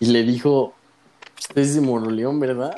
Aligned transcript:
y 0.00 0.06
le 0.06 0.22
dijo, 0.22 0.74
usted 1.38 1.62
es 1.62 1.74
de 1.74 1.80
Moroleón, 1.80 2.40
¿verdad? 2.40 2.74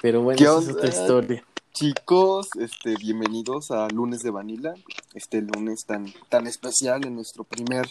Pero 0.00 0.22
bueno, 0.22 0.40
esa 0.40 0.58
es 0.58 0.76
otra 0.76 0.88
historia. 0.88 1.44
Chicos, 1.72 2.48
este, 2.58 2.96
bienvenidos 2.96 3.70
a 3.70 3.88
Lunes 3.88 4.20
de 4.20 4.30
Vanilla, 4.30 4.74
este 5.14 5.40
lunes 5.40 5.84
tan, 5.86 6.12
tan 6.28 6.46
especial 6.46 7.06
en 7.06 7.14
nuestro 7.14 7.44
primer 7.44 7.86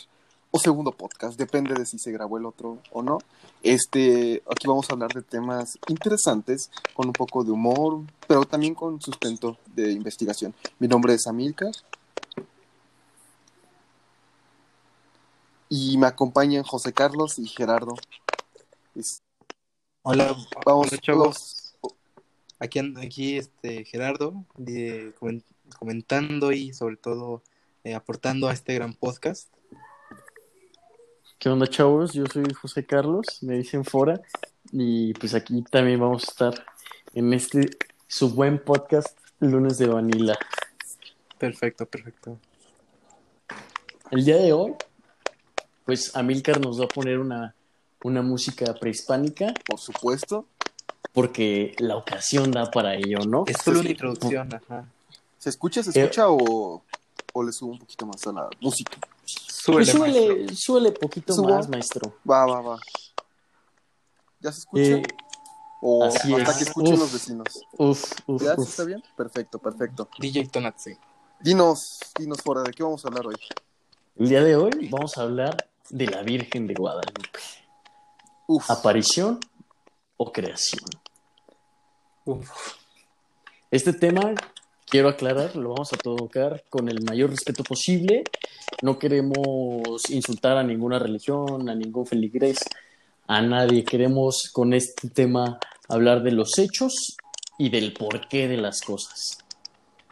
o 0.52 0.60
segundo 0.60 0.92
podcast, 0.92 1.38
depende 1.38 1.76
de 1.76 1.86
si 1.86 2.00
se 2.00 2.12
grabó 2.12 2.38
el 2.38 2.46
otro 2.46 2.80
o 2.92 3.02
no. 3.04 3.20
Este, 3.62 4.42
aquí 4.50 4.68
vamos 4.68 4.90
a 4.90 4.94
hablar 4.94 5.14
de 5.14 5.22
temas 5.22 5.78
interesantes, 5.88 6.72
con 6.94 7.08
un 7.08 7.14
poco 7.14 7.44
de 7.44 7.52
humor, 7.52 8.02
pero 8.28 8.46
también 8.46 8.74
con 8.74 9.00
sustento 9.02 9.58
de 9.76 9.92
investigación. 9.92 10.54
Mi 10.80 10.88
nombre 10.88 11.14
es 11.14 11.28
Amilcar. 11.28 11.72
Y 15.70 16.00
me 16.00 16.08
acompañan 16.08 16.64
José 16.64 16.94
Carlos 16.94 17.38
y 17.38 17.48
Gerardo. 17.48 17.94
Hola, 20.02 20.36
vamos, 20.66 20.90
chavos. 21.00 21.76
Aquí, 22.58 22.80
aquí 22.98 23.38
este, 23.38 23.86
Gerardo, 23.86 24.46
comentando 25.78 26.52
y 26.52 26.74
sobre 26.74 26.98
todo 26.98 27.44
eh, 27.84 27.94
aportando 27.94 28.48
a 28.48 28.54
este 28.54 28.74
gran 28.74 28.96
podcast. 28.96 29.48
¿Qué 31.38 31.50
onda, 31.50 31.68
chavos? 31.68 32.14
Yo 32.14 32.26
soy 32.26 32.52
José 32.52 32.86
Carlos, 32.86 33.44
me 33.44 33.56
dicen 33.56 33.86
Fora, 33.86 34.20
y 34.72 35.14
pues 35.14 35.36
aquí 35.36 35.62
también 35.62 36.00
vamos 36.00 36.24
a 36.24 36.32
estar 36.32 36.66
en 37.14 37.32
este 37.32 37.70
su 38.08 38.32
buen 38.32 38.58
podcast 38.62 39.16
Lunes 39.40 39.78
de 39.78 39.86
Vanilla. 39.86 40.38
Perfecto, 41.38 41.86
perfecto. 41.86 42.40
El 44.10 44.26
día 44.26 44.38
de 44.38 44.52
hoy, 44.52 44.74
pues 45.90 46.16
Amilcar 46.16 46.62
nos 46.62 46.80
va 46.80 46.86
a 46.86 46.88
poner 46.88 47.18
una, 47.18 47.56
una 48.04 48.22
música 48.22 48.76
prehispánica. 48.76 49.56
Por 49.66 49.80
supuesto. 49.80 50.46
Porque 51.12 51.74
la 51.80 51.96
ocasión 51.96 52.52
da 52.52 52.70
para 52.70 52.94
ello, 52.94 53.18
¿no? 53.28 53.44
Es 53.48 53.58
solo 53.58 53.80
una 53.80 53.90
introducción, 53.90 54.54
ajá. 54.54 54.86
¿Se 55.40 55.50
escucha, 55.50 55.82
se 55.82 55.90
escucha 55.90 56.30
o, 56.30 56.84
o 57.34 57.44
le 57.44 57.52
subo 57.52 57.72
un 57.72 57.80
poquito 57.80 58.06
más 58.06 58.28
a 58.28 58.32
la 58.34 58.50
música? 58.62 59.00
Súbele, 59.26 60.54
súbele, 60.56 60.92
poquito 60.92 61.36
más, 61.42 61.68
maestro. 61.68 62.14
Va, 62.30 62.46
va, 62.46 62.62
va. 62.62 62.80
¿Ya 64.42 64.52
se 64.52 64.60
escucha? 64.60 64.84
Eh, 64.84 65.04
o 65.82 66.04
así 66.04 66.36
hasta 66.36 66.52
es. 66.52 66.58
que 66.58 66.64
escuchen 66.66 66.94
Uf. 66.94 67.00
los 67.00 67.14
vecinos. 67.14 67.48
Uf, 67.80 68.14
uf, 68.28 68.44
¿Ya 68.44 68.54
uf. 68.56 68.70
está 68.70 68.84
bien? 68.84 69.02
Perfecto, 69.18 69.58
perfecto. 69.58 70.08
DJ 70.20 70.50
Tonatzi. 70.50 70.96
Dinos, 71.40 71.98
dinos 72.16 72.44
fuera, 72.44 72.62
¿de 72.62 72.74
qué 72.74 72.84
vamos 72.84 73.04
a 73.04 73.08
hablar 73.08 73.26
hoy? 73.26 73.36
El 74.18 74.30
día 74.30 74.44
de 74.44 74.56
hoy 74.56 74.90
vamos 74.92 75.18
a 75.18 75.24
hablar 75.24 75.70
de 75.90 76.08
la 76.08 76.22
Virgen 76.24 76.68
de 76.68 76.74
Guadalupe. 76.74 77.40
Uf, 78.48 78.70
¿Aparición 78.70 79.40
o 80.18 80.32
creación? 80.32 80.86
Uf. 82.26 82.50
Este 83.72 83.94
tema, 83.94 84.34
quiero 84.86 85.10
aclarar, 85.10 85.56
lo 85.56 85.70
vamos 85.70 85.94
a 85.94 85.98
tocar 85.98 86.64
con 86.70 86.90
el 86.90 87.04
mayor 87.04 87.30
respeto 87.30 87.64
posible. 87.64 88.24
No 88.82 88.98
queremos 88.98 90.10
insultar 90.10 90.58
a 90.58 90.64
ninguna 90.64 91.00
religión, 91.00 91.70
a 91.70 91.76
ningún 91.76 92.06
feligres, 92.06 92.60
a 93.28 93.42
nadie. 93.42 93.84
Queremos 93.84 94.50
con 94.52 94.74
este 94.74 95.10
tema 95.10 95.60
hablar 95.88 96.24
de 96.24 96.32
los 96.32 96.58
hechos 96.58 97.18
y 97.58 97.70
del 97.70 97.94
porqué 97.94 98.48
de 98.48 98.58
las 98.58 98.82
cosas. 98.82 99.38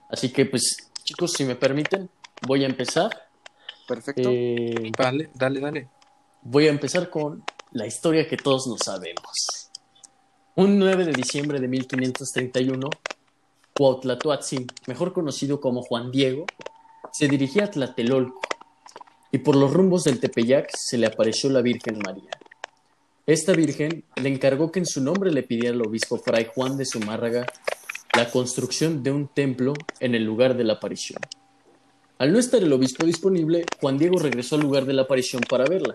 Así 0.10 0.32
que, 0.32 0.46
pues, 0.46 0.90
chicos, 1.04 1.34
si 1.34 1.44
me 1.44 1.56
permiten, 1.56 2.10
voy 2.46 2.64
a 2.64 2.68
empezar. 2.68 3.27
Perfecto. 3.88 4.30
Eh, 4.32 4.92
Vale, 4.98 5.30
dale, 5.34 5.60
dale. 5.60 5.90
voy 6.44 6.68
a 6.68 6.70
empezar 6.70 7.10
con 7.10 7.44
la 7.72 7.88
historia 7.88 8.28
que 8.28 8.38
todos 8.38 8.68
no 8.68 8.78
sabemos. 8.78 9.70
Un 10.56 10.80
9 10.80 11.06
de 11.06 11.14
diciembre 11.14 11.60
de 11.60 11.68
1531, 11.68 12.90
Cuautlatoatzin, 13.74 14.68
mejor 14.88 15.14
conocido 15.14 15.60
como 15.62 15.82
Juan 15.84 16.12
Diego, 16.12 16.46
se 17.12 17.28
dirigía 17.28 17.66
a 17.66 17.72
Tlatelolco 17.72 18.42
y 19.32 19.40
por 19.40 19.56
los 19.56 19.72
rumbos 19.72 20.04
del 20.04 20.20
Tepeyac 20.20 20.70
se 20.76 20.98
le 20.98 21.08
apareció 21.08 21.50
la 21.50 21.62
Virgen 21.62 22.00
María. 22.04 22.32
Esta 23.26 23.54
Virgen 23.54 24.06
le 24.16 24.30
encargó 24.30 24.72
que 24.72 24.80
en 24.80 24.86
su 24.86 25.02
nombre 25.04 25.32
le 25.32 25.44
pidiera 25.44 25.76
al 25.76 25.82
obispo 25.82 26.18
Fray 26.18 26.48
Juan 26.54 26.78
de 26.78 26.86
Zumárraga 26.86 27.46
la 28.16 28.32
construcción 28.32 29.04
de 29.04 29.12
un 29.12 29.28
templo 29.28 29.74
en 30.00 30.16
el 30.16 30.24
lugar 30.24 30.56
de 30.56 30.64
la 30.64 30.74
aparición. 30.74 31.20
Al 32.20 32.34
no 32.34 32.40
estar 32.40 32.64
el 32.64 32.74
obispo 32.74 33.06
disponible, 33.06 33.66
Juan 33.80 34.00
Diego 34.00 34.18
regresó 34.18 34.56
al 34.56 34.62
lugar 34.62 34.86
de 34.86 34.94
la 34.94 35.04
aparición 35.04 35.44
para 35.48 35.66
verla. 35.66 35.94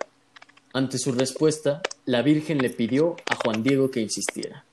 Ante 0.73 0.99
su 0.99 1.11
respuesta, 1.11 1.83
la 2.05 2.23
Virgen 2.23 2.59
le 2.59 2.71
pidió 2.71 3.17
a 3.27 3.35
Juan 3.35 3.65
Diego 3.65 3.91
que 3.91 4.01
insistiera. 4.01 4.65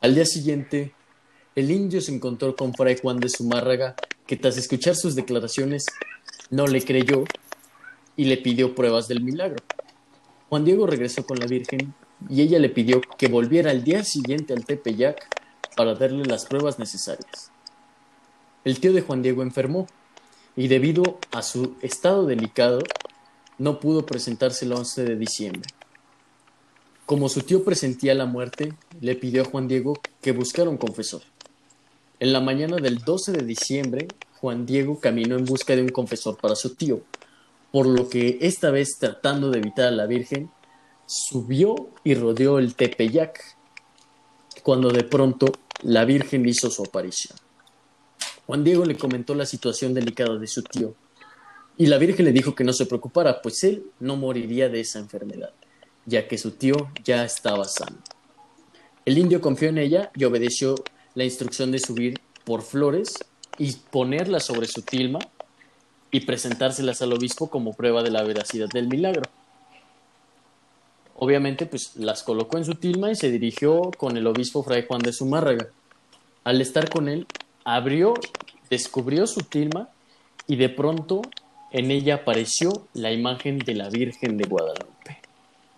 Al 0.00 0.16
día 0.16 0.26
siguiente, 0.26 0.92
el 1.54 1.70
indio 1.70 2.00
se 2.00 2.12
encontró 2.12 2.56
con 2.56 2.74
Fray 2.74 2.98
Juan 3.00 3.20
de 3.20 3.28
Zumárraga, 3.28 3.94
que 4.26 4.36
tras 4.36 4.56
escuchar 4.56 4.96
sus 4.96 5.14
declaraciones 5.14 5.86
no 6.50 6.66
le 6.66 6.82
creyó 6.84 7.24
y 8.16 8.24
le 8.24 8.38
pidió 8.38 8.74
pruebas 8.74 9.06
del 9.06 9.22
milagro. 9.22 9.62
Juan 10.48 10.64
Diego 10.64 10.88
regresó 10.88 11.24
con 11.24 11.38
la 11.38 11.46
Virgen 11.46 11.94
y 12.28 12.42
ella 12.42 12.58
le 12.58 12.70
pidió 12.70 13.00
que 13.18 13.28
volviera 13.28 13.70
al 13.70 13.84
día 13.84 14.02
siguiente 14.02 14.52
al 14.52 14.64
Tepeyac 14.64 15.28
para 15.76 15.94
darle 15.94 16.24
las 16.24 16.46
pruebas 16.46 16.80
necesarias. 16.80 17.52
El 18.64 18.80
tío 18.80 18.92
de 18.92 19.02
Juan 19.02 19.22
Diego 19.22 19.42
enfermó 19.42 19.86
y 20.58 20.66
debido 20.66 21.20
a 21.30 21.42
su 21.42 21.76
estado 21.82 22.26
delicado 22.26 22.80
no 23.58 23.78
pudo 23.78 24.04
presentarse 24.04 24.64
el 24.64 24.72
11 24.72 25.04
de 25.04 25.14
diciembre. 25.14 25.70
Como 27.06 27.28
su 27.28 27.42
tío 27.42 27.62
presentía 27.62 28.12
la 28.16 28.26
muerte, 28.26 28.74
le 29.00 29.14
pidió 29.14 29.42
a 29.42 29.44
Juan 29.44 29.68
Diego 29.68 30.00
que 30.20 30.32
buscara 30.32 30.68
un 30.68 30.76
confesor. 30.76 31.22
En 32.18 32.32
la 32.32 32.40
mañana 32.40 32.78
del 32.78 32.98
12 32.98 33.30
de 33.30 33.44
diciembre, 33.44 34.08
Juan 34.40 34.66
Diego 34.66 34.98
caminó 34.98 35.36
en 35.36 35.44
busca 35.44 35.76
de 35.76 35.82
un 35.82 35.90
confesor 35.90 36.36
para 36.36 36.56
su 36.56 36.74
tío, 36.74 37.02
por 37.70 37.86
lo 37.86 38.08
que 38.08 38.38
esta 38.40 38.72
vez 38.72 38.96
tratando 38.98 39.50
de 39.50 39.60
evitar 39.60 39.86
a 39.86 39.92
la 39.92 40.06
Virgen, 40.06 40.50
subió 41.06 41.90
y 42.02 42.16
rodeó 42.16 42.58
el 42.58 42.74
Tepeyac, 42.74 43.56
cuando 44.64 44.90
de 44.90 45.04
pronto 45.04 45.52
la 45.82 46.04
Virgen 46.04 46.48
hizo 46.48 46.68
su 46.68 46.82
aparición. 46.82 47.38
Juan 48.48 48.64
Diego 48.64 48.86
le 48.86 48.96
comentó 48.96 49.34
la 49.34 49.44
situación 49.44 49.92
delicada 49.92 50.38
de 50.38 50.46
su 50.46 50.62
tío, 50.62 50.94
y 51.76 51.84
la 51.84 51.98
Virgen 51.98 52.24
le 52.24 52.32
dijo 52.32 52.54
que 52.54 52.64
no 52.64 52.72
se 52.72 52.86
preocupara, 52.86 53.42
pues 53.42 53.62
él 53.62 53.84
no 54.00 54.16
moriría 54.16 54.70
de 54.70 54.80
esa 54.80 54.98
enfermedad, 54.98 55.50
ya 56.06 56.26
que 56.26 56.38
su 56.38 56.52
tío 56.52 56.74
ya 57.04 57.26
estaba 57.26 57.66
sano. 57.66 57.98
El 59.04 59.18
indio 59.18 59.42
confió 59.42 59.68
en 59.68 59.76
ella 59.76 60.10
y 60.16 60.24
obedeció 60.24 60.76
la 61.14 61.24
instrucción 61.24 61.70
de 61.72 61.78
subir 61.78 62.20
por 62.46 62.62
flores 62.62 63.16
y 63.58 63.70
ponerlas 63.90 64.46
sobre 64.46 64.66
su 64.66 64.80
tilma 64.80 65.18
y 66.10 66.20
presentárselas 66.20 67.02
al 67.02 67.12
obispo 67.12 67.50
como 67.50 67.74
prueba 67.74 68.02
de 68.02 68.10
la 68.10 68.22
veracidad 68.22 68.68
del 68.70 68.88
milagro. 68.88 69.24
Obviamente, 71.16 71.66
pues 71.66 71.96
las 71.96 72.22
colocó 72.22 72.56
en 72.56 72.64
su 72.64 72.76
tilma 72.76 73.10
y 73.10 73.14
se 73.14 73.30
dirigió 73.30 73.90
con 73.98 74.16
el 74.16 74.26
obispo 74.26 74.62
Fray 74.62 74.86
Juan 74.88 75.02
de 75.02 75.12
Zumárraga. 75.12 75.68
Al 76.44 76.62
estar 76.62 76.88
con 76.88 77.10
él, 77.10 77.26
abrió, 77.68 78.14
descubrió 78.70 79.26
su 79.26 79.42
tilma 79.42 79.90
y 80.46 80.56
de 80.56 80.70
pronto 80.70 81.20
en 81.70 81.90
ella 81.90 82.16
apareció 82.16 82.72
la 82.94 83.12
imagen 83.12 83.58
de 83.58 83.74
la 83.74 83.90
Virgen 83.90 84.38
de 84.38 84.48
Guadalupe. 84.48 85.18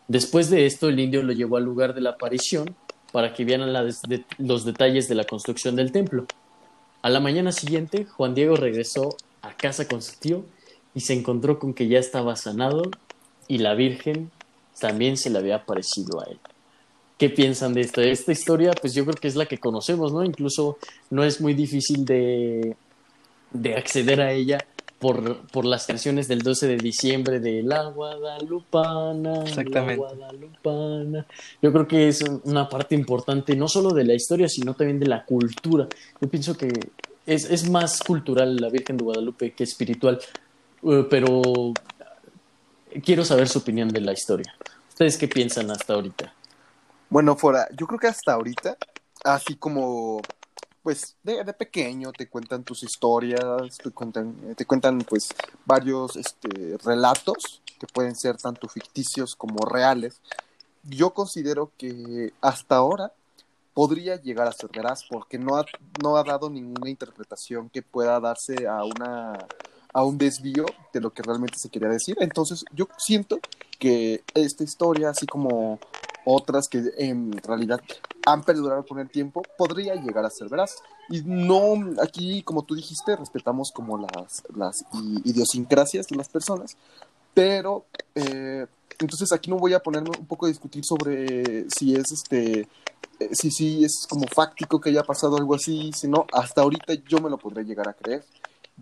Después 0.07 0.51
de 0.51 0.67
esto, 0.67 0.89
el 0.89 1.01
indio 1.01 1.25
lo 1.25 1.33
llevó 1.33 1.57
al 1.57 1.65
lugar 1.65 1.95
de 1.95 2.01
la 2.01 2.11
aparición 2.11 2.77
para 3.11 3.35
que 3.35 3.45
vieran 3.45 3.73
los 3.73 4.65
detalles 4.65 5.09
de 5.09 5.17
la 5.17 5.25
construcción 5.25 5.75
del 5.75 5.91
templo. 5.91 6.27
A 7.03 7.11
la 7.11 7.19
mañana 7.19 7.51
siguiente, 7.51 8.05
Juan 8.05 8.37
Diego 8.37 8.55
regresó 8.55 9.17
a 9.43 9.53
casa 9.57 9.89
con 9.89 10.01
su 10.01 10.17
tío 10.21 10.45
y 10.95 11.01
se 11.01 11.15
encontró 11.15 11.59
con 11.59 11.75
que 11.75 11.89
ya 11.89 11.99
estaba 11.99 12.37
sanado 12.37 12.83
y 13.49 13.59
la 13.59 13.75
Virgen 13.75 14.31
también 14.79 15.17
se 15.17 15.29
le 15.29 15.39
había 15.39 15.57
aparecido 15.57 16.21
a 16.21 16.25
él. 16.27 16.39
¿Qué 17.21 17.29
piensan 17.29 17.75
de 17.75 17.83
esto? 17.83 18.01
Esta 18.01 18.33
historia, 18.33 18.73
pues 18.81 18.95
yo 18.95 19.05
creo 19.05 19.15
que 19.15 19.29
es 19.29 19.37
la 19.37 19.45
que 19.45 19.59
conocemos, 19.59 20.11
¿no? 20.11 20.25
Incluso 20.25 20.79
no 21.11 21.23
es 21.23 21.39
muy 21.39 21.53
difícil 21.53 22.07
de, 22.07 22.75
de 23.51 23.75
acceder 23.75 24.23
a 24.23 24.33
ella 24.33 24.57
por, 24.99 25.47
por 25.49 25.67
las 25.67 25.87
canciones 25.87 26.29
del 26.29 26.41
12 26.41 26.67
de 26.67 26.77
diciembre 26.79 27.39
de 27.39 27.63
La 27.63 27.85
Guadalupana. 27.91 29.43
Exactamente. 29.43 30.03
La 30.03 30.15
Guadalupana. 30.15 31.27
Yo 31.61 31.71
creo 31.71 31.87
que 31.87 32.09
es 32.09 32.25
una 32.45 32.67
parte 32.71 32.95
importante, 32.95 33.55
no 33.55 33.69
solo 33.69 33.91
de 33.91 34.05
la 34.05 34.15
historia, 34.15 34.49
sino 34.49 34.73
también 34.73 34.99
de 34.99 35.07
la 35.07 35.27
cultura. 35.27 35.89
Yo 36.23 36.29
pienso 36.31 36.57
que 36.57 36.73
es, 37.27 37.51
es 37.51 37.69
más 37.69 38.01
cultural 38.01 38.57
la 38.57 38.71
Virgen 38.71 38.97
de 38.97 39.05
Guadalupe 39.05 39.53
que 39.53 39.65
espiritual, 39.65 40.19
Eh, 40.85 41.07
pero 41.11 41.75
quiero 43.05 43.27
saber 43.27 43.47
su 43.47 43.59
opinión 43.59 43.91
de 43.91 44.01
la 44.01 44.15
historia. 44.15 44.55
¿Ustedes 44.89 45.19
qué 45.19 45.29
piensan 45.29 45.71
hasta 45.71 45.93
ahorita? 45.93 46.33
Bueno, 47.11 47.35
fuera, 47.35 47.69
yo 47.77 47.89
creo 47.89 47.99
que 47.99 48.07
hasta 48.07 48.35
ahorita, 48.35 48.77
así 49.25 49.57
como, 49.57 50.23
pues, 50.81 51.17
de, 51.25 51.43
de 51.43 51.53
pequeño 51.53 52.13
te 52.13 52.29
cuentan 52.29 52.63
tus 52.63 52.85
historias, 52.85 53.79
te 53.83 53.91
cuentan, 53.91 54.55
te 54.55 54.65
cuentan 54.65 54.99
pues, 55.01 55.35
varios 55.67 56.15
este, 56.15 56.79
relatos 56.85 57.63
que 57.81 57.89
pueden 57.89 58.15
ser 58.15 58.37
tanto 58.37 58.69
ficticios 58.69 59.35
como 59.35 59.67
reales, 59.67 60.21
yo 60.85 61.13
considero 61.13 61.73
que 61.77 62.33
hasta 62.41 62.77
ahora 62.77 63.13
podría 63.75 64.15
llegar 64.15 64.47
a 64.47 64.53
ser 64.53 64.71
veraz 64.73 65.03
porque 65.11 65.37
no 65.37 65.57
ha, 65.57 65.65
no 66.01 66.17
ha 66.17 66.23
dado 66.23 66.49
ninguna 66.49 66.91
interpretación 66.91 67.71
que 67.71 67.83
pueda 67.83 68.21
darse 68.21 68.69
a 68.69 68.85
una 68.85 69.33
a 69.93 70.05
un 70.05 70.19
desvío 70.19 70.67
de 70.93 71.01
lo 71.01 71.13
que 71.13 71.25
realmente 71.25 71.59
se 71.59 71.69
quería 71.69 71.89
decir. 71.89 72.17
Entonces, 72.21 72.65
yo 72.73 72.87
siento 72.97 73.41
que 73.81 74.23
esta 74.35 74.63
historia, 74.63 75.11
así 75.11 75.27
como 75.27 75.81
otras 76.25 76.69
que 76.69 76.83
en 76.99 77.33
realidad 77.43 77.81
han 78.27 78.43
perdurado 78.43 78.85
con 78.87 78.99
el 78.99 79.09
tiempo, 79.09 79.43
podría 79.57 79.95
llegar 79.95 80.25
a 80.25 80.31
ser 80.31 80.49
veraz. 80.49 80.77
Y 81.09 81.23
no, 81.25 81.75
aquí, 82.03 82.43
como 82.43 82.63
tú 82.63 82.75
dijiste, 82.75 83.17
respetamos 83.17 83.73
como 83.73 83.99
las, 83.99 84.43
las 84.55 84.85
idiosincrasias 85.25 86.07
de 86.07 86.17
las 86.17 86.29
personas, 86.29 86.77
pero 87.35 87.85
eh, 88.15 88.67
entonces 88.99 89.33
aquí 89.33 89.51
no 89.51 89.57
voy 89.57 89.75
a 89.75 89.81
ponerme 89.81 90.11
un 90.19 90.27
poco 90.27 90.47
a 90.47 90.49
discutir 90.49 90.85
sobre 90.85 91.69
si 91.71 91.95
es 91.95 92.13
este 92.13 92.69
eh, 93.21 93.29
si 93.33 93.51
sí 93.51 93.85
es 93.85 94.07
como 94.09 94.27
fáctico 94.27 94.81
que 94.81 94.91
haya 94.91 95.03
pasado 95.03 95.37
algo 95.37 95.55
así, 95.55 95.91
si 95.93 96.09
no, 96.09 96.27
hasta 96.33 96.63
ahorita 96.63 96.95
yo 97.07 97.19
me 97.21 97.31
lo 97.31 97.39
podré 97.39 97.65
llegar 97.65 97.89
a 97.89 97.93
creer. 97.93 98.25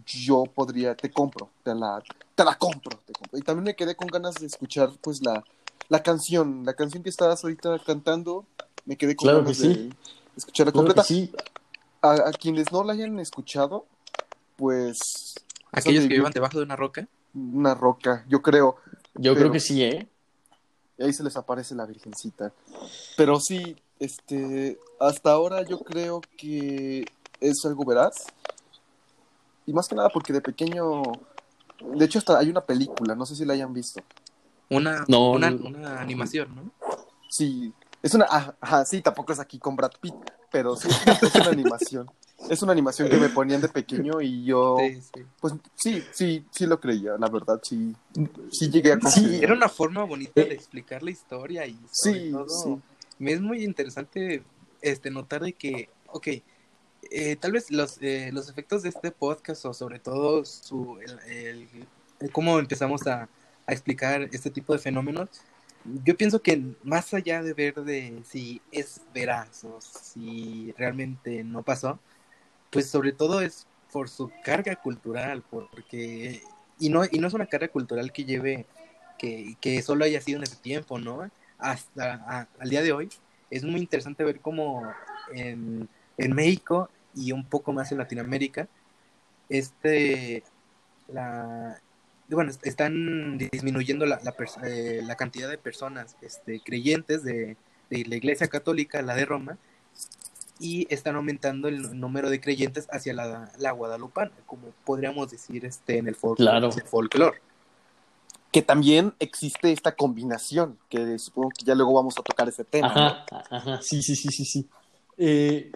Yo 0.06 0.44
podría, 0.44 0.94
te 0.94 1.10
compro, 1.10 1.50
te 1.64 1.74
la, 1.74 2.00
te 2.36 2.44
la 2.44 2.54
compro, 2.56 3.00
te 3.04 3.12
compro. 3.12 3.36
Y 3.36 3.42
también 3.42 3.64
me 3.64 3.74
quedé 3.74 3.96
con 3.96 4.06
ganas 4.06 4.36
de 4.36 4.46
escuchar 4.46 4.90
pues 5.00 5.20
la, 5.22 5.42
la 5.88 6.02
canción, 6.02 6.64
la 6.64 6.74
canción 6.74 7.02
que 7.02 7.10
estabas 7.10 7.42
ahorita 7.42 7.78
cantando, 7.84 8.44
me 8.84 8.96
quedé 8.96 9.16
con 9.16 9.28
ganas 9.28 9.58
de 9.58 9.90
escucharla 10.36 10.72
completa. 10.72 11.04
A, 12.00 12.30
quienes 12.32 12.70
no 12.70 12.84
la 12.84 12.92
hayan 12.92 13.18
escuchado, 13.18 13.86
pues... 14.56 15.34
Aquellos 15.72 16.04
que 16.04 16.14
vivan 16.14 16.32
debajo 16.32 16.58
de 16.58 16.64
una 16.64 16.76
roca. 16.76 17.08
Una 17.34 17.74
roca, 17.74 18.24
yo 18.28 18.40
creo. 18.40 18.76
Yo 19.14 19.34
creo 19.34 19.50
que 19.50 19.60
sí, 19.60 19.82
¿eh? 19.82 20.08
Y 20.96 21.02
ahí 21.04 21.12
se 21.12 21.22
les 21.22 21.36
aparece 21.36 21.74
la 21.74 21.86
Virgencita. 21.86 22.52
Pero 23.16 23.38
sí, 23.40 23.76
este, 23.98 24.78
hasta 25.00 25.32
ahora 25.32 25.62
yo 25.62 25.80
creo 25.80 26.20
que 26.36 27.04
es 27.40 27.64
algo 27.64 27.84
veraz. 27.84 28.26
Y 29.66 29.72
más 29.72 29.88
que 29.88 29.94
nada 29.94 30.08
porque 30.08 30.32
de 30.32 30.40
pequeño, 30.40 31.02
de 31.80 32.04
hecho 32.04 32.18
hasta 32.18 32.38
hay 32.38 32.48
una 32.48 32.62
película, 32.62 33.14
no 33.14 33.26
sé 33.26 33.36
si 33.36 33.44
la 33.44 33.52
hayan 33.52 33.72
visto. 33.72 34.00
Una, 34.70 35.04
no, 35.08 35.32
una, 35.32 35.48
animación, 36.00 36.54
¿no? 36.54 36.72
Sí, 37.30 37.72
es 38.02 38.14
una, 38.14 38.26
ajá, 38.60 38.84
sí, 38.84 39.00
tampoco 39.00 39.32
es 39.32 39.40
aquí 39.40 39.58
con 39.58 39.76
Brad 39.76 39.92
Pitt, 40.00 40.14
pero 40.50 40.76
sí, 40.76 40.88
es 41.22 41.34
una 41.34 41.50
animación. 41.50 42.10
Es 42.48 42.62
una 42.62 42.72
animación 42.72 43.08
que 43.08 43.16
me 43.16 43.28
ponían 43.28 43.60
de 43.60 43.68
pequeño 43.68 44.20
y 44.20 44.44
yo, 44.44 44.76
pues 45.40 45.54
sí, 45.74 46.04
sí, 46.12 46.44
sí 46.52 46.66
lo 46.66 46.78
creía, 46.78 47.16
la 47.18 47.28
verdad, 47.28 47.60
sí, 47.62 47.94
sí 48.52 48.70
llegué 48.70 48.92
a 48.92 49.00
Sí, 49.00 49.40
era 49.42 49.54
una 49.54 49.68
forma 49.68 50.04
bonita 50.04 50.40
de 50.40 50.54
explicar 50.54 51.02
la 51.02 51.10
historia 51.10 51.66
y 51.66 51.76
sí, 51.90 52.30
todo, 52.30 52.80
me 53.18 53.32
es 53.32 53.40
muy 53.40 53.64
interesante 53.64 54.44
este 54.80 55.10
notar 55.10 55.42
de 55.42 55.52
que, 55.52 55.88
ok, 56.06 56.28
eh, 57.10 57.36
tal 57.36 57.52
vez 57.52 57.70
los, 57.70 57.98
eh, 58.02 58.30
los 58.32 58.48
efectos 58.48 58.82
de 58.82 58.90
este 58.90 59.10
podcast 59.10 59.64
o 59.64 59.74
sobre 59.74 59.98
todo 59.98 60.44
su, 60.44 60.98
el, 61.26 61.68
cómo 62.30 62.60
empezamos 62.60 63.06
a, 63.08 63.28
a 63.68 63.72
explicar 63.72 64.28
este 64.32 64.50
tipo 64.50 64.72
de 64.72 64.78
fenómenos, 64.78 65.28
yo 66.04 66.16
pienso 66.16 66.40
que 66.40 66.62
más 66.82 67.12
allá 67.14 67.42
de 67.42 67.52
ver 67.52 67.74
de 67.74 68.22
si 68.24 68.60
es 68.72 69.02
veraz 69.14 69.62
o 69.64 69.78
si 69.80 70.74
realmente 70.76 71.44
no 71.44 71.62
pasó, 71.62 72.00
pues 72.70 72.88
sobre 72.88 73.12
todo 73.12 73.40
es 73.42 73.66
por 73.92 74.08
su 74.08 74.32
carga 74.42 74.74
cultural, 74.76 75.44
porque 75.48 76.42
y 76.78 76.88
no 76.88 77.04
y 77.10 77.18
no 77.18 77.28
es 77.28 77.34
una 77.34 77.46
carga 77.46 77.68
cultural 77.68 78.12
que 78.12 78.24
lleve 78.24 78.66
que, 79.18 79.56
que 79.60 79.82
solo 79.82 80.04
haya 80.04 80.20
sido 80.20 80.38
en 80.38 80.44
ese 80.44 80.56
tiempo, 80.56 80.98
¿no? 80.98 81.30
Hasta 81.58 82.48
al 82.58 82.70
día 82.70 82.82
de 82.82 82.92
hoy 82.92 83.10
es 83.50 83.64
muy 83.64 83.80
interesante 83.80 84.24
ver 84.24 84.40
cómo 84.40 84.82
en, 85.34 85.88
en 86.16 86.32
México 86.34 86.90
y 87.14 87.32
un 87.32 87.44
poco 87.44 87.72
más 87.72 87.92
en 87.92 87.98
Latinoamérica 87.98 88.66
este 89.48 90.42
la 91.08 91.80
bueno, 92.34 92.52
están 92.62 93.38
disminuyendo 93.38 94.04
la, 94.06 94.20
la, 94.22 94.34
eh, 94.66 95.00
la 95.02 95.16
cantidad 95.16 95.48
de 95.48 95.58
personas 95.58 96.16
este, 96.20 96.60
creyentes 96.60 97.24
de, 97.24 97.56
de, 97.90 98.04
la 98.04 98.16
Iglesia 98.16 98.48
Católica, 98.48 99.00
la 99.02 99.14
de 99.14 99.24
Roma, 99.24 99.58
y 100.60 100.86
están 100.92 101.16
aumentando 101.16 101.68
el 101.68 101.98
número 101.98 102.30
de 102.30 102.40
creyentes 102.40 102.88
hacia 102.90 103.14
la, 103.14 103.50
la 103.58 103.70
guadalupana, 103.72 104.32
como 104.46 104.72
podríamos 104.84 105.30
decir 105.30 105.64
este, 105.64 105.98
en 105.98 106.08
el, 106.08 106.14
folclore. 106.14 106.70
folclore. 106.84 107.40
Que 108.50 108.62
también 108.62 109.14
existe 109.18 109.72
esta 109.72 109.92
combinación, 109.92 110.78
que 110.88 111.18
supongo 111.18 111.50
que 111.50 111.64
ya 111.64 111.74
luego 111.74 111.94
vamos 111.94 112.18
a 112.18 112.22
tocar 112.22 112.48
ese 112.48 112.64
tema. 112.64 112.88
Ajá, 112.88 113.26
ajá, 113.50 113.82
sí, 113.82 114.02
sí, 114.02 114.16
sí, 114.16 114.30
sí, 114.30 114.44
sí. 114.44 114.68
Eh, 115.16 115.70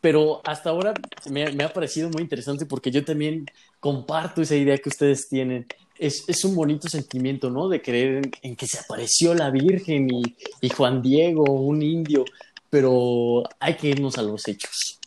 pero 0.00 0.40
hasta 0.44 0.70
ahora 0.70 0.94
me, 1.28 1.50
me, 1.52 1.64
ha 1.64 1.72
parecido 1.72 2.08
muy 2.08 2.22
interesante 2.22 2.66
porque 2.66 2.90
yo 2.90 3.04
también 3.04 3.46
comparto 3.80 4.42
esa 4.42 4.56
idea 4.56 4.78
que 4.78 4.88
ustedes 4.88 5.28
tienen. 5.28 5.66
Es, 5.98 6.24
es 6.28 6.44
un 6.44 6.54
bonito 6.54 6.88
sentimiento, 6.88 7.50
¿no? 7.50 7.68
De 7.68 7.82
creer 7.82 8.30
en, 8.42 8.56
que 8.56 8.66
se 8.66 8.78
apareció 8.78 9.34
la 9.34 9.50
Virgen 9.50 10.08
y, 10.10 10.22
y, 10.60 10.68
Juan 10.68 11.02
Diego, 11.02 11.44
un 11.44 11.82
indio, 11.82 12.24
pero 12.70 13.42
hay 13.58 13.74
que 13.76 13.88
irnos 13.88 14.18
a 14.18 14.22
los 14.22 14.46
hechos. 14.46 14.98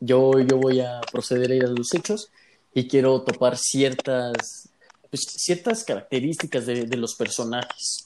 Yo, 0.00 0.32
yo 0.40 0.58
voy 0.58 0.80
a 0.80 1.00
proceder 1.12 1.52
a 1.52 1.54
ir 1.54 1.64
a 1.64 1.68
los 1.68 1.94
hechos 1.94 2.30
y 2.74 2.88
quiero 2.88 3.22
topar 3.22 3.56
ciertas, 3.56 4.68
pues, 5.08 5.22
ciertas 5.22 5.84
características 5.84 6.66
de, 6.66 6.86
de 6.86 6.96
los 6.96 7.14
personajes 7.14 8.04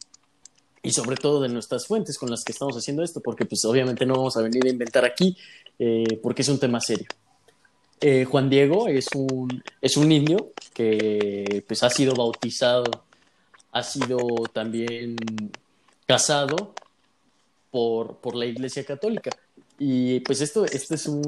y 0.83 0.93
sobre 0.93 1.17
todo 1.17 1.41
de 1.41 1.49
nuestras 1.49 1.87
fuentes 1.87 2.19
con 2.19 2.31
las 2.31 2.45
que 2.45 2.53
estamos 2.53 2.77
haciendo 2.77 3.03
esto, 3.03 3.21
porque 3.21 3.45
pues 3.45 3.65
obviamente 3.65 4.07
no 4.07 4.15
vamos 4.15 4.37
a 4.37 4.43
venir 4.43 4.65
a 4.67 4.71
inventar 4.71 5.05
aquí, 5.05 5.37
eh, 5.79 6.19
porque 6.23 6.43
es 6.43 6.49
un 6.49 6.59
tema 6.59 6.81
serio. 6.81 7.09
Eh, 8.01 8.25
Juan 8.25 8.49
Diego 8.49 8.89
es 8.89 9.09
un, 9.15 9.63
es 9.81 9.97
un 9.97 10.09
niño 10.09 10.37
que 10.73 11.65
pues, 11.67 11.83
ha 11.83 11.91
sido 11.91 12.15
bautizado, 12.15 12.91
ha 13.73 13.83
sido 13.83 14.19
también 14.53 15.17
casado 16.07 16.75
por, 17.71 18.17
por 18.19 18.35
la 18.37 18.47
Iglesia 18.47 18.85
Católica. 18.85 19.31
Y 19.81 20.21
pues 20.21 20.41
esto, 20.41 20.65
esto 20.65 20.95
es 20.95 21.07
un, 21.07 21.23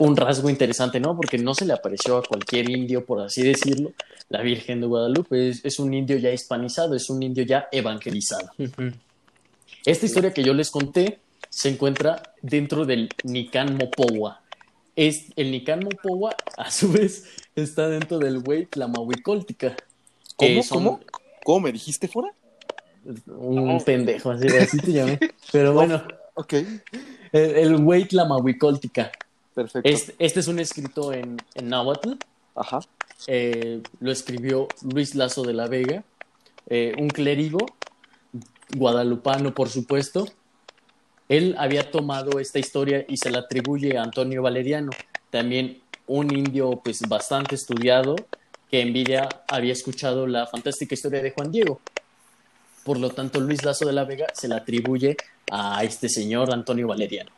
un, 0.00 0.16
rasgo 0.16 0.48
interesante, 0.48 0.98
¿no? 0.98 1.14
Porque 1.14 1.36
no 1.36 1.54
se 1.54 1.66
le 1.66 1.74
apareció 1.74 2.16
a 2.16 2.22
cualquier 2.22 2.70
indio, 2.70 3.04
por 3.04 3.20
así 3.20 3.42
decirlo, 3.42 3.92
la 4.30 4.40
Virgen 4.40 4.80
de 4.80 4.86
Guadalupe. 4.86 5.50
Es, 5.50 5.62
es 5.62 5.78
un 5.78 5.92
indio 5.92 6.16
ya 6.16 6.30
hispanizado, 6.32 6.94
es 6.94 7.10
un 7.10 7.22
indio 7.22 7.44
ya 7.44 7.68
evangelizado. 7.70 8.50
Esta 9.84 10.06
historia 10.06 10.32
que 10.32 10.42
yo 10.42 10.54
les 10.54 10.70
conté 10.70 11.18
se 11.50 11.68
encuentra 11.68 12.22
dentro 12.40 12.86
del 12.86 13.10
Nican 13.24 13.76
Mopowa. 13.76 14.41
Es, 14.94 15.32
el 15.36 15.50
Nican 15.50 15.80
Mopowa, 15.80 16.36
a 16.56 16.70
su 16.70 16.92
vez, 16.92 17.24
está 17.54 17.88
dentro 17.88 18.18
del 18.18 18.42
Wey 18.46 18.66
Tlamahuicoltica. 18.66 19.76
¿Cómo? 20.36 20.60
¿Cómo? 20.68 21.00
¿Cómo 21.44 21.60
me 21.60 21.72
dijiste 21.72 22.08
fuera? 22.08 22.32
Un 23.26 23.82
pendejo, 23.84 24.30
así, 24.30 24.46
así 24.48 24.78
te 24.78 24.92
llamé. 24.92 25.18
Pero 25.50 25.72
bueno. 25.74 26.02
ok. 26.34 26.52
El, 27.32 27.56
el 27.56 27.76
Wey 27.76 28.04
Tlamahuicoltica. 28.04 29.10
Perfecto. 29.54 29.88
Este, 29.88 30.14
este, 30.18 30.40
es 30.40 30.48
un 30.48 30.58
escrito 30.58 31.12
en, 31.12 31.36
en 31.54 31.68
náhuatl. 31.68 32.12
Ajá. 32.54 32.80
Eh, 33.26 33.82
lo 34.00 34.10
escribió 34.12 34.68
Luis 34.82 35.14
Lazo 35.14 35.42
de 35.42 35.52
la 35.52 35.68
Vega, 35.68 36.02
eh, 36.68 36.94
un 36.98 37.08
clérigo 37.08 37.58
guadalupano, 38.76 39.54
por 39.54 39.68
supuesto, 39.68 40.26
él 41.28 41.54
había 41.58 41.90
tomado 41.90 42.38
esta 42.38 42.58
historia 42.58 43.04
y 43.08 43.16
se 43.16 43.30
la 43.30 43.40
atribuye 43.40 43.96
a 43.96 44.02
Antonio 44.02 44.42
Valeriano, 44.42 44.90
también 45.30 45.80
un 46.06 46.34
indio 46.36 46.80
pues 46.82 47.00
bastante 47.08 47.54
estudiado 47.54 48.16
que 48.70 48.80
en 48.80 48.92
vida 48.92 49.28
había 49.48 49.72
escuchado 49.72 50.26
la 50.26 50.46
fantástica 50.46 50.94
historia 50.94 51.22
de 51.22 51.30
Juan 51.30 51.52
Diego. 51.52 51.80
Por 52.84 52.98
lo 52.98 53.10
tanto, 53.10 53.38
Luis 53.38 53.64
Lazo 53.64 53.86
de 53.86 53.92
la 53.92 54.04
Vega 54.04 54.26
se 54.34 54.48
la 54.48 54.56
atribuye 54.56 55.16
a 55.50 55.84
este 55.84 56.08
señor 56.08 56.52
Antonio 56.52 56.88
Valeriano. 56.88 57.30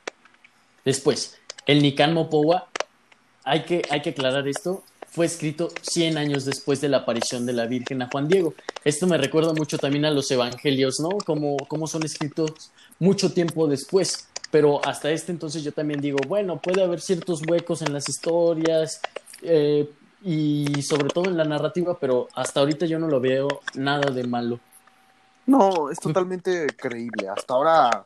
Después, 0.84 1.38
el 1.66 1.82
Nican 1.82 2.14
Mopowa, 2.14 2.68
hay 3.42 3.64
que, 3.64 3.82
hay 3.90 4.00
que 4.00 4.10
aclarar 4.10 4.46
esto, 4.48 4.84
fue 5.14 5.26
escrito 5.26 5.70
100 5.80 6.18
años 6.18 6.44
después 6.44 6.80
de 6.80 6.88
la 6.88 6.98
aparición 6.98 7.46
de 7.46 7.52
la 7.52 7.66
Virgen 7.66 8.02
a 8.02 8.08
Juan 8.10 8.26
Diego. 8.26 8.54
Esto 8.82 9.06
me 9.06 9.16
recuerda 9.16 9.52
mucho 9.52 9.78
también 9.78 10.04
a 10.04 10.10
los 10.10 10.28
evangelios, 10.32 10.98
¿no? 10.98 11.10
Como, 11.24 11.86
son 11.86 12.02
escritos 12.02 12.72
mucho 12.98 13.32
tiempo 13.32 13.68
después. 13.68 14.28
Pero 14.50 14.84
hasta 14.84 15.12
este 15.12 15.30
entonces 15.30 15.62
yo 15.62 15.70
también 15.70 16.00
digo, 16.00 16.18
bueno, 16.26 16.60
puede 16.60 16.82
haber 16.82 17.00
ciertos 17.00 17.42
huecos 17.46 17.82
en 17.82 17.92
las 17.92 18.08
historias 18.08 19.00
eh, 19.42 19.88
y 20.24 20.82
sobre 20.82 21.08
todo 21.10 21.26
en 21.26 21.36
la 21.36 21.44
narrativa, 21.44 21.96
pero 22.00 22.26
hasta 22.34 22.58
ahorita 22.58 22.86
yo 22.86 22.98
no 22.98 23.06
lo 23.06 23.20
veo 23.20 23.60
nada 23.74 24.10
de 24.10 24.24
malo. 24.24 24.58
No, 25.46 25.90
es 25.90 26.00
totalmente 26.00 26.66
creíble. 26.76 27.28
Hasta 27.28 27.54
ahora, 27.54 28.04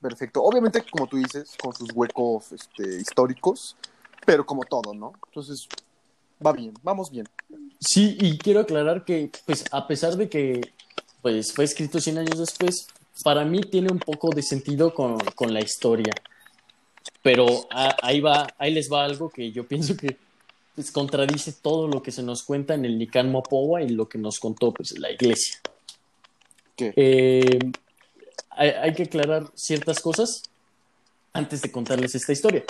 perfecto. 0.00 0.42
Obviamente, 0.42 0.82
como 0.90 1.06
tú 1.08 1.18
dices, 1.18 1.54
con 1.62 1.74
sus 1.74 1.90
huecos 1.94 2.52
este, 2.52 3.00
históricos, 3.00 3.76
pero 4.24 4.46
como 4.46 4.64
todo, 4.64 4.94
¿no? 4.94 5.12
Entonces, 5.26 5.68
va 6.44 6.52
bien, 6.52 6.74
vamos 6.82 7.10
bien. 7.10 7.28
Sí, 7.80 8.16
y 8.20 8.38
quiero 8.38 8.60
aclarar 8.60 9.04
que, 9.04 9.30
pues, 9.44 9.64
a 9.70 9.86
pesar 9.86 10.16
de 10.16 10.28
que 10.28 10.60
pues, 11.22 11.52
fue 11.52 11.64
escrito 11.64 12.00
100 12.00 12.18
años 12.18 12.38
después, 12.38 12.88
para 13.22 13.44
mí 13.44 13.60
tiene 13.60 13.90
un 13.90 13.98
poco 13.98 14.30
de 14.34 14.42
sentido 14.42 14.94
con, 14.94 15.18
con 15.34 15.52
la 15.52 15.60
historia. 15.60 16.12
Pero 17.22 17.66
ahí 18.02 18.20
va, 18.20 18.46
ahí 18.58 18.72
les 18.72 18.90
va 18.90 19.04
algo 19.04 19.28
que 19.28 19.52
yo 19.52 19.64
pienso 19.68 19.96
que 19.96 20.16
pues, 20.74 20.90
contradice 20.90 21.52
todo 21.52 21.88
lo 21.88 22.02
que 22.02 22.12
se 22.12 22.22
nos 22.22 22.42
cuenta 22.42 22.74
en 22.74 22.84
el 22.84 22.98
Nican 22.98 23.30
Mopowa 23.30 23.82
y 23.82 23.88
lo 23.88 24.08
que 24.08 24.18
nos 24.18 24.38
contó 24.38 24.72
pues, 24.72 24.98
la 24.98 25.10
iglesia. 25.10 25.58
¿Qué? 26.76 26.92
Eh, 26.96 27.58
hay, 28.50 28.70
hay 28.70 28.94
que 28.94 29.04
aclarar 29.04 29.50
ciertas 29.54 30.00
cosas 30.00 30.42
antes 31.32 31.62
de 31.62 31.70
contarles 31.70 32.14
esta 32.14 32.32
historia 32.32 32.64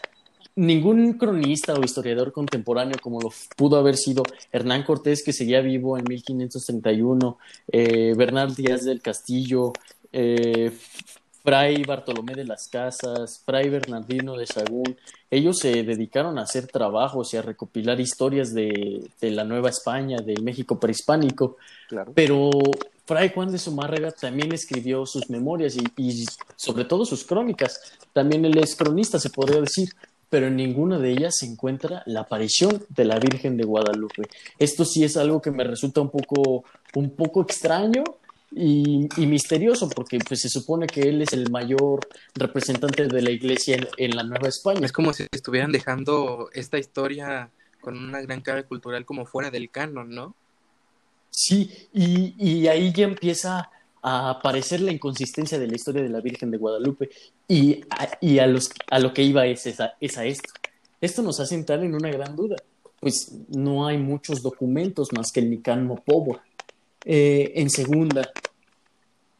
ningún 0.56 1.12
cronista 1.18 1.75
o 1.75 1.84
historiador 1.84 2.32
contemporáneo 2.32 2.96
como 3.00 3.20
lo 3.20 3.30
pudo 3.56 3.76
haber 3.76 3.96
sido 3.96 4.22
Hernán 4.50 4.82
Cortés, 4.82 5.22
que 5.22 5.32
seguía 5.32 5.60
vivo 5.60 5.98
en 5.98 6.04
1531, 6.08 7.38
eh, 7.68 8.14
Bernal 8.16 8.54
Díaz 8.54 8.84
del 8.84 9.02
Castillo, 9.02 9.72
eh, 10.12 10.72
Fray 11.44 11.84
Bartolomé 11.84 12.34
de 12.34 12.44
las 12.44 12.68
Casas, 12.68 13.42
Fray 13.44 13.68
Bernardino 13.68 14.36
de 14.36 14.46
Sagún, 14.46 14.96
ellos 15.30 15.58
se 15.58 15.84
dedicaron 15.84 16.38
a 16.38 16.42
hacer 16.42 16.66
trabajos 16.66 17.32
y 17.34 17.36
a 17.36 17.42
recopilar 17.42 18.00
historias 18.00 18.52
de, 18.52 19.08
la 19.20 19.44
Nueva 19.44 19.68
España, 19.68 20.16
del 20.25 20.42
México 20.42 20.80
prehispánico. 20.80 21.56
Pero 22.14 22.50
Fray 23.04 23.30
Juan 23.32 23.52
de 23.52 23.58
Zumárraga 23.58 24.10
también 24.10 24.52
escribió 24.52 25.06
sus 25.06 25.30
memorias 25.30 25.76
y, 25.76 25.84
y, 26.02 26.26
sobre 26.56 26.84
todo 26.84 27.04
sus 27.04 27.25
crónicas. 27.25 27.80
También 28.12 28.44
él 28.44 28.58
es 28.58 28.75
cronista, 28.75 29.20
se 29.20 29.30
podría 29.30 29.60
decir 29.60 29.90
pero 30.28 30.49
en 30.49 30.56
ninguna 30.56 30.99
de 30.99 31.11
ellas 31.11 31.37
se 31.38 31.47
encuentra 31.47 32.02
la 32.06 32.21
aparición 32.21 32.85
de 32.88 33.04
la 33.04 33.18
Virgen 33.18 33.56
de 33.56 33.64
Guadalupe. 33.64 34.23
Esto 34.59 34.85
sí 34.85 35.04
es 35.04 35.16
algo 35.16 35.40
que 35.40 35.50
me 35.50 35.64
resulta 35.64 36.00
un 36.00 36.11
poco, 36.11 36.64
un 36.95 37.11
poco 37.11 37.42
extraño 37.42 38.02
y, 38.52 39.09
misterioso, 39.18 39.88
porque 39.88 40.18
pues, 40.18 40.40
se 40.40 40.49
supone 40.49 40.87
que 40.87 41.02
él 41.02 41.23
es 41.23 41.33
el 41.33 41.50
mayor 41.50 42.00
representante 42.35 43.06
de 43.06 43.23
la 43.23 43.30
iglesia 43.30 43.78
en, 43.97 44.16
la 44.16 44.23
Nueva 44.23 44.49
España. 44.49 44.85
Es 44.85 44.92
como 44.92 45.12
si 45.12 45.26
estuvieran 45.30 45.73
dejando 45.73 46.50
esta 46.52 46.78
historia 46.78 47.50
con 47.80 47.97
una 47.97 48.21
gran 48.21 48.40
carga 48.40 48.64
cultural 48.64 49.04
como 49.04 49.26
fuera 49.26 49.50
del 49.50 49.71
canon, 49.71 50.11
¿no? 50.11 50.35
Sí, 51.30 51.88
y, 51.92 52.35
y 52.38 52.66
ahí 52.66 52.92
ya 52.92 53.04
empieza 53.04 53.71
a 54.08 54.30
aparecer 54.30 54.80
la 54.82 54.92
inconsistencia 54.92 55.58
de 55.58 55.66
la 55.66 55.75
historia 55.75 56.00
de 56.00 56.08
la 56.08 56.20
Virgen 56.20 56.52
de 56.52 56.58
Guadalupe 56.58 57.10
y 57.48 57.80
a, 57.90 58.16
y 58.20 58.38
a, 58.38 58.46
los, 58.46 58.70
a 58.88 59.00
lo 59.00 59.12
que 59.12 59.25
iba 59.25 59.44
es, 59.46 59.66
a 59.80 60.25
esto. 60.25 60.52
Esto 61.00 61.22
nos 61.22 61.40
hace 61.40 61.56
entrar 61.56 61.82
en 61.82 61.92
una 61.92 62.08
gran 62.12 62.36
duda, 62.36 62.54
pues 63.00 63.32
no 63.48 63.84
hay 63.84 63.98
muchos 63.98 64.42
documentos 64.42 65.08
más 65.12 65.32
que 65.32 65.40
el 65.40 65.50
Nican 65.50 65.84
Mopobo. 65.84 66.38
Eh, 67.04 67.54
en 67.56 67.68
segunda, 67.68 68.30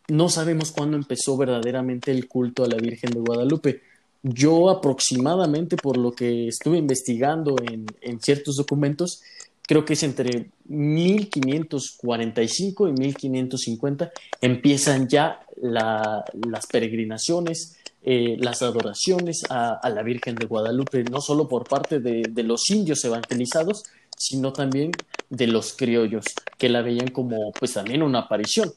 no 0.09 0.29
sabemos 0.29 0.73
cuándo 0.73 0.97
empezó 0.97 1.37
verdaderamente 1.37 2.11
el 2.11 2.27
culto 2.27 2.65
a 2.65 2.69
la 2.69 2.77
Virgen 2.77 3.13
de 3.13 3.21
Guadalupe. 3.21 3.83
Yo 4.25 4.69
aproximadamente, 4.69 5.77
por 5.77 5.97
lo 5.97 6.11
que 6.11 6.49
estuve 6.49 6.79
investigando 6.79 7.55
en, 7.63 7.87
en 8.01 8.21
ciertos 8.21 8.57
documentos, 8.57 9.23
creo 9.67 9.85
que 9.85 9.95
es 9.95 10.05
entre 10.05 10.51
1545 10.67 12.89
y 12.89 12.93
1550, 12.93 14.13
empiezan 14.41 15.09
ya 15.09 15.41
las 15.61 16.67
peregrinaciones, 16.67 17.77
eh, 18.03 18.37
las 18.39 18.63
adoraciones 18.63 19.43
a, 19.51 19.81
la 19.91 20.03
Virgen 20.03 20.37
de 20.37 20.47
Guadalupe, 20.47 21.03
no 21.05 21.21
solo 21.21 21.47
por 21.49 21.69
parte 21.69 21.99
de, 21.99 22.43
los 22.45 22.71
indios 22.71 23.05
evangelizados, 23.05 23.83
sino 24.17 24.53
también 24.53 24.93
de 25.29 25.49
los 25.49 25.75
criollos, 25.75 26.27
que 26.57 26.69
la 26.69 26.83
veían 26.83 27.09
como 27.09 27.51
pues 27.53 27.73
también 27.73 28.03
una 28.03 28.21
aparición. 28.21 28.73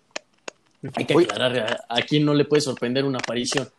Hay 0.96 1.06
que 1.06 1.14
aclarar, 1.14 1.82
a, 1.88 2.02
quién 2.02 2.26
no 2.26 2.34
le 2.34 2.46
puede 2.46 2.62
sorprender 2.62 3.06
una 3.06 3.20
aparición. 3.20 3.70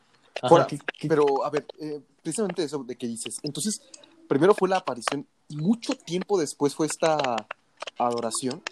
Pero, 1.09 1.45
a 1.45 1.51
ver, 1.51 1.67
eh, 1.81 1.99
precisamente 2.23 2.63
eso 2.63 2.85
de 2.85 2.95
que 2.95 3.09
dices, 3.09 3.39
entonces, 3.43 3.83
primero 4.29 4.55
fue 4.55 4.69
la 4.69 4.77
aparición 4.77 5.27
mucho 5.51 5.95
tiempo 5.95 6.39
después 6.39 6.75
fue 6.75 6.87
esta 6.87 7.47
adoración. 7.99 8.63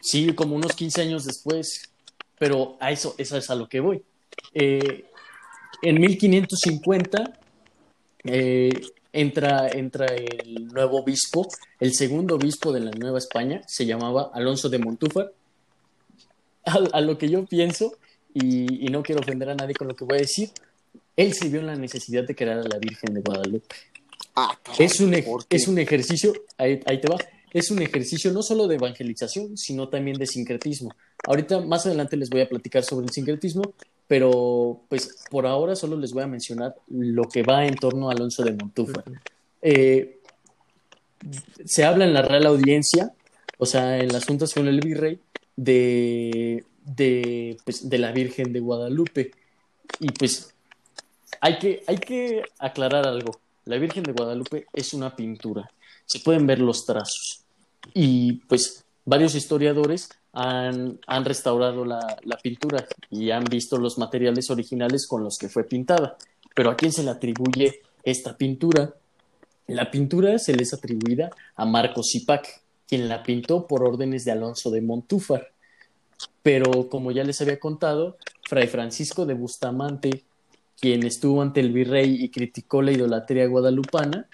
Sí, 0.00 0.34
como 0.34 0.54
unos 0.56 0.74
15 0.74 1.02
años 1.02 1.24
después, 1.24 1.90
pero 2.38 2.76
a 2.80 2.92
eso, 2.92 3.14
es 3.18 3.50
a 3.50 3.54
lo 3.54 3.68
que 3.68 3.80
voy. 3.80 4.02
Eh, 4.54 5.06
en 5.82 6.00
1550 6.00 7.38
eh, 8.24 8.70
entra, 9.12 9.68
entra 9.68 10.06
el 10.06 10.66
nuevo 10.68 11.00
obispo, 11.00 11.46
el 11.80 11.94
segundo 11.94 12.36
obispo 12.36 12.72
de 12.72 12.80
la 12.80 12.90
Nueva 12.90 13.18
España, 13.18 13.62
se 13.66 13.86
llamaba 13.86 14.30
Alonso 14.32 14.68
de 14.68 14.78
Montúfar. 14.78 15.32
A, 16.64 17.00
lo 17.00 17.16
que 17.16 17.28
yo 17.28 17.46
pienso, 17.46 17.96
y, 18.34 18.86
no 18.90 19.04
quiero 19.04 19.20
ofender 19.20 19.50
a 19.50 19.54
nadie 19.54 19.74
con 19.74 19.86
lo 19.86 19.94
que 19.94 20.04
voy 20.04 20.18
a 20.18 20.22
decir, 20.22 20.50
él 21.14 21.32
se 21.32 21.48
vio 21.48 21.60
en 21.60 21.66
la 21.66 21.76
necesidad 21.76 22.24
de 22.24 22.34
crear 22.34 22.58
a 22.58 22.64
la 22.64 22.78
Virgen 22.78 23.14
de 23.14 23.20
Guadalupe. 23.20 23.76
Ah, 24.36 24.58
es, 24.78 25.00
un, 25.00 25.14
es 25.48 25.66
un 25.66 25.78
ejercicio, 25.78 26.34
ahí, 26.58 26.78
te 26.78 27.08
va, 27.08 27.16
es 27.52 27.70
un 27.70 27.80
ejercicio 27.80 28.30
no 28.32 28.42
solo 28.42 28.68
de 28.68 28.76
evangelización, 28.76 29.56
sino 29.56 29.88
también 29.88 30.18
de 30.18 30.26
sincretismo. 30.26 30.94
Ahorita 31.26 31.60
más 31.60 31.86
adelante 31.86 32.18
les 32.18 32.28
voy 32.28 32.42
a 32.42 32.48
platicar 32.48 32.84
sobre 32.84 33.06
el 33.06 33.12
sincretismo, 33.12 33.72
pero 34.06 34.82
pues 34.90 35.24
por 35.30 35.46
ahora 35.46 35.74
solo 35.74 35.96
les 35.96 36.12
voy 36.12 36.22
a 36.22 36.26
mencionar 36.26 36.74
lo 36.88 37.24
que 37.24 37.42
va 37.42 37.66
en 37.66 37.76
torno 37.76 38.10
a 38.10 38.12
Alonso 38.12 38.44
de 38.44 38.52
Montúfar. 38.52 39.04
Eh, 39.62 40.20
se 41.64 41.84
habla 41.84 42.04
en 42.04 42.12
la 42.12 42.20
Real 42.20 42.44
Audiencia, 42.44 43.14
o 43.56 43.64
sea, 43.64 43.98
en 43.98 44.12
las 44.12 44.26
juntas 44.26 44.52
con 44.52 44.68
el 44.68 44.80
virrey, 44.80 45.18
de, 45.56 46.62
de, 46.84 47.56
pues, 47.64 47.88
de 47.88 47.98
la 47.98 48.12
Virgen 48.12 48.52
de 48.52 48.60
Guadalupe. 48.60 49.30
Y 49.98 50.10
pues 50.12 50.54
hay 51.40 51.58
que, 51.58 51.82
hay 51.86 51.96
que 51.96 52.42
aclarar 52.58 53.06
algo. 53.06 53.40
La 53.66 53.78
Virgen 53.78 54.04
de 54.04 54.12
Guadalupe 54.12 54.66
es 54.72 54.94
una 54.94 55.14
pintura. 55.14 55.70
Se 56.04 56.20
pueden 56.20 56.46
ver 56.46 56.60
los 56.60 56.86
trazos. 56.86 57.42
Y 57.92 58.34
pues 58.48 58.84
varios 59.04 59.34
historiadores 59.34 60.08
han, 60.32 60.98
restaurado 61.24 61.84
la, 61.84 62.16
la, 62.22 62.36
pintura 62.36 62.86
y 63.10 63.30
han 63.30 63.44
visto 63.44 63.76
los 63.78 63.98
materiales 63.98 64.50
originales 64.50 65.06
con 65.06 65.24
los 65.24 65.36
que 65.36 65.48
fue 65.48 65.64
pintada. 65.64 66.16
Pero 66.54 66.70
¿a 66.70 66.76
quién 66.76 66.92
se 66.92 67.02
le 67.02 67.10
atribuye 67.10 67.80
esta 68.04 68.36
pintura? 68.36 68.94
La 69.66 69.90
pintura 69.90 70.38
se 70.38 70.54
les 70.54 70.72
atribuida 70.72 71.30
a 71.56 71.64
Marco 71.64 72.02
Zipac, 72.04 72.62
quien 72.86 73.08
la 73.08 73.24
pintó 73.24 73.66
por 73.66 73.82
órdenes 73.82 74.24
de 74.24 74.30
Alonso 74.30 74.70
de 74.70 74.80
Montúfar. 74.80 75.50
Pero 76.42 76.88
como 76.88 77.10
ya 77.10 77.24
les 77.24 77.40
había 77.40 77.58
contado, 77.58 78.16
Fray 78.48 78.68
Francisco 78.68 79.26
de 79.26 79.34
Bustamante 79.34 80.22
quien 80.80 81.04
estuvo 81.04 81.42
ante 81.42 81.60
el 81.60 81.72
virrey 81.72 82.22
y 82.22 82.30
criticó 82.30 82.82
la 82.82 82.92
idolatría 82.92 83.46
guadalupana, 83.46 84.28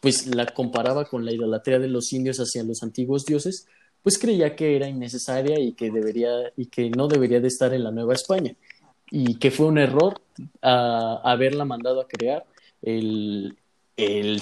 pues 0.00 0.26
la 0.34 0.46
comparaba 0.46 1.04
con 1.04 1.24
la 1.24 1.32
idolatría 1.32 1.78
de 1.78 1.88
los 1.88 2.12
indios 2.12 2.38
hacia 2.38 2.62
los 2.62 2.82
antiguos 2.82 3.24
dioses, 3.24 3.66
pues 4.02 4.18
creía 4.18 4.56
que 4.56 4.76
era 4.76 4.88
innecesaria 4.88 5.58
y 5.60 5.72
que 5.72 5.90
debería 5.90 6.30
y 6.56 6.66
que 6.66 6.90
no 6.90 7.06
debería 7.06 7.40
de 7.40 7.48
estar 7.48 7.74
en 7.74 7.84
la 7.84 7.90
Nueva 7.90 8.14
España 8.14 8.54
y 9.10 9.34
que 9.34 9.50
fue 9.50 9.66
un 9.66 9.78
error 9.78 10.20
haberla 10.62 11.64
mandado 11.64 12.00
a 12.00 12.08
crear 12.08 12.46
el, 12.80 13.56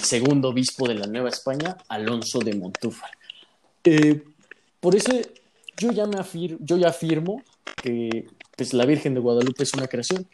segundo 0.01 0.49
obispo 0.49 0.87
de 0.87 0.95
la 0.95 1.07
Nueva 1.07 1.29
España, 1.29 1.75
Alonso 1.89 2.39
de 2.39 2.55
Montúfar. 2.55 3.09
Eh, 3.83 4.23
por 4.79 4.95
eso 4.95 5.11
yo 5.77 5.91
ya 5.91 6.05
me 6.05 6.17
afirmo, 6.17 6.59
yo 6.61 6.77
ya 6.77 6.89
afirmo 6.89 7.43
que 7.81 8.27
pues, 8.55 8.73
la 8.73 8.85
Virgen 8.85 9.15
de 9.15 9.19
Guadalupe 9.19 9.63
es 9.63 9.73
una 9.73 9.87
creación 9.87 10.27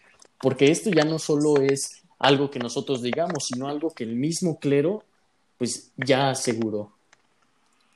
porque 0.45 0.69
esto 0.69 0.91
ya 0.91 1.05
no 1.05 1.17
solo 1.17 1.59
es 1.59 2.03
algo 2.19 2.51
que 2.51 2.59
nosotros 2.59 3.01
digamos, 3.01 3.47
sino 3.47 3.67
algo 3.67 3.89
que 3.95 4.03
el 4.03 4.15
mismo 4.15 4.59
clero 4.59 5.03
pues 5.57 5.91
ya 5.97 6.29
aseguró. 6.29 6.93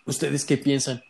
¿Ustedes 0.07 0.45
qué 0.45 0.57
piensan? 0.57 1.03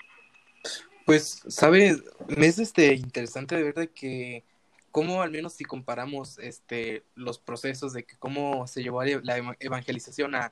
Pues, 1.05 1.41
sabes, 1.47 2.03
me 2.27 2.45
es 2.45 2.59
este 2.59 2.93
interesante 2.93 3.55
de 3.55 3.63
ver 3.63 3.73
de 3.75 3.87
que 3.87 4.43
cómo 4.91 5.21
al 5.21 5.31
menos 5.31 5.53
si 5.53 5.63
comparamos 5.63 6.39
este 6.39 7.03
los 7.15 7.39
procesos 7.39 7.93
de 7.93 8.03
que 8.03 8.17
cómo 8.17 8.67
se 8.67 8.83
llevó 8.83 9.01
la 9.05 9.55
evangelización 9.61 10.35
a, 10.35 10.51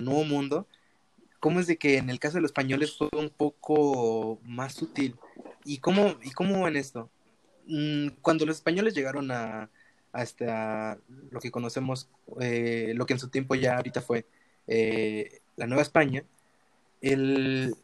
Nuevo 0.00 0.24
Mundo, 0.24 0.66
cómo 1.40 1.60
es 1.60 1.66
de 1.66 1.76
que 1.76 1.98
en 1.98 2.08
el 2.08 2.20
caso 2.20 2.36
de 2.36 2.40
los 2.40 2.52
españoles 2.52 2.96
fue 2.96 3.10
un 3.12 3.28
poco 3.28 4.40
más 4.44 4.72
sutil. 4.72 5.14
¿Y 5.66 5.76
cómo, 5.76 6.16
y 6.22 6.30
cómo 6.30 6.66
en 6.66 6.76
esto? 6.76 7.10
Mm, 7.66 8.08
cuando 8.22 8.46
los 8.46 8.56
españoles 8.56 8.94
llegaron 8.94 9.30
a, 9.30 9.68
hasta 10.16 10.98
lo 11.30 11.40
que 11.40 11.50
conocemos, 11.50 12.08
eh, 12.40 12.92
lo 12.96 13.06
que 13.06 13.12
en 13.12 13.18
su 13.20 13.28
tiempo 13.28 13.54
ya 13.54 13.76
ahorita 13.76 14.00
fue 14.00 14.26
eh, 14.66 15.40
la 15.56 15.66
Nueva 15.66 15.82
España, 15.82 16.24
el, 17.02 17.76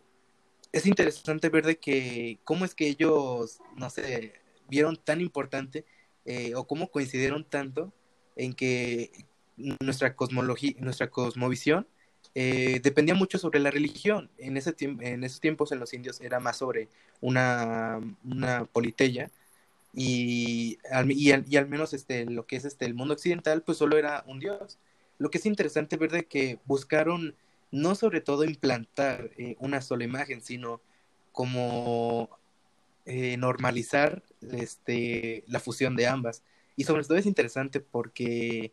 es 0.72 0.86
interesante 0.86 1.50
ver 1.50 1.66
de 1.66 1.76
que 1.76 2.38
cómo 2.44 2.64
es 2.64 2.74
que 2.74 2.88
ellos, 2.88 3.60
no 3.76 3.90
sé, 3.90 4.32
vieron 4.68 4.96
tan 4.96 5.20
importante 5.20 5.84
eh, 6.24 6.54
o 6.54 6.66
cómo 6.66 6.88
coincidieron 6.88 7.44
tanto 7.44 7.92
en 8.36 8.54
que 8.54 9.12
nuestra 9.56 10.16
cosmología, 10.16 10.74
nuestra 10.78 11.10
cosmovisión 11.10 11.86
eh, 12.34 12.80
dependía 12.82 13.14
mucho 13.14 13.38
sobre 13.38 13.60
la 13.60 13.70
religión. 13.70 14.30
En, 14.38 14.56
ese 14.56 14.74
en 14.80 15.22
esos 15.24 15.40
tiempos 15.40 15.70
en 15.72 15.80
los 15.80 15.92
indios 15.92 16.20
era 16.22 16.40
más 16.40 16.56
sobre 16.56 16.88
una, 17.20 18.00
una 18.24 18.64
y, 19.92 20.78
y, 21.08 21.32
y, 21.54 21.56
al 21.56 21.68
menos 21.68 21.92
este, 21.92 22.24
lo 22.24 22.46
que 22.46 22.56
es 22.56 22.64
este, 22.64 22.86
el 22.86 22.94
mundo 22.94 23.14
occidental 23.14 23.62
pues 23.62 23.78
solo 23.78 23.98
era 23.98 24.24
un 24.26 24.40
dios. 24.40 24.78
Lo 25.18 25.30
que 25.30 25.38
es 25.38 25.46
interesante 25.46 25.96
ver 25.96 26.10
de 26.10 26.26
que 26.26 26.58
buscaron 26.64 27.36
no 27.70 27.94
sobre 27.94 28.20
todo 28.20 28.44
implantar 28.44 29.30
eh, 29.36 29.56
una 29.58 29.80
sola 29.80 30.04
imagen, 30.04 30.42
sino 30.42 30.80
como 31.32 32.30
eh, 33.06 33.36
normalizar 33.36 34.22
este, 34.52 35.44
la 35.46 35.60
fusión 35.60 35.96
de 35.96 36.06
ambas. 36.06 36.42
Y 36.76 36.84
sobre 36.84 37.04
todo 37.04 37.18
es 37.18 37.26
interesante 37.26 37.80
porque 37.80 38.72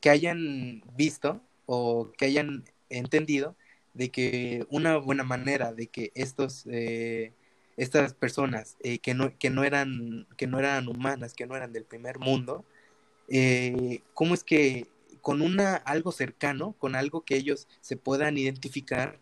que 0.00 0.10
hayan 0.10 0.82
visto 0.96 1.40
o 1.66 2.12
que 2.16 2.26
hayan 2.26 2.64
entendido 2.90 3.56
de 3.94 4.10
que 4.10 4.66
una 4.70 4.96
buena 4.98 5.24
manera 5.24 5.72
de 5.72 5.88
que 5.88 6.12
estos 6.14 6.66
eh, 6.66 7.32
estas 7.76 8.14
personas 8.14 8.76
eh, 8.80 8.98
que 8.98 9.14
no 9.14 9.36
que 9.38 9.50
no 9.50 9.64
eran 9.64 10.26
que 10.36 10.46
no 10.46 10.58
eran 10.58 10.88
humanas 10.88 11.34
que 11.34 11.46
no 11.46 11.56
eran 11.56 11.72
del 11.72 11.84
primer 11.84 12.18
mundo 12.18 12.64
eh, 13.28 14.02
cómo 14.14 14.34
es 14.34 14.44
que 14.44 14.86
con 15.20 15.42
una 15.42 15.76
algo 15.76 16.12
cercano 16.12 16.74
con 16.78 16.94
algo 16.94 17.22
que 17.22 17.36
ellos 17.36 17.68
se 17.80 17.96
puedan 17.96 18.38
identificar 18.38 19.18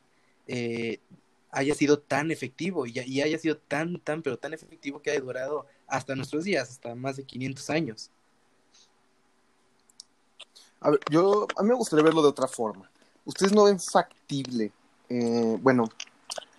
haya 1.50 1.74
sido 1.74 1.98
tan 1.98 2.30
efectivo 2.30 2.84
y, 2.86 2.98
haya 2.98 3.38
sido 3.38 3.56
tan 3.56 3.98
tan 4.00 4.22
pero 4.22 4.36
tan 4.36 4.52
efectivo 4.52 5.00
que 5.00 5.10
haya 5.10 5.20
durado 5.20 5.66
hasta 5.86 6.14
nuestros 6.14 6.44
días 6.44 6.70
hasta 6.70 6.94
más 6.94 7.16
de 7.16 7.24
500 7.24 7.70
años 7.70 8.10
a 10.80 10.90
ver, 10.90 11.00
yo 11.10 11.46
a 11.56 11.62
mí 11.62 11.70
me 11.70 11.74
gustaría 11.74 12.04
verlo 12.04 12.22
de 12.22 12.28
otra 12.28 12.46
forma 12.46 12.90
¿Ustedes 13.24 13.52
no 13.52 13.64
ven 13.64 13.80
factible? 13.80 14.70
Eh, 15.08 15.56
bueno, 15.60 15.88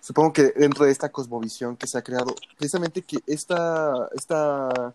supongo 0.06 0.32
que 0.32 0.52
dentro 0.56 0.84
de 0.84 0.92
esta 0.92 1.08
cosmovisión 1.08 1.76
que 1.76 1.88
se 1.88 1.98
ha 1.98 2.02
creado, 2.02 2.32
precisamente 2.56 3.02
que 3.02 3.18
esta, 3.26 4.08
esta, 4.14 4.94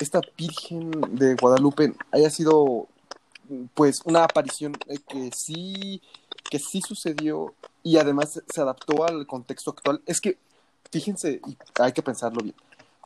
esta 0.00 0.20
Virgen 0.36 0.90
de 1.12 1.36
Guadalupe 1.36 1.94
haya 2.10 2.28
sido 2.28 2.88
pues 3.74 4.00
una 4.04 4.24
aparición 4.24 4.72
que 5.06 5.30
sí, 5.32 6.02
que 6.50 6.58
sí 6.58 6.80
sucedió 6.80 7.54
y 7.84 7.98
además 7.98 8.42
se 8.52 8.60
adaptó 8.60 9.04
al 9.04 9.28
contexto 9.28 9.70
actual. 9.70 10.02
Es 10.06 10.20
que, 10.20 10.38
fíjense, 10.90 11.40
y 11.46 11.56
hay 11.80 11.92
que 11.92 12.02
pensarlo 12.02 12.42
bien, 12.42 12.56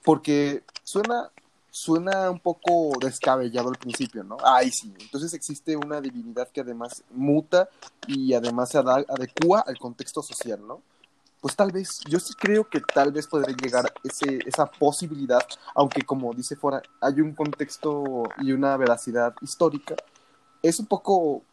porque 0.03 0.63
suena 0.85 1.31
suena 1.71 2.31
un 2.31 2.41
poco 2.41 2.93
descabellado 2.99 3.69
al 3.69 3.77
principio, 3.77 4.25
¿no? 4.25 4.39
Ay, 4.43 4.71
sí. 4.71 4.95
Entonces 4.99 5.35
existe 5.35 5.77
una 5.77 6.01
divinidad 6.01 6.49
que 6.49 6.63
además 6.63 7.05
muta 7.11 7.69
y 8.07 8.33
además 8.33 8.71
se 8.71 8.79
adecua 8.79 9.61
al 9.61 9.79
contexto 9.79 10.23
social, 10.23 10.67
¿no? 10.67 10.81
Pues 11.47 11.55
tal 11.55 11.71
vez, 11.71 12.01
yo 12.09 12.19
sí 12.19 12.35
creo 12.35 12.69
que 12.69 12.81
tal 12.81 13.13
vez 13.13 13.29
podría 13.29 13.55
llegar 13.55 13.95
ese, 14.03 14.41
esa 14.45 14.67
posibilidad, 14.67 15.39
aunque 15.77 16.03
como 16.03 16.35
dice 16.35 16.57
fuera, 16.57 16.83
hay 17.01 17.21
un 17.21 17.35
contexto 17.37 18.25
y 18.39 18.51
una 18.51 18.77
veracidad 18.77 19.33
histórica, 19.41 19.95
es 20.61 20.81
un 20.81 20.87
poco 20.87 21.45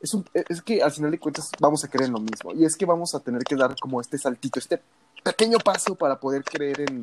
es, 0.00 0.14
un, 0.14 0.24
es, 0.32 0.62
que 0.62 0.82
al 0.82 0.92
final 0.92 1.10
de 1.10 1.18
cuentas 1.18 1.50
vamos 1.60 1.84
a 1.84 1.88
creer 1.88 2.06
en 2.06 2.14
lo 2.14 2.20
mismo. 2.20 2.54
Y 2.54 2.64
es 2.64 2.74
que 2.74 2.86
vamos 2.86 3.14
a 3.14 3.20
tener 3.20 3.44
que 3.44 3.54
dar 3.54 3.76
como 3.78 4.00
este 4.00 4.16
saltito, 4.16 4.58
este 4.58 4.80
pequeño 5.22 5.58
paso 5.58 5.94
para 5.94 6.18
poder 6.18 6.42
creer 6.42 6.80
en, 6.80 7.02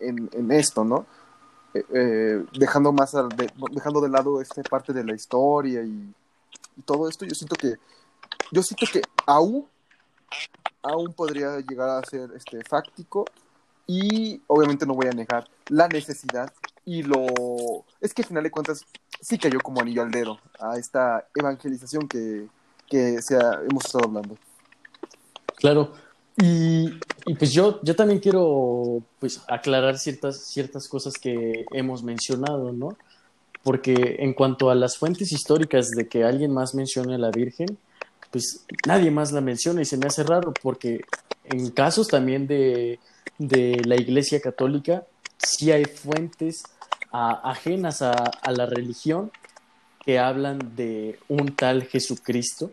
en, 0.00 0.50
esto, 0.50 0.82
¿no? 0.82 1.06
Eh, 1.72 1.84
eh, 1.94 2.44
dejando 2.58 2.90
más 2.90 3.12
de, 3.12 3.48
dejando 3.70 4.00
de 4.00 4.08
lado 4.08 4.40
esta 4.40 4.60
parte 4.64 4.92
de 4.92 5.04
la 5.04 5.14
historia 5.14 5.84
y, 5.84 6.12
todo 6.84 7.08
esto, 7.08 7.24
yo 7.24 7.34
siento 7.36 7.54
que 7.54 7.74
yo 8.50 8.62
siento 8.64 8.86
que 8.92 9.02
aún 9.24 9.68
aún 10.82 11.12
podría 11.12 11.58
llegar 11.60 11.88
a 11.88 12.04
ser 12.04 12.30
este 12.34 12.62
fáctico 12.64 13.24
y 13.86 14.40
obviamente 14.46 14.86
no 14.86 14.94
voy 14.94 15.08
a 15.08 15.12
negar 15.12 15.48
la 15.68 15.88
necesidad 15.88 16.52
y 16.84 17.02
lo 17.02 17.26
es 18.00 18.14
que 18.14 18.22
al 18.22 18.28
final 18.28 18.44
de 18.44 18.50
cuentas 18.50 18.84
sí 19.20 19.38
cayó 19.38 19.60
como 19.60 19.80
anillo 19.80 20.02
al 20.02 20.10
dedo 20.10 20.38
a 20.58 20.78
esta 20.78 21.26
evangelización 21.34 22.08
que, 22.08 22.46
que 22.88 23.20
se 23.20 23.36
hemos 23.36 23.84
estado 23.84 24.04
hablando. 24.06 24.36
Claro, 25.56 25.92
y, 26.42 26.88
pues 27.38 27.52
yo, 27.52 27.80
yo 27.82 27.94
también 27.94 28.18
quiero 28.18 29.02
pues 29.18 29.42
aclarar 29.48 29.98
ciertas, 29.98 30.46
ciertas 30.46 30.88
cosas 30.88 31.14
que 31.20 31.66
hemos 31.72 32.02
mencionado, 32.02 32.72
¿no? 32.72 32.96
Porque 33.62 34.16
en 34.20 34.32
cuanto 34.32 34.70
a 34.70 34.74
las 34.74 34.96
fuentes 34.96 35.32
históricas 35.32 35.90
de 35.90 36.08
que 36.08 36.24
alguien 36.24 36.52
más 36.52 36.74
mencione 36.74 37.14
a 37.14 37.18
la 37.18 37.30
Virgen, 37.30 37.76
pues 38.30 38.64
nadie 38.86 39.10
más 39.10 39.32
la 39.32 39.40
menciona 39.40 39.82
y 39.82 39.84
se 39.84 39.96
me 39.96 40.06
hace 40.06 40.22
raro 40.22 40.52
porque 40.62 41.00
en 41.44 41.70
casos 41.70 42.08
también 42.08 42.46
de, 42.46 42.98
de 43.38 43.82
la 43.84 43.96
Iglesia 43.96 44.40
Católica 44.40 45.04
sí 45.38 45.72
hay 45.72 45.84
fuentes 45.84 46.62
ajenas 47.12 48.02
a, 48.02 48.12
a 48.12 48.52
la 48.52 48.66
religión 48.66 49.32
que 50.04 50.18
hablan 50.18 50.76
de 50.76 51.18
un 51.28 51.56
tal 51.56 51.84
Jesucristo 51.84 52.70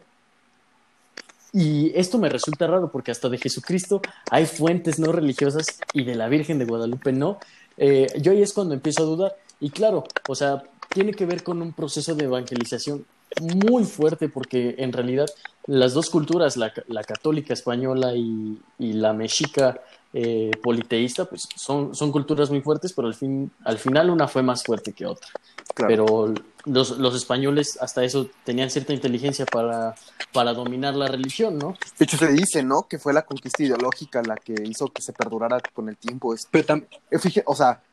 y 1.53 1.91
esto 1.95 2.17
me 2.17 2.29
resulta 2.29 2.67
raro 2.67 2.91
porque 2.91 3.11
hasta 3.11 3.29
de 3.29 3.37
Jesucristo 3.37 4.01
hay 4.29 4.45
fuentes 4.45 4.99
no 4.99 5.11
religiosas 5.11 5.65
y 5.93 6.03
de 6.03 6.15
la 6.15 6.27
Virgen 6.27 6.59
de 6.59 6.65
Guadalupe 6.65 7.11
no. 7.11 7.39
Eh, 7.77 8.07
yo 8.21 8.31
ahí 8.31 8.41
es 8.41 8.53
cuando 8.53 8.73
empiezo 8.73 9.03
a 9.03 9.05
dudar. 9.05 9.35
Y 9.59 9.69
claro, 9.69 10.03
o 10.27 10.35
sea, 10.35 10.63
tiene 10.89 11.13
que 11.13 11.25
ver 11.25 11.43
con 11.43 11.61
un 11.61 11.73
proceso 11.73 12.15
de 12.15 12.25
evangelización 12.25 13.05
muy 13.41 13.83
fuerte 13.83 14.29
porque 14.29 14.75
en 14.77 14.93
realidad 14.93 15.27
las 15.65 15.93
dos 15.93 16.09
culturas, 16.09 16.57
la, 16.57 16.71
la 16.87 17.03
católica 17.03 17.53
española 17.53 18.13
y, 18.15 18.59
y 18.79 18.93
la 18.93 19.13
mexica 19.13 19.81
eh, 20.13 20.51
politeísta, 20.63 21.25
pues 21.25 21.47
son, 21.55 21.93
son 21.93 22.11
culturas 22.11 22.49
muy 22.49 22.61
fuertes, 22.61 22.93
pero 22.93 23.07
al, 23.07 23.13
fin, 23.13 23.51
al 23.65 23.77
final 23.77 24.09
una 24.09 24.27
fue 24.27 24.41
más 24.41 24.63
fuerte 24.63 24.93
que 24.93 25.05
otra. 25.05 25.27
Pero 25.75 26.33
los, 26.65 26.97
los, 26.97 27.15
españoles 27.15 27.77
hasta 27.81 28.03
eso 28.03 28.27
tenían 28.43 28.71
cierta 28.71 28.93
inteligencia 28.93 29.45
para, 29.45 29.93
para 30.33 30.53
dominar 30.53 30.95
la 30.95 31.07
religión, 31.07 31.59
¿no? 31.59 31.75
De 31.99 32.05
hecho 32.05 32.17
se 32.17 32.31
dice, 32.31 32.63
¿no? 32.63 32.87
Que 32.87 32.97
fue 32.97 33.13
la 33.13 33.23
conquista 33.23 33.61
ideológica 33.61 34.23
la 34.23 34.37
que 34.37 34.55
hizo 34.63 34.87
que 34.87 35.01
se 35.01 35.13
perdurara 35.13 35.59
con 35.73 35.89
el 35.89 35.97
tiempo. 35.97 36.33
Pero 36.49 36.65
también, 36.65 36.89
eh, 37.11 37.43
o 37.45 37.55
sea, 37.55 37.83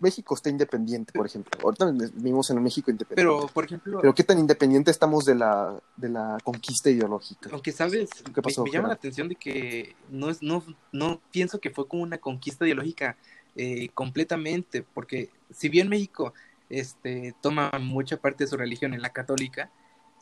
México 0.00 0.34
está 0.34 0.50
independiente, 0.50 1.12
por 1.12 1.26
ejemplo. 1.26 1.52
Ahorita 1.62 1.90
vivimos 2.14 2.50
en 2.50 2.58
un 2.58 2.64
México 2.64 2.90
independiente. 2.90 3.22
Pero, 3.22 3.46
por 3.48 3.64
ejemplo. 3.64 4.00
Pero 4.00 4.14
qué 4.14 4.24
tan 4.24 4.38
independiente 4.38 4.90
estamos 4.90 5.24
de 5.24 5.34
la, 5.34 5.80
de 5.96 6.08
la 6.08 6.38
conquista 6.42 6.90
ideológica. 6.90 7.48
Aunque 7.52 7.72
sabes, 7.72 8.10
me, 8.34 8.70
llama 8.70 8.88
la 8.88 8.94
atención 8.94 9.28
de 9.28 9.36
que 9.36 9.94
no 10.10 10.30
es, 10.30 10.42
no, 10.42 10.64
no 10.92 11.20
pienso 11.30 11.60
que 11.60 11.70
fue 11.70 11.86
como 11.86 12.02
una 12.02 12.18
conquista 12.18 12.64
ideológica 12.64 13.16
eh, 13.56 13.88
completamente, 13.94 14.82
porque 14.82 15.30
si 15.50 15.68
bien 15.68 15.88
México 15.88 16.34
este, 16.68 17.34
toma 17.40 17.70
mucha 17.80 18.16
parte 18.16 18.44
de 18.44 18.50
su 18.50 18.56
religión 18.56 18.94
en 18.94 19.02
la 19.02 19.10
católica, 19.10 19.70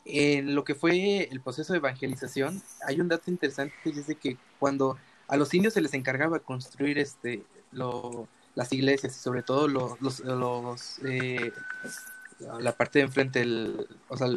en 0.05 0.55
lo 0.55 0.63
que 0.63 0.75
fue 0.75 1.29
el 1.31 1.41
proceso 1.41 1.73
de 1.73 1.77
evangelización, 1.77 2.61
hay 2.85 2.99
un 2.99 3.07
dato 3.07 3.29
interesante 3.29 3.73
es 3.85 4.07
de 4.07 4.15
que 4.15 4.37
cuando 4.57 4.97
a 5.27 5.37
los 5.37 5.53
indios 5.53 5.73
se 5.73 5.81
les 5.81 5.93
encargaba 5.93 6.39
construir 6.39 6.97
este 6.97 7.43
lo 7.71 8.27
las 8.55 8.73
iglesias 8.73 9.15
y 9.15 9.19
sobre 9.19 9.43
todo 9.43 9.67
los, 9.67 9.99
los, 10.01 10.19
los 10.19 10.99
eh, 11.05 11.51
la 12.59 12.71
parte 12.71 12.99
de 12.99 13.05
enfrente, 13.05 13.41
el, 13.41 13.87
o 14.07 14.17
sea, 14.17 14.27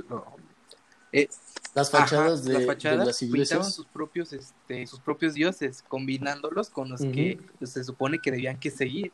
eh, 1.13 1.29
las 1.75 1.91
fachadas, 1.91 2.45
de, 2.45 2.67
las 2.67 3.23
iglesias 3.23 3.75
sus 3.75 3.87
propios, 3.87 4.33
este, 4.33 4.87
sus 4.87 5.01
propios 5.01 5.35
dioses, 5.35 5.83
combinándolos 5.89 6.71
con 6.71 6.91
los 6.91 7.01
que 7.01 7.39
se 7.63 7.85
supone 7.85 8.19
que 8.19 8.31
debían 8.31 8.59
que 8.59 8.71
seguir. 8.71 9.13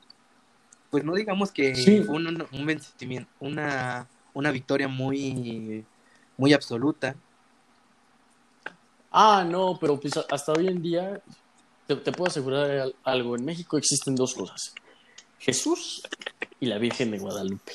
Pues 0.91 1.05
no 1.05 1.15
digamos 1.15 1.53
que 1.53 1.75
fue 2.07 2.17
un, 2.17 2.47
un 2.51 2.67
vencimiento, 2.67 3.31
una, 3.41 4.09
una 4.33 4.51
victoria 4.51 4.89
muy, 4.89 5.85
muy 6.37 6.53
absoluta. 6.53 7.15
Ah, 9.13 9.45
no, 9.49 9.79
pero 9.81 10.01
pues 10.01 10.15
hasta 10.31 10.53
hoy 10.53 10.69
en 10.69 10.83
día 10.83 11.23
te, 11.87 11.97
te 11.97 12.13
puedo 12.13 12.29
asegurar 12.31 12.93
algo. 13.05 13.37
En 13.37 13.45
México 13.45 13.77
existen 13.77 14.15
dos 14.15 14.35
cosas. 14.35 14.75
Jesús 15.39 16.03
y 16.61 16.67
la 16.67 16.79
Virgen 16.79 17.11
de 17.11 17.19
Guadalupe. 17.19 17.73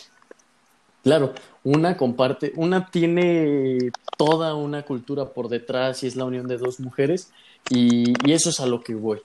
Claro, 1.03 1.33
una 1.63 1.97
comparte, 1.97 2.53
una 2.55 2.89
tiene 2.89 3.91
toda 4.17 4.55
una 4.55 4.83
cultura 4.83 5.29
por 5.33 5.49
detrás 5.49 6.03
y 6.03 6.07
es 6.07 6.15
la 6.15 6.25
unión 6.25 6.47
de 6.47 6.57
dos 6.57 6.79
mujeres 6.79 7.29
y, 7.69 8.13
eso 8.31 8.49
es 8.49 8.59
a 8.59 8.65
lo 8.65 8.81
que 8.81 8.95
voy. 8.95 9.19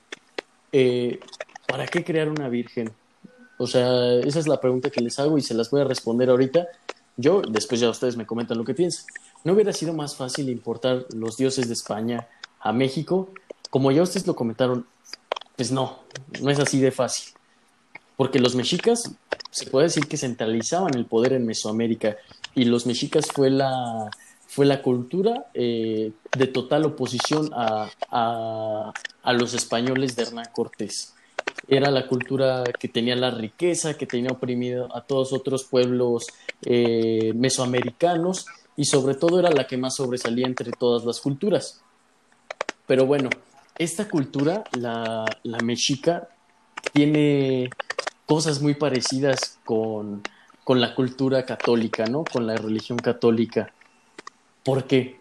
Eh, 0.71 1.19
¿Para 1.67 1.87
qué 1.87 2.03
crear 2.03 2.29
una 2.29 2.49
virgen? 2.49 2.91
O 3.57 3.67
sea, 3.67 4.13
esa 4.15 4.39
es 4.39 4.47
la 4.47 4.59
pregunta 4.59 4.89
que 4.89 5.01
les 5.01 5.19
hago 5.19 5.37
y 5.37 5.41
se 5.41 5.53
las 5.53 5.69
voy 5.69 5.81
a 5.81 5.85
responder 5.85 6.29
ahorita. 6.29 6.67
Yo, 7.15 7.41
después 7.41 7.79
ya 7.79 7.89
ustedes 7.89 8.17
me 8.17 8.25
comentan 8.25 8.57
lo 8.57 8.63
que 8.63 8.73
piensan. 8.73 9.05
¿No 9.43 9.53
hubiera 9.53 9.71
sido 9.73 9.93
más 9.93 10.15
fácil 10.15 10.49
importar 10.49 11.05
los 11.13 11.37
dioses 11.37 11.67
de 11.67 11.73
España 11.73 12.27
a 12.59 12.73
México? 12.73 13.29
Como 13.69 13.91
ya 13.91 14.01
ustedes 14.01 14.27
lo 14.27 14.35
comentaron, 14.35 14.85
pues 15.55 15.71
no, 15.71 15.99
no 16.41 16.49
es 16.49 16.59
así 16.59 16.79
de 16.79 16.91
fácil 16.91 17.38
porque 18.19 18.39
los 18.39 18.53
mexicas 18.53 19.15
se 19.49 19.67
puede 19.67 19.85
decir 19.85 20.05
que 20.05 20.17
centralizaban 20.17 20.93
el 20.93 21.05
poder 21.05 21.31
en 21.31 21.45
Mesoamérica 21.45 22.17
y 22.53 22.65
los 22.65 22.85
mexicas 22.85 23.27
fue 23.33 23.49
la 23.49 24.09
fue 24.45 24.65
la 24.65 24.81
cultura 24.81 25.45
eh, 25.53 26.11
de 26.37 26.47
total 26.47 26.83
oposición 26.83 27.49
a, 27.53 27.89
a, 28.11 29.33
los 29.33 29.53
españoles 29.53 30.17
de 30.17 30.23
Hernán 30.23 30.49
Cortés. 30.51 31.13
Era 31.69 31.91
la 31.91 32.09
cultura 32.09 32.65
que 32.77 32.89
tenía 32.89 33.15
la 33.15 33.31
riqueza, 33.31 33.93
que 33.93 34.05
tenía 34.05 34.31
oprimido 34.31 34.93
a 34.93 34.99
todos 34.99 35.31
otros 35.31 35.63
pueblos 35.63 36.27
eh, 36.65 37.31
mesoamericanos 37.35 38.47
y 38.75 38.83
sobre 38.83 39.15
todo 39.15 39.39
era 39.39 39.49
la 39.49 39.65
que 39.65 39.77
más 39.77 39.95
sobresalía 39.95 40.45
entre 40.45 40.73
todas 40.73 41.05
las 41.05 41.21
culturas. 41.21 41.79
Pero 42.85 43.05
bueno, 43.05 43.29
esta 43.77 44.09
cultura, 44.09 44.65
la, 44.73 45.23
la 45.43 45.59
mexica, 45.59 46.27
tiene 46.91 47.69
cosas 48.29 48.61
muy 48.61 48.75
parecidas 48.75 49.57
con, 49.65 50.21
con 50.63 50.79
la 50.79 50.93
cultura 50.93 51.47
católica, 51.47 52.05
¿no? 52.05 52.23
Con 52.23 52.45
la 52.45 52.55
religión 52.57 52.99
católica. 52.99 53.73
¿Por 54.63 54.83
qué? 54.83 55.19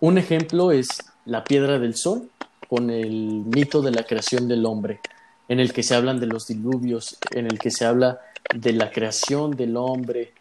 Un 0.00 0.16
ejemplo 0.16 0.72
es 0.72 0.88
la 1.26 1.44
piedra 1.44 1.78
del 1.78 1.96
sol 1.96 2.30
con 2.66 2.88
el 2.88 3.44
mito 3.44 3.82
de 3.82 3.90
la 3.90 4.04
creación 4.04 4.48
del 4.48 4.64
hombre, 4.64 5.00
en 5.48 5.60
el 5.60 5.74
que 5.74 5.82
se 5.82 5.94
hablan 5.94 6.18
de 6.18 6.26
los 6.26 6.46
diluvios, 6.46 7.18
en 7.30 7.44
el 7.44 7.58
que 7.58 7.70
se 7.70 7.84
habla 7.84 8.20
de 8.54 8.72
la 8.72 8.90
creación 8.90 9.50
del 9.50 9.76
hombre, 9.76 10.32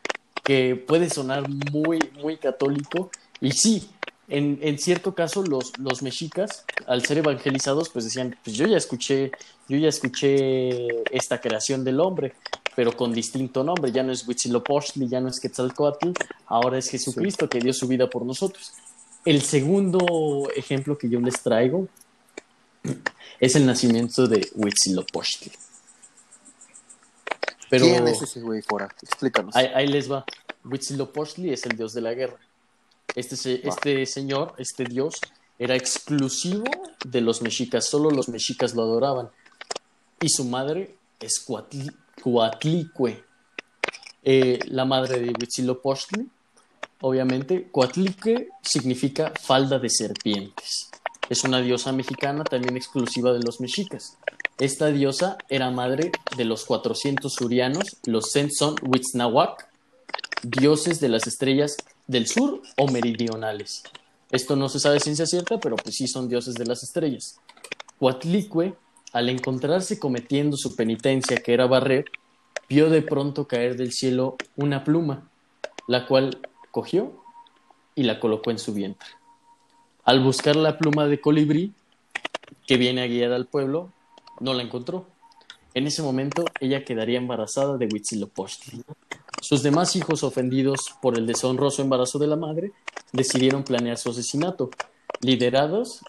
que 0.41 0.77
puede 0.77 1.09
sonar 1.09 1.49
muy, 1.49 1.99
muy 2.21 2.37
católico. 2.37 3.11
Y 3.41 3.51
sí, 3.51 3.89
en, 4.27 4.59
en 4.61 4.79
cierto 4.79 5.13
caso 5.13 5.43
los, 5.43 5.77
los 5.77 6.01
mexicas, 6.01 6.65
al 6.87 7.05
ser 7.05 7.17
evangelizados, 7.17 7.89
pues 7.89 8.05
decían, 8.05 8.37
pues 8.43 8.55
yo 8.55 8.65
ya 8.67 8.77
escuché, 8.77 9.31
yo 9.67 9.77
ya 9.77 9.89
escuché 9.89 10.87
esta 11.15 11.41
creación 11.41 11.83
del 11.83 11.99
hombre, 11.99 12.33
pero 12.75 12.95
con 12.95 13.13
distinto 13.13 13.63
nombre. 13.63 13.91
Ya 13.91 14.03
no 14.03 14.11
es 14.11 14.27
Huitzilopochtli, 14.27 15.07
ya 15.07 15.19
no 15.19 15.29
es 15.29 15.39
Quetzalcoatl, 15.39 16.11
ahora 16.47 16.77
es 16.77 16.89
Jesucristo 16.89 17.49
que 17.49 17.59
dio 17.59 17.73
su 17.73 17.87
vida 17.87 18.09
por 18.09 18.25
nosotros. 18.25 18.71
El 19.25 19.41
segundo 19.41 20.49
ejemplo 20.55 20.97
que 20.97 21.09
yo 21.09 21.19
les 21.19 21.41
traigo 21.41 21.87
es 23.39 23.55
el 23.55 23.65
nacimiento 23.65 24.27
de 24.27 24.49
Huitzilopochtli. 24.55 25.51
Pero, 27.69 27.85
¿Quién 27.85 28.07
es 28.07 28.21
ese 28.21 28.39
güey, 28.41 28.61
Fora? 28.61 28.87
Explícanos. 29.01 29.55
Ahí, 29.55 29.87
les 29.87 30.11
va. 30.11 30.25
Huitzilopochtli 30.63 31.51
es 31.51 31.65
el 31.65 31.75
dios 31.75 31.93
de 31.93 32.01
la 32.01 32.13
guerra. 32.13 32.37
Este, 33.15 33.67
este 33.67 34.05
señor, 34.05 34.53
este 34.57 34.85
dios, 34.85 35.15
era 35.59 35.75
exclusivo 35.75 36.65
de 37.05 37.21
los 37.21 37.41
mexicas. 37.41 37.87
Solo 37.87 38.09
los 38.09 38.29
mexicas 38.29 38.73
lo 38.73 38.83
adoraban. 38.83 39.29
Y 40.19 40.29
su 40.29 40.45
madre 40.45 40.95
es 41.19 41.45
Coatlicue, 42.21 43.23
eh, 44.23 44.59
la 44.67 44.85
madre 44.85 45.19
de 45.19 45.27
Huitzilopochtli, 45.27 46.27
obviamente. 47.01 47.69
Coatlicue 47.71 48.49
significa 48.61 49.31
falda 49.39 49.79
de 49.79 49.89
serpientes. 49.89 50.89
Es 51.29 51.43
una 51.43 51.61
diosa 51.61 51.91
mexicana 51.91 52.43
también 52.43 52.75
exclusiva 52.75 53.33
de 53.33 53.39
los 53.39 53.61
mexicas. 53.61 54.17
Esta 54.59 54.87
diosa 54.87 55.37
era 55.49 55.71
madre 55.71 56.11
de 56.37 56.45
los 56.45 56.65
400 56.65 57.33
surianos, 57.33 57.97
los 58.05 58.31
Senson 58.31 58.75
Huitznahuac, 58.81 59.67
dioses 60.43 60.99
de 60.99 61.09
las 61.09 61.27
estrellas 61.27 61.75
del 62.07 62.27
sur 62.27 62.61
o 62.77 62.87
meridionales. 62.87 63.83
Esto 64.31 64.55
no 64.55 64.69
se 64.69 64.79
sabe 64.79 64.99
ciencia 64.99 65.25
cierta, 65.25 65.59
pero 65.59 65.75
pues 65.75 65.95
sí 65.95 66.07
son 66.07 66.27
dioses 66.27 66.55
de 66.55 66.65
las 66.65 66.83
estrellas. 66.83 67.39
Coatlicue 67.99 68.75
al 69.13 69.29
encontrarse 69.29 69.99
cometiendo 69.99 70.57
su 70.57 70.75
penitencia, 70.75 71.37
que 71.37 71.53
era 71.53 71.67
barrer, 71.67 72.05
vio 72.67 72.89
de 72.89 73.03
pronto 73.03 73.47
caer 73.47 73.77
del 73.77 73.91
cielo 73.91 74.37
una 74.55 74.83
pluma, 74.83 75.29
la 75.87 76.07
cual 76.07 76.39
cogió 76.71 77.23
y 77.93 78.03
la 78.03 78.19
colocó 78.19 78.49
en 78.49 78.57
su 78.57 78.73
vientre. 78.73 79.07
Al 80.03 80.21
buscar 80.21 80.55
la 80.55 80.77
pluma 80.79 81.05
de 81.05 81.21
colibrí, 81.21 81.73
que 82.65 82.77
viene 82.77 83.03
a 83.03 83.07
guiar 83.07 83.31
al 83.31 83.45
pueblo, 83.45 83.91
no 84.39 84.53
la 84.53 84.63
encontró. 84.63 85.07
En 85.75 85.85
ese 85.85 86.01
momento 86.01 86.45
ella 86.59 86.83
quedaría 86.83 87.19
embarazada 87.19 87.77
de 87.77 87.85
Huitzilopochtli. 87.85 88.83
Sus 89.43 89.61
demás 89.61 89.97
hijos, 89.97 90.23
ofendidos 90.23 90.95
por 91.01 91.17
el 91.17 91.27
deshonroso 91.27 91.81
embarazo 91.81 92.17
de 92.17 92.27
la 92.27 92.37
madre, 92.37 92.71
decidieron 93.11 93.65
planear 93.65 93.97
su 93.97 94.11
asesinato, 94.11 94.69
liderados 95.19 95.99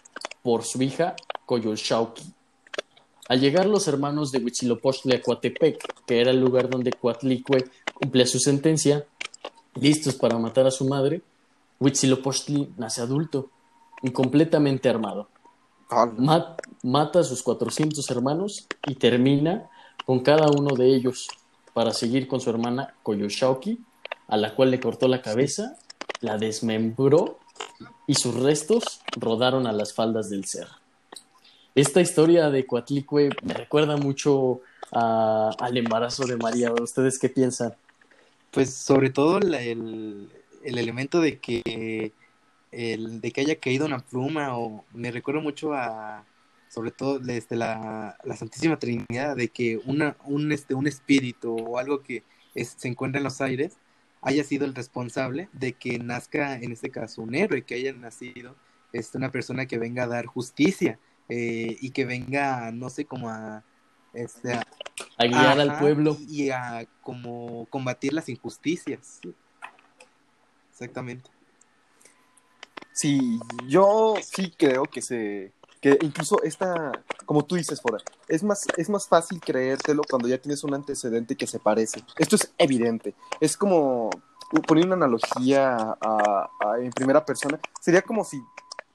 por 0.41 0.63
su 0.63 0.81
hija 0.81 1.17
Coyolxauhqui. 1.45 2.23
Al 3.27 3.41
llegar 3.41 3.65
los 3.65 3.89
hermanos 3.89 4.31
de 4.31 4.39
Huitzilopochtli 4.39 5.15
a 5.15 5.21
Coatepec, 5.21 6.05
que 6.05 6.21
era 6.21 6.31
el 6.31 6.39
lugar 6.39 6.69
donde 6.69 6.93
Coatlicue 6.93 7.69
cumplía 7.93 8.25
su 8.25 8.39
sentencia, 8.39 9.05
listos 9.73 10.15
para 10.15 10.37
matar 10.37 10.67
a 10.67 10.71
su 10.71 10.85
madre, 10.85 11.21
Huitzilopochtli 11.81 12.75
nace 12.77 13.01
adulto 13.01 13.49
y 14.01 14.11
completamente 14.11 14.87
armado. 14.87 15.27
mata 16.83 17.19
a 17.19 17.23
sus 17.23 17.43
400 17.43 18.09
hermanos 18.11 18.65
y 18.87 18.95
termina 18.95 19.69
con 20.05 20.21
cada 20.21 20.47
uno 20.47 20.73
de 20.73 20.95
ellos 20.95 21.27
para 21.75 21.91
seguir 21.91 22.29
con 22.29 22.39
su 22.39 22.49
hermana 22.49 22.93
Koyoshauki, 23.03 23.81
a 24.29 24.37
la 24.37 24.55
cual 24.55 24.71
le 24.71 24.79
cortó 24.79 25.09
la 25.09 25.21
cabeza, 25.21 25.75
la 26.21 26.37
desmembró 26.37 27.37
y 28.07 28.15
sus 28.15 28.33
restos 28.33 29.01
rodaron 29.17 29.67
a 29.67 29.73
las 29.73 29.93
faldas 29.93 30.29
del 30.29 30.45
cerro. 30.45 30.73
Esta 31.75 31.99
historia 31.99 32.49
de 32.49 32.65
Coatlicue 32.65 33.29
me 33.43 33.53
recuerda 33.53 33.97
mucho 33.97 34.61
al 34.91 35.75
embarazo 35.75 36.25
de 36.25 36.37
María. 36.37 36.71
¿Ustedes 36.71 37.19
qué 37.19 37.27
piensan? 37.27 37.75
Pues 38.51 38.73
sobre 38.73 39.09
todo 39.09 39.39
el, 39.39 40.29
elemento 40.63 41.19
de 41.19 41.39
que 41.39 42.13
el, 42.71 43.19
de 43.19 43.31
que 43.31 43.41
haya 43.41 43.59
caído 43.59 43.85
una 43.85 43.99
pluma 43.99 44.57
o 44.57 44.85
me 44.93 45.11
recuerdo 45.11 45.41
mucho 45.41 45.73
a 45.73 46.23
sobre 46.69 46.91
todo 46.91 47.19
desde 47.19 47.55
la, 47.55 48.17
Santísima 48.35 48.77
Trinidad 48.77 49.35
de 49.35 49.49
que 49.49 49.79
una, 49.85 50.17
un, 50.25 50.51
este, 50.51 50.73
un 50.73 50.87
espíritu 50.87 51.55
o 51.55 51.77
algo 51.77 52.01
que 52.01 52.23
se 52.53 52.87
encuentra 52.87 53.19
en 53.19 53.23
los 53.23 53.41
aires 53.41 53.77
haya 54.21 54.43
sido 54.43 54.65
el 54.65 54.73
responsable 54.73 55.49
de 55.53 55.73
que 55.73 55.99
nazca 55.99 56.55
en 56.55 56.71
este 56.71 56.89
caso 56.89 57.21
un 57.21 57.35
héroe, 57.35 57.63
que 57.63 57.75
haya 57.75 57.93
nacido 57.93 58.55
este, 58.91 59.17
una 59.17 59.31
persona 59.31 59.65
que 59.67 59.77
venga 59.77 60.03
a 60.03 60.07
dar 60.07 60.25
justicia 60.25 60.99
eh, 61.29 61.77
y 61.79 61.91
que 61.91 62.05
venga, 62.05 62.71
no 62.71 62.89
sé, 62.89 63.05
como 63.05 63.29
a, 63.29 63.63
este, 64.13 64.53
a, 64.53 64.63
guiar 65.25 65.59
al 65.59 65.77
pueblo. 65.79 66.17
Y 66.27 66.49
a 66.49 66.87
como 67.01 67.67
combatir 67.69 68.13
las 68.13 68.29
injusticias. 68.29 69.19
Exactamente. 70.71 71.29
Sí, 72.93 73.39
yo 73.67 74.15
sí 74.21 74.53
creo 74.57 74.85
que 74.85 75.01
se 75.01 75.51
incluso 76.01 76.41
esta, 76.43 76.91
como 77.25 77.45
tú 77.45 77.55
dices, 77.55 77.81
Fora, 77.81 77.99
es 78.27 78.43
más, 78.43 78.65
es 78.77 78.89
más 78.89 79.07
fácil 79.07 79.39
creértelo 79.39 80.01
cuando 80.09 80.27
ya 80.27 80.37
tienes 80.37 80.63
un 80.63 80.73
antecedente 80.73 81.35
que 81.35 81.47
se 81.47 81.59
parece. 81.59 82.03
Esto 82.17 82.35
es 82.35 82.51
evidente. 82.57 83.13
Es 83.39 83.55
como 83.55 84.09
poner 84.67 84.85
una 84.85 84.95
analogía 84.95 85.97
en 86.79 86.91
primera 86.91 87.23
persona. 87.25 87.59
Sería 87.79 88.01
como 88.01 88.23
si, 88.23 88.41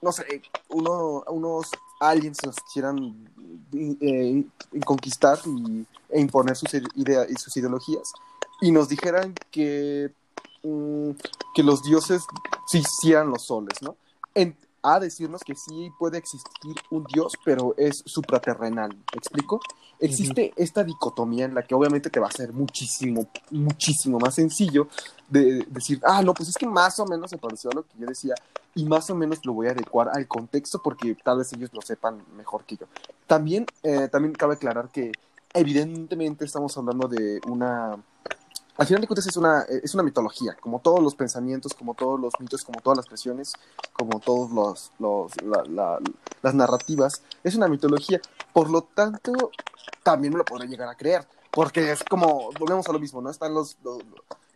no 0.03 0.13
sé, 0.13 0.43
uno, 0.69 1.23
unos 1.29 1.71
aliens 2.01 2.39
nos 2.45 2.57
quisieran 2.57 3.29
eh, 3.73 4.45
conquistar 4.85 5.39
y, 5.47 5.87
e 6.09 6.21
imponer 6.21 6.57
sus, 6.57 6.73
ideas 6.97 7.31
y 7.31 7.35
sus 7.35 7.57
ideologías 7.57 8.13
y 8.61 8.73
nos 8.73 8.89
dijeran 8.89 9.35
que, 9.51 10.13
mm, 10.63 11.11
que 11.55 11.63
los 11.63 11.83
dioses 11.83 12.23
se 12.67 12.79
hicieran 12.79 13.31
los 13.31 13.47
soles, 13.47 13.81
¿no? 13.83 13.97
A 14.83 15.01
decirnos 15.01 15.43
que 15.43 15.55
sí 15.55 15.91
puede 15.99 16.19
existir 16.19 16.75
un 16.91 17.05
dios, 17.05 17.35
pero 17.45 17.75
es 17.77 18.03
supraterrenal. 18.07 18.91
¿Me 18.91 19.19
explico? 19.19 19.61
Existe 19.99 20.53
esta 20.57 20.83
dicotomía 20.83 21.45
en 21.45 21.55
la 21.55 21.63
que 21.63 21.75
obviamente 21.75 22.09
te 22.09 22.21
va 22.21 22.29
a 22.29 22.33
ser 22.33 22.53
muchísimo, 22.53 23.29
muchísimo 23.51 24.19
más 24.19 24.35
sencillo 24.35 24.89
de 25.29 25.67
decir, 25.69 26.01
ah, 26.05 26.23
no, 26.23 26.33
pues 26.33 26.49
es 26.49 26.57
que 26.57 26.67
más 26.67 26.99
o 26.99 27.07
menos 27.07 27.31
se 27.31 27.39
pareció 27.39 27.71
a 27.71 27.75
lo 27.75 27.83
que 27.83 27.99
yo 27.99 28.07
decía 28.07 28.35
y 28.75 28.85
más 28.85 29.11
o 29.11 29.15
menos 29.15 29.45
lo 29.45 29.53
voy 29.53 29.67
a 29.67 29.73
adecuar 29.73 30.09
al 30.13 30.27
contexto 30.27 30.81
porque 30.83 31.17
tal 31.23 31.39
vez 31.39 31.53
ellos 31.53 31.71
lo 31.73 31.83
sepan 31.83 32.23
mejor 32.37 32.65
que 32.65 32.77
yo. 32.77 32.87
También, 33.27 33.67
eh, 33.83 34.09
también 34.09 34.35
cabe 34.35 34.55
aclarar 34.55 34.89
que 34.89 35.13
evidentemente 35.53 36.45
estamos 36.45 36.77
hablando 36.79 37.09
de 37.09 37.41
una 37.47 37.97
al 38.81 38.87
final 38.87 39.03
de 39.03 39.07
cuentas 39.09 39.27
es 39.27 39.37
una, 39.37 39.61
es 39.61 39.93
una 39.93 40.03
mitología, 40.03 40.57
como 40.59 40.79
todos 40.79 41.01
los 41.01 41.15
pensamientos, 41.15 41.75
como 41.75 41.93
todos 41.93 42.19
los 42.19 42.33
mitos, 42.41 42.63
como 42.65 42.81
todas 42.81 42.97
las 42.97 43.07
presiones, 43.07 43.53
como 43.93 44.21
todas 44.21 44.51
los, 44.51 44.91
los 44.99 45.33
las 46.41 46.55
narrativas, 46.55 47.21
es 47.45 47.55
una 47.57 47.69
mitología. 47.69 48.23
Por 48.55 48.71
lo 48.71 48.81
tanto, 48.81 49.51
también 50.03 50.33
me 50.33 50.39
lo 50.39 50.47
podré 50.47 50.67
llegar 50.67 50.89
a 50.89 50.95
creer, 50.95 51.29
porque 51.51 51.93
es 51.93 52.03
como, 52.05 52.49
volvemos 52.59 52.89
a 52.89 52.93
lo 52.93 52.99
mismo, 52.99 53.21
¿no? 53.21 53.29
Están 53.29 53.53
los, 53.53 53.77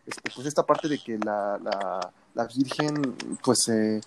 este, 0.07 0.31
pues 0.33 0.47
esta 0.47 0.63
parte 0.63 0.87
de 0.87 0.97
que 0.97 1.19
la, 1.19 1.59
la, 1.59 2.11
la 2.33 2.47
Virgen, 2.47 3.15
pues, 3.43 3.67
eh, 3.67 4.01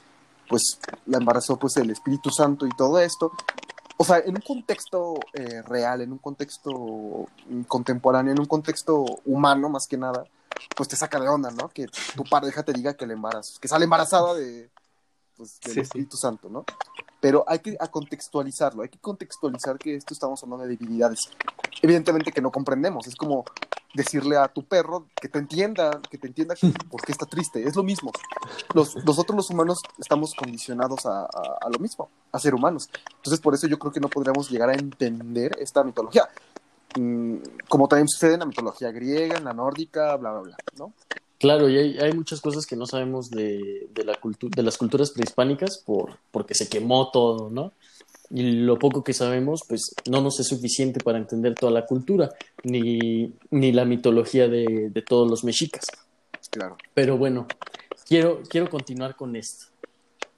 pues, 0.48 0.80
la 1.06 1.18
embarazó, 1.18 1.56
pues, 1.60 1.76
el 1.76 1.90
Espíritu 1.90 2.30
Santo 2.30 2.66
y 2.66 2.70
todo 2.70 2.98
esto, 2.98 3.30
o 4.00 4.04
sea, 4.04 4.18
en 4.18 4.36
un 4.36 4.40
contexto 4.40 5.18
eh, 5.34 5.60
real, 5.62 6.00
en 6.00 6.12
un 6.12 6.18
contexto 6.18 7.26
contemporáneo, 7.66 8.32
en 8.32 8.38
un 8.38 8.46
contexto 8.46 9.04
humano 9.24 9.68
más 9.68 9.88
que 9.88 9.96
nada, 9.96 10.24
pues 10.76 10.88
te 10.88 10.94
saca 10.94 11.18
de 11.18 11.28
onda, 11.28 11.50
¿no? 11.50 11.68
Que 11.68 11.88
tu 12.14 12.22
pareja 12.22 12.62
te 12.62 12.72
diga 12.72 12.94
que 12.94 13.06
le 13.06 13.14
embarazas, 13.14 13.58
que 13.58 13.66
sale 13.66 13.84
embarazada 13.84 14.34
de, 14.34 14.70
pues, 15.36 15.58
del 15.60 15.78
Espíritu 15.78 16.16
Santo, 16.16 16.48
¿no? 16.48 16.64
Pero 17.20 17.44
hay 17.48 17.58
que 17.58 17.76
contextualizarlo, 17.90 18.82
hay 18.82 18.88
que 18.88 18.98
contextualizar 18.98 19.78
que 19.78 19.96
esto 19.96 20.14
estamos 20.14 20.42
hablando 20.42 20.64
de 20.64 20.76
divinidades. 20.76 21.30
Evidentemente 21.82 22.32
que 22.32 22.40
no 22.40 22.50
comprendemos, 22.50 23.06
es 23.06 23.16
como 23.16 23.44
decirle 23.94 24.36
a 24.36 24.48
tu 24.48 24.64
perro 24.64 25.06
que 25.20 25.28
te 25.28 25.38
entienda, 25.38 26.00
que 26.10 26.18
te 26.18 26.28
entienda 26.28 26.54
por 26.90 27.02
qué 27.02 27.12
está 27.12 27.26
triste, 27.26 27.66
es 27.66 27.74
lo 27.74 27.82
mismo. 27.82 28.12
Los, 28.74 28.96
nosotros 29.04 29.36
los 29.36 29.50
humanos 29.50 29.80
estamos 29.98 30.34
condicionados 30.34 31.06
a, 31.06 31.24
a, 31.24 31.68
lo 31.70 31.78
mismo, 31.78 32.08
a 32.32 32.38
ser 32.38 32.54
humanos. 32.54 32.88
Entonces 33.16 33.40
por 33.40 33.54
eso 33.54 33.66
yo 33.66 33.78
creo 33.78 33.92
que 33.92 34.00
no 34.00 34.08
podríamos 34.08 34.50
llegar 34.50 34.70
a 34.70 34.74
entender 34.74 35.56
esta 35.58 35.82
mitología. 35.82 36.28
Mm, 36.96 37.36
como 37.68 37.88
también 37.88 38.08
sucede 38.08 38.34
en 38.34 38.40
la 38.40 38.46
mitología 38.46 38.90
griega, 38.90 39.36
en 39.36 39.44
la 39.44 39.52
nórdica, 39.52 40.16
bla, 40.16 40.32
bla, 40.32 40.40
bla, 40.40 40.56
¿no? 40.76 40.92
Claro, 41.38 41.68
y 41.68 41.78
hay, 41.78 41.98
hay 41.98 42.12
muchas 42.12 42.40
cosas 42.40 42.66
que 42.66 42.74
no 42.74 42.86
sabemos 42.86 43.30
de, 43.30 43.88
de, 43.90 44.04
la 44.04 44.18
de 44.20 44.62
las 44.62 44.76
culturas 44.76 45.12
prehispánicas 45.12 45.78
por, 45.78 46.18
porque 46.32 46.54
se 46.54 46.68
quemó 46.68 47.10
todo, 47.12 47.48
¿no? 47.48 47.72
Y 48.30 48.42
lo 48.42 48.78
poco 48.78 49.04
que 49.04 49.14
sabemos, 49.14 49.62
pues 49.66 49.94
no 50.10 50.20
nos 50.20 50.40
es 50.40 50.48
suficiente 50.48 51.00
para 51.00 51.18
entender 51.18 51.54
toda 51.54 51.72
la 51.72 51.86
cultura, 51.86 52.30
ni, 52.64 53.32
ni 53.50 53.72
la 53.72 53.84
mitología 53.84 54.48
de, 54.48 54.90
de 54.90 55.02
todos 55.02 55.30
los 55.30 55.44
mexicas. 55.44 55.86
Claro. 56.50 56.76
Pero 56.92 57.16
bueno, 57.16 57.46
quiero, 58.06 58.42
quiero 58.48 58.68
continuar 58.68 59.14
con 59.14 59.36
esto. 59.36 59.66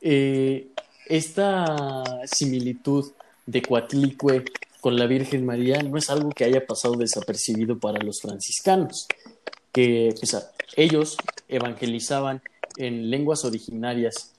Eh, 0.00 0.68
esta 1.06 2.04
similitud 2.26 3.10
de 3.46 3.62
Coatlicue 3.62 4.44
con 4.80 4.96
la 4.96 5.06
Virgen 5.06 5.44
María 5.44 5.82
no 5.82 5.96
es 5.96 6.10
algo 6.10 6.30
que 6.30 6.44
haya 6.44 6.66
pasado 6.66 6.94
desapercibido 6.94 7.78
para 7.78 8.02
los 8.02 8.20
franciscanos, 8.20 9.06
que 9.72 10.14
pues, 10.18 10.36
ellos 10.76 11.16
evangelizaban 11.48 12.42
en 12.76 13.10
lenguas 13.10 13.44
originarias 13.44 14.32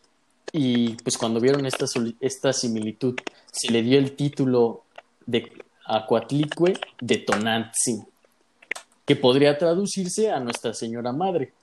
y 0.52 0.96
pues 0.96 1.18
cuando 1.18 1.40
vieron 1.40 1.66
esta, 1.66 1.86
esta 2.20 2.54
similitud 2.54 3.16
se 3.52 3.72
le 3.72 3.82
dio 3.82 3.98
el 3.98 4.16
título 4.16 4.84
de 5.26 5.52
Acuatlicue 5.86 6.74
de 7.00 7.18
Tonantzin, 7.18 8.06
que 9.06 9.16
podría 9.16 9.58
traducirse 9.58 10.32
a 10.32 10.40
Nuestra 10.40 10.74
Señora 10.74 11.14
Madre. 11.14 11.54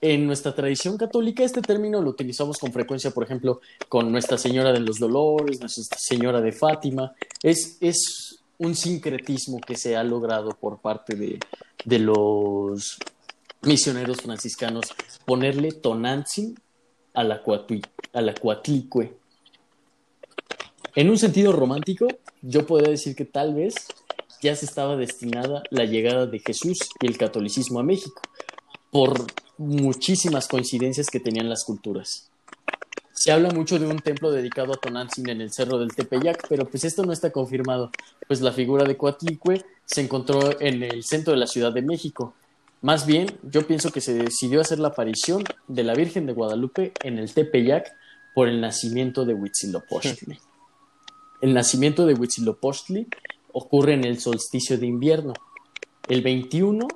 En 0.00 0.26
nuestra 0.26 0.54
tradición 0.54 0.98
católica 0.98 1.42
este 1.42 1.62
término 1.62 2.02
lo 2.02 2.10
utilizamos 2.10 2.58
con 2.58 2.72
frecuencia, 2.72 3.12
por 3.12 3.24
ejemplo, 3.24 3.60
con 3.88 4.10
Nuestra 4.12 4.36
Señora 4.36 4.72
de 4.72 4.80
los 4.80 4.98
Dolores, 4.98 5.60
Nuestra 5.60 5.98
Señora 5.98 6.40
de 6.40 6.52
Fátima. 6.52 7.14
Es, 7.42 7.78
es 7.80 8.40
un 8.58 8.74
sincretismo 8.74 9.60
que 9.60 9.76
se 9.76 9.96
ha 9.96 10.04
logrado 10.04 10.50
por 10.50 10.80
parte 10.80 11.14
de, 11.14 11.38
de 11.84 11.98
los 11.98 12.98
misioneros 13.66 14.22
franciscanos 14.22 14.86
ponerle 15.24 15.72
Tonantzin 15.72 16.56
a 17.12 17.24
la, 17.24 17.42
Cuatlicue. 17.42 19.16
En 20.94 21.10
un 21.10 21.18
sentido 21.18 21.52
romántico, 21.52 22.06
yo 22.42 22.66
podría 22.66 22.90
decir 22.90 23.14
que 23.16 23.24
tal 23.24 23.54
vez 23.54 23.74
ya 24.42 24.54
se 24.54 24.66
estaba 24.66 24.96
destinada 24.96 25.62
la 25.70 25.84
llegada 25.84 26.26
de 26.26 26.38
Jesús 26.38 26.78
y 27.00 27.06
el 27.06 27.18
catolicismo 27.18 27.80
a 27.80 27.82
México, 27.82 28.20
por 28.90 29.26
muchísimas 29.58 30.46
coincidencias 30.46 31.08
que 31.08 31.20
tenían 31.20 31.48
las 31.48 31.64
culturas. 31.64 32.30
Se 33.12 33.32
habla 33.32 33.50
mucho 33.50 33.78
de 33.78 33.86
un 33.86 33.98
templo 33.98 34.30
dedicado 34.30 34.74
a 34.74 34.76
Tonantzin 34.76 35.30
en 35.30 35.40
el 35.40 35.52
cerro 35.52 35.78
del 35.78 35.94
Tepeyac, 35.94 36.46
pero 36.48 36.68
pues 36.68 36.84
esto 36.84 37.02
no 37.02 37.12
está 37.12 37.30
confirmado, 37.30 37.90
pues 38.28 38.42
la 38.42 38.52
figura 38.52 38.84
de 38.84 38.96
Coatlicue 38.96 39.64
se 39.86 40.02
encontró 40.02 40.60
en 40.60 40.82
el 40.82 41.02
centro 41.02 41.32
de 41.32 41.38
la 41.38 41.46
Ciudad 41.46 41.72
de 41.72 41.82
México. 41.82 42.34
Más 42.82 43.06
bien, 43.06 43.38
yo 43.42 43.66
pienso 43.66 43.90
que 43.90 44.00
se 44.00 44.14
decidió 44.14 44.60
hacer 44.60 44.78
la 44.78 44.88
aparición 44.88 45.44
de 45.66 45.82
la 45.82 45.94
Virgen 45.94 46.26
de 46.26 46.32
Guadalupe 46.32 46.92
en 47.02 47.18
el 47.18 47.32
Tepeyac 47.32 47.92
por 48.34 48.48
el 48.48 48.60
nacimiento 48.60 49.24
de 49.24 49.34
Huitzilopochtli. 49.34 50.38
El 51.40 51.54
nacimiento 51.54 52.06
de 52.06 52.14
Huitzilopochtli 52.14 53.06
ocurre 53.52 53.94
en 53.94 54.04
el 54.04 54.20
solsticio 54.20 54.78
de 54.78 54.86
invierno, 54.86 55.32
el 56.08 56.22
21 56.22 56.86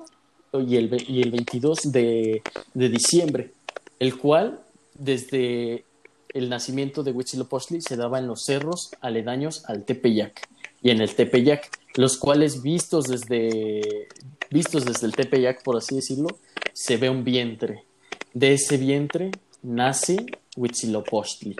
y 0.67 0.75
el, 0.75 1.05
y 1.09 1.21
el 1.21 1.31
22 1.31 1.91
de, 1.91 2.43
de 2.73 2.89
diciembre, 2.89 3.53
el 3.99 4.17
cual 4.17 4.61
desde 4.93 5.85
el 6.33 6.49
nacimiento 6.49 7.03
de 7.03 7.11
Huitzilopochtli 7.11 7.81
se 7.81 7.97
daba 7.97 8.19
en 8.19 8.27
los 8.27 8.45
cerros 8.45 8.91
aledaños 9.01 9.65
al 9.65 9.83
Tepeyac 9.83 10.47
y 10.81 10.91
en 10.91 11.01
el 11.01 11.13
Tepeyac, 11.13 11.69
los 11.95 12.17
cuales 12.17 12.61
vistos 12.61 13.05
desde, 13.05 14.07
vistos 14.51 14.85
desde 14.85 15.07
el 15.07 15.13
Tepeyac, 15.13 15.63
por 15.63 15.77
así 15.77 15.95
decirlo, 15.95 16.39
se 16.73 16.97
ve 16.97 17.09
un 17.09 17.23
vientre. 17.23 17.85
De 18.33 18.53
ese 18.53 18.77
vientre 18.77 19.31
nace 19.63 20.25
Huitzilopochtli. 20.55 21.55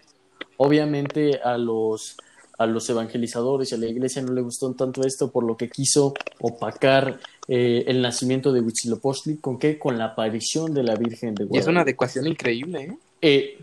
Obviamente 0.58 1.40
a 1.44 1.58
los, 1.58 2.18
a 2.58 2.66
los 2.66 2.90
evangelizadores 2.90 3.72
y 3.72 3.76
a 3.76 3.78
la 3.78 3.88
iglesia 3.88 4.22
no 4.22 4.34
le 4.34 4.42
gustó 4.42 4.72
tanto 4.74 5.04
esto, 5.04 5.32
por 5.32 5.44
lo 5.44 5.58
que 5.58 5.70
quiso 5.70 6.14
opacar 6.40 7.20
eh, 7.48 7.84
el 7.88 8.02
nacimiento 8.02 8.52
de 8.52 8.62
Huitzilopochtli. 8.62 9.38
¿Con 9.38 9.58
qué? 9.58 9.80
Con 9.80 9.98
la 9.98 10.06
aparición 10.06 10.74
de 10.74 10.84
la 10.84 10.96
Virgen 10.96 11.36
de 11.36 11.46
Guadalupe. 11.46 11.58
Y 11.58 11.60
es 11.60 11.68
una 11.68 11.82
adecuación 11.82 12.28
increíble, 12.28 12.82
¿eh? 12.84 12.98
eh 13.22 13.58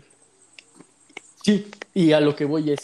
sí, 1.43 1.67
y 1.93 2.11
a 2.11 2.19
lo 2.19 2.35
que 2.35 2.45
voy 2.45 2.71
es, 2.71 2.79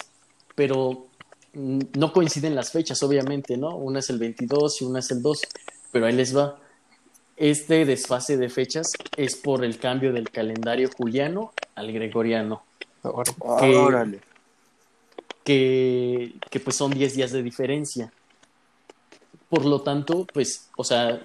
pero 0.56 1.08
Mm, 1.56 1.80
no 1.98 2.12
coinciden 2.12 2.54
las 2.54 2.72
fechas, 2.72 3.02
obviamente, 3.02 3.58
¿no? 3.58 3.76
Una 3.78 4.00
es 4.00 4.10
el 4.10 4.20
22 4.20 4.82
y 4.82 4.86
una 4.86 5.00
es 5.00 5.10
el 5.12 5.22
2, 5.22 5.42
pero 5.96 6.08
ahí 6.08 6.14
les 6.14 6.36
va. 6.36 6.60
Este 7.38 7.86
desfase 7.86 8.36
de 8.36 8.50
fechas 8.50 8.92
es 9.16 9.38
por 9.38 9.64
el 9.64 9.78
cambio 9.78 10.12
del 10.12 10.30
calendario 10.30 10.90
juliano 10.90 11.54
al 11.74 11.94
gregoriano. 11.94 12.64
Órale. 13.02 14.20
Que, 15.46 16.34
que, 16.50 16.60
pues 16.60 16.76
son 16.76 16.92
10 16.92 17.16
días 17.16 17.32
de 17.32 17.42
diferencia. 17.42 18.12
Por 19.48 19.64
lo 19.64 19.84
tanto, 19.84 20.28
pues, 20.34 20.68
o 20.76 20.84
sea, 20.84 21.22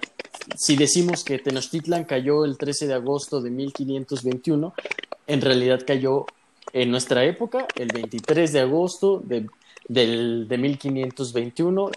si 0.55 0.77
decimos 0.77 1.25
que 1.25 1.39
Tenochtitlan 1.39 2.05
cayó 2.05 2.45
el 2.45 2.57
13 2.57 2.87
de 2.87 2.93
agosto 2.93 3.41
de 3.41 3.49
1521, 3.49 4.73
en 5.27 5.41
realidad 5.41 5.81
cayó 5.85 6.25
en 6.71 6.91
nuestra 6.91 7.25
época 7.25 7.67
el 7.75 7.89
23 7.89 8.53
de 8.53 8.59
agosto 8.61 9.19
de 9.21 9.49
del, 9.87 10.47
de 10.47 10.57
1521. 10.57 11.91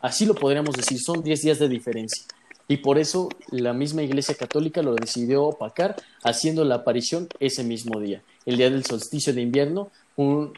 Así 0.00 0.26
lo 0.26 0.34
podríamos 0.34 0.74
decir, 0.74 0.98
son 1.00 1.22
10 1.22 1.42
días 1.42 1.58
de 1.58 1.68
diferencia. 1.68 2.24
Y 2.66 2.78
por 2.78 2.98
eso 2.98 3.28
la 3.50 3.72
misma 3.72 4.02
Iglesia 4.02 4.34
Católica 4.34 4.82
lo 4.82 4.94
decidió 4.94 5.44
opacar, 5.44 5.96
haciendo 6.22 6.64
la 6.64 6.76
aparición 6.76 7.28
ese 7.40 7.62
mismo 7.62 8.00
día, 8.00 8.22
el 8.46 8.56
día 8.56 8.70
del 8.70 8.84
solsticio 8.84 9.34
de 9.34 9.42
invierno, 9.42 9.90
un, 10.16 10.52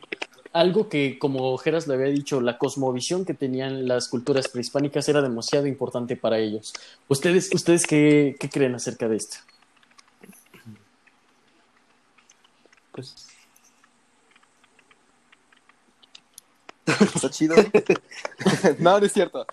algo 0.53 0.89
que, 0.89 1.19
como 1.19 1.57
Geras 1.59 1.87
le 1.87 1.95
había 1.95 2.07
dicho, 2.07 2.41
la 2.41 2.59
cosmovisión 2.59 3.25
que 3.25 3.35
tenían 3.35 3.89
las 3.89 4.09
culturas 4.09 4.49
prehispánicas 4.49 5.09
era 5.09 5.21
demasiado 5.21 5.67
importante 5.67 6.17
para 6.17 6.39
ellos. 6.39 6.73
¿Ustedes, 7.09 7.51
ustedes 7.53 7.87
qué, 7.87 8.37
qué 8.39 8.49
creen 8.49 8.75
acerca 8.75 9.09
de 9.09 9.17
esto? 9.17 9.37
Pues 12.93 13.27
Está 17.15 17.31
chido. 17.31 17.57
no, 18.79 18.99
no 18.99 19.07
es 19.07 19.13
cierto. 19.13 19.47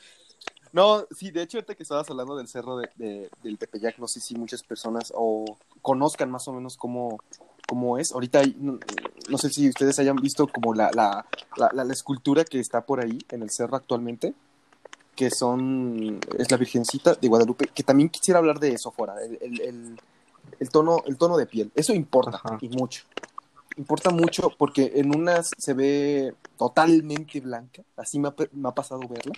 No, 0.74 1.06
sí, 1.16 1.30
de 1.30 1.44
hecho, 1.44 1.58
ahorita 1.58 1.76
que 1.76 1.84
estabas 1.84 2.10
hablando 2.10 2.36
del 2.36 2.48
cerro 2.48 2.78
de, 2.78 3.30
del 3.44 3.58
Tepeyac, 3.60 4.00
no 4.00 4.08
sé 4.08 4.20
si 4.20 4.36
muchas 4.36 4.63
personas 4.63 5.13
o 5.16 5.46
conozcan 5.84 6.32
más 6.32 6.48
o 6.48 6.54
menos 6.54 6.78
cómo, 6.78 7.20
cómo 7.68 8.00
es. 8.00 8.12
Ahorita, 8.12 8.42
no, 8.58 9.38
sé 9.38 9.50
si 9.50 9.70
ustedes 9.70 10.00
hayan 10.00 10.16
visto 10.16 10.48
como 10.48 10.74
la, 10.74 10.89
la, 10.92 11.26
la, 11.72 11.94
escultura 11.94 12.44
que 12.44 12.60
está 12.60 12.82
por 12.82 13.02
ahí 13.02 13.20
en 13.30 13.44
el 13.44 13.52
cerro 13.52 13.76
actualmente, 13.76 14.34
que 15.16 15.30
son, 15.30 16.20
es 16.39 16.50
la 16.50 16.58
Virgencita 16.58 17.13
de 17.13 17.28
Guadalupe, 17.28 17.68
que 17.68 17.84
también 17.84 18.10
quisiera 18.10 18.39
hablar 18.39 18.60
de 18.60 18.74
eso 18.74 18.89
fuera, 18.89 19.13
el, 19.24 19.62
el, 19.62 20.02
el 20.60 20.70
tono, 20.70 21.04
el 21.06 21.18
tono 21.18 21.38
de 21.38 21.46
piel. 21.46 21.72
Eso 21.76 21.94
importa 21.94 22.42
y 22.62 22.70
mucho 22.70 23.04
importa 23.78 24.10
mucho 24.10 24.52
porque 24.58 24.94
en 24.96 25.16
unas 25.16 25.52
se 25.58 25.74
ve 25.74 26.36
totalmente 26.58 27.40
blanca, 27.40 27.84
así 27.98 28.20
me 28.20 28.30
ha, 28.30 28.72
pasado 28.72 29.02
verla, 29.08 29.34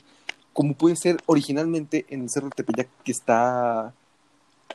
como 0.53 0.75
puede 0.75 0.95
ser 0.95 1.17
originalmente 1.25 2.05
en 2.09 2.23
el 2.23 2.29
Cerro 2.29 2.47
de 2.47 2.63
Tepeyac 2.63 2.89
que 3.03 3.11
está 3.11 3.93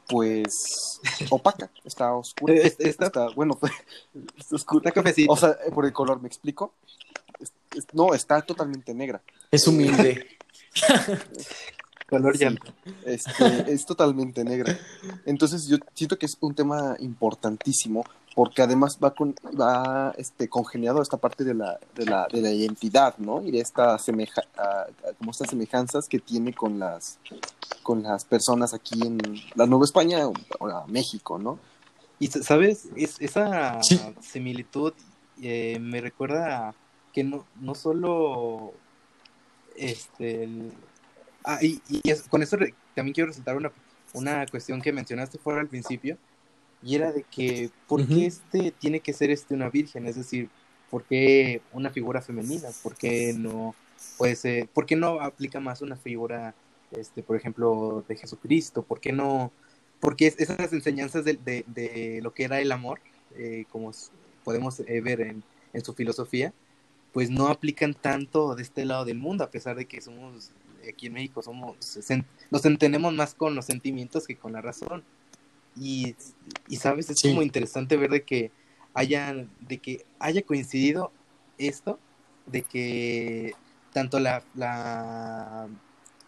pues 0.08 1.00
opaca, 1.30 1.70
está 1.84 2.14
oscura, 2.14 2.54
está, 2.54 3.28
bueno, 3.34 3.58
está 4.38 4.56
oscura, 4.56 4.92
está 4.94 5.02
O 5.28 5.36
sea, 5.36 5.56
por 5.74 5.84
el 5.84 5.92
color, 5.92 6.20
¿me 6.20 6.28
explico? 6.28 6.74
no, 7.92 8.14
está 8.14 8.42
totalmente 8.42 8.92
negra. 8.94 9.22
Es 9.50 9.66
humilde. 9.66 10.26
color 12.08 12.34
este, 13.06 13.72
es 13.72 13.86
totalmente 13.86 14.42
negra. 14.42 14.76
Entonces 15.24 15.66
yo 15.68 15.76
siento 15.94 16.18
que 16.18 16.26
es 16.26 16.36
un 16.40 16.54
tema 16.54 16.96
importantísimo 16.98 18.04
porque 18.40 18.62
además 18.62 18.98
va, 19.04 19.12
con, 19.12 19.34
va 19.60 20.14
este, 20.16 20.48
congeniado 20.48 21.02
esta 21.02 21.18
parte 21.18 21.44
de 21.44 21.52
la, 21.52 21.78
de 21.94 22.06
la, 22.06 22.26
de 22.32 22.40
la 22.40 22.50
identidad, 22.50 23.18
¿no? 23.18 23.42
Y 23.42 23.50
de 23.50 23.60
esta 23.60 23.98
semeja, 23.98 24.40
como 25.18 25.30
estas 25.30 25.50
semejanzas 25.50 26.08
que 26.08 26.20
tiene 26.20 26.54
con 26.54 26.78
las, 26.78 27.18
con 27.82 28.02
las 28.02 28.24
personas 28.24 28.72
aquí 28.72 28.98
en 29.06 29.18
la 29.56 29.66
Nueva 29.66 29.84
España 29.84 30.26
o, 30.26 30.32
México, 30.86 31.38
¿no? 31.38 31.58
Y 32.18 32.28
sabes, 32.28 32.88
es, 32.96 33.20
esa 33.20 33.78
similitud 34.22 34.94
eh, 35.42 35.78
me 35.78 36.00
recuerda 36.00 36.74
que 37.12 37.22
no, 37.22 37.44
no 37.60 37.74
solo 37.74 38.72
este 39.76 40.48
ah, 41.44 41.58
y, 41.60 41.78
con 42.30 42.42
eso 42.42 42.56
también 42.94 43.12
quiero 43.12 43.28
resaltar 43.28 43.58
una, 43.58 43.70
una 44.14 44.46
cuestión 44.46 44.80
que 44.80 44.94
mencionaste 44.94 45.36
fuera 45.36 45.60
al 45.60 45.68
principio, 45.68 46.16
y 46.82 46.94
era 46.94 47.12
de 47.12 47.24
que, 47.24 47.70
¿por 47.86 48.06
qué 48.06 48.26
este 48.26 48.72
tiene 48.72 49.00
que 49.00 49.12
ser 49.12 49.30
este 49.30 49.54
una 49.54 49.68
virgen? 49.68 50.06
Es 50.06 50.16
decir, 50.16 50.48
¿por 50.90 51.04
qué 51.04 51.62
una 51.72 51.90
figura 51.90 52.22
femenina? 52.22 52.68
¿Por 52.82 52.96
qué 52.96 53.34
no 53.36 53.74
puede 54.16 54.36
ser, 54.36 54.68
por 54.68 54.86
qué 54.86 54.96
no 54.96 55.20
aplica 55.20 55.60
más 55.60 55.82
una 55.82 55.96
figura, 55.96 56.54
este, 56.90 57.22
por 57.22 57.36
ejemplo, 57.36 58.04
de 58.08 58.16
Jesucristo? 58.16 58.82
¿Por 58.82 59.00
qué 59.00 59.12
no, 59.12 59.52
porque 60.00 60.26
esas 60.26 60.72
enseñanzas 60.72 61.24
de, 61.24 61.34
de, 61.36 62.20
lo 62.22 62.32
que 62.32 62.44
era 62.44 62.60
el 62.60 62.72
amor, 62.72 63.00
eh, 63.36 63.64
como 63.70 63.92
podemos 64.44 64.80
eh, 64.80 65.00
ver 65.00 65.20
en, 65.20 65.42
en 65.72 65.84
su 65.84 65.94
filosofía, 65.94 66.54
pues 67.12 67.30
no 67.30 67.48
aplican 67.48 67.94
tanto 67.94 68.54
de 68.54 68.62
este 68.62 68.84
lado 68.84 69.04
del 69.04 69.18
mundo, 69.18 69.44
a 69.44 69.50
pesar 69.50 69.76
de 69.76 69.86
que 69.86 70.00
somos 70.00 70.52
aquí 70.88 71.06
en 71.06 71.12
México 71.12 71.42
somos 71.42 71.76
nos 72.50 72.64
entendemos 72.64 73.12
más 73.12 73.34
con 73.34 73.54
los 73.54 73.66
sentimientos 73.66 74.26
que 74.26 74.36
con 74.36 74.52
la 74.52 74.60
razón. 74.60 75.04
Y, 75.76 76.16
y 76.68 76.76
sabes, 76.76 77.10
es 77.10 77.24
muy 77.34 77.44
interesante 77.44 77.96
ver 77.96 78.10
de 78.10 78.22
que 78.22 78.50
haya, 78.94 79.34
de 79.60 79.78
que 79.78 80.04
haya 80.18 80.42
coincidido 80.42 81.12
esto, 81.58 81.98
de 82.46 82.62
que 82.62 83.54
tanto 83.92 84.18
la, 84.20 84.42
la, 84.54 85.68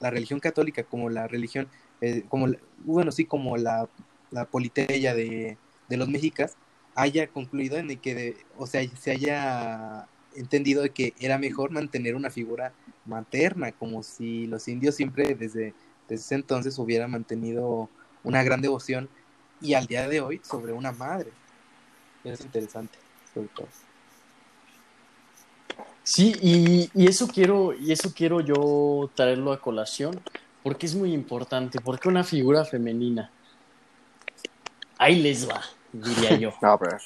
la 0.01 0.11
religión 0.11 0.41
católica 0.41 0.85
como 0.85 1.11
la 1.11 1.29
religión, 1.29 1.69
eh, 2.01 2.25
como 2.29 2.49
bueno, 2.85 3.13
sí, 3.13 3.25
como 3.25 3.57
la, 3.57 3.89
la 4.31 4.47
politeia 4.47 5.15
de, 5.15 5.57
de 5.89 5.97
los 5.97 6.09
mexicas, 6.09 6.57
haya 6.95 7.27
concluido 7.29 7.79
en 7.79 7.91
el 7.91 7.99
que, 8.01 8.37
o 8.59 8.67
sea, 8.67 8.83
se 8.99 9.11
haya 9.13 10.07
entendido 10.35 10.83
de 10.83 10.91
que 10.91 11.15
era 11.21 11.39
mejor 11.39 11.71
mantener 11.71 12.15
una 12.15 12.31
figura 12.31 12.73
materna, 13.07 13.73
como 13.73 14.03
si 14.03 14.47
los 14.47 14.69
indios 14.69 14.95
siempre 14.95 15.35
desde, 15.35 15.75
desde 16.09 16.25
ese 16.25 16.35
entonces 16.35 16.79
hubieran 16.79 17.11
mantenido 17.11 17.89
una 18.25 18.43
gran 18.43 18.61
devoción 18.61 19.09
y 19.63 19.75
al 19.75 19.87
día 19.87 20.09
de 20.09 20.21
hoy 20.21 20.41
sobre 20.45 20.73
una 20.73 20.93
madre. 20.93 21.31
Es 22.25 22.41
interesante, 22.41 22.99
sobre 23.33 23.49
todo. 23.49 23.69
Sí, 26.05 26.35
y, 26.43 26.91
y, 26.95 27.07
eso 27.07 27.29
quiero, 27.29 27.73
y 27.75 27.93
eso 27.93 28.13
quiero 28.15 28.41
yo 28.41 29.11
traerlo 29.15 29.53
a 29.53 29.61
colación, 29.61 30.21
porque 30.63 30.87
es 30.87 30.95
muy 30.95 31.13
importante, 31.13 31.81
porque 31.81 32.09
una 32.09 32.25
figura 32.25 32.65
femenina, 32.65 33.31
ahí 34.99 35.21
les 35.21 35.49
va, 35.49 35.63
diría 35.93 36.37
yo. 36.37 36.53
A 36.63 36.77
ver. 36.77 37.01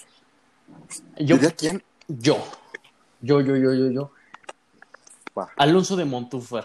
Yo, 1.19 1.39
quién? 1.57 1.83
Yo. 2.09 2.39
Yo, 3.21 3.41
yo, 3.41 3.57
yo, 3.57 3.75
yo, 3.75 3.91
yo. 3.91 4.11
Alonso 5.57 5.97
de 5.97 6.05
Montúfar. 6.05 6.65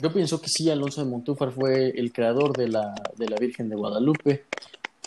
Yo 0.00 0.12
pienso 0.12 0.40
que 0.40 0.48
sí, 0.48 0.70
Alonso 0.70 1.04
de 1.04 1.10
Montúfar 1.10 1.52
fue 1.52 1.90
el 1.90 2.12
creador 2.12 2.56
de 2.56 2.68
la, 2.68 2.94
de 3.16 3.28
la 3.28 3.36
Virgen 3.36 3.68
de 3.68 3.76
Guadalupe, 3.76 4.46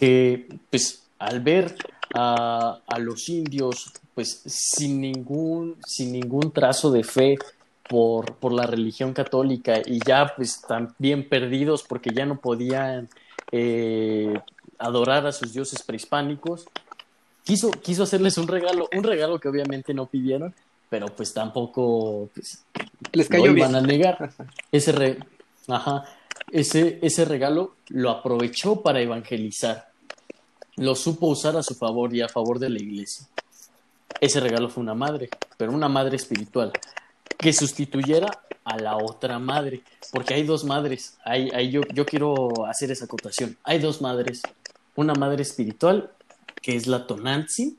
que 0.03 0.49
pues 0.69 1.07
al 1.17 1.39
ver 1.39 1.75
a, 2.13 2.81
a 2.85 2.99
los 2.99 3.29
indios 3.29 3.93
pues 4.13 4.41
sin 4.45 4.99
ningún, 4.99 5.77
sin 5.87 6.11
ningún 6.11 6.51
trazo 6.51 6.91
de 6.91 7.05
fe 7.05 7.37
por, 7.87 8.35
por 8.35 8.51
la 8.51 8.67
religión 8.67 9.13
católica 9.13 9.81
y 9.85 9.99
ya 10.05 10.33
pues 10.35 10.61
también 10.67 11.29
perdidos 11.29 11.83
porque 11.83 12.13
ya 12.13 12.25
no 12.25 12.41
podían 12.41 13.07
eh, 13.53 14.37
adorar 14.77 15.25
a 15.25 15.31
sus 15.31 15.53
dioses 15.53 15.81
prehispánicos, 15.81 16.65
quiso, 17.45 17.71
quiso 17.71 18.03
hacerles 18.03 18.37
un 18.37 18.49
regalo, 18.49 18.89
un 18.93 19.03
regalo 19.03 19.39
que 19.39 19.47
obviamente 19.47 19.93
no 19.93 20.07
pidieron, 20.07 20.53
pero 20.89 21.05
pues 21.07 21.33
tampoco 21.33 22.29
pues, 22.35 22.65
les 23.13 23.29
cayó 23.29 23.55
iban 23.55 23.73
a 23.73 23.81
negar. 23.81 24.33
Ese, 24.69 25.17
Ajá. 25.69 26.03
ese, 26.51 26.99
ese 27.01 27.23
regalo 27.23 27.77
lo 27.87 28.09
aprovechó 28.09 28.81
para 28.81 28.99
evangelizar. 28.99 29.92
Lo 30.77 30.95
supo 30.95 31.27
usar 31.27 31.55
a 31.57 31.63
su 31.63 31.75
favor 31.75 32.15
y 32.15 32.21
a 32.21 32.29
favor 32.29 32.59
de 32.59 32.69
la 32.69 32.79
iglesia. 32.79 33.27
Ese 34.19 34.39
regalo 34.39 34.69
fue 34.69 34.81
una 34.81 34.93
madre, 34.93 35.29
pero 35.57 35.71
una 35.71 35.89
madre 35.89 36.15
espiritual, 36.15 36.71
que 37.37 37.53
sustituyera 37.53 38.43
a 38.63 38.77
la 38.77 38.97
otra 38.97 39.37
madre, 39.39 39.83
porque 40.11 40.33
hay 40.33 40.43
dos 40.43 40.63
madres. 40.63 41.17
Hay, 41.25 41.49
hay, 41.49 41.69
yo, 41.69 41.81
yo 41.93 42.05
quiero 42.05 42.65
hacer 42.65 42.91
esa 42.91 43.05
acotación. 43.05 43.57
Hay 43.63 43.79
dos 43.79 44.01
madres, 44.01 44.41
una 44.95 45.13
madre 45.13 45.43
espiritual, 45.43 46.11
que 46.61 46.75
es 46.75 46.87
la 46.87 47.05
Tonantzin, 47.05 47.77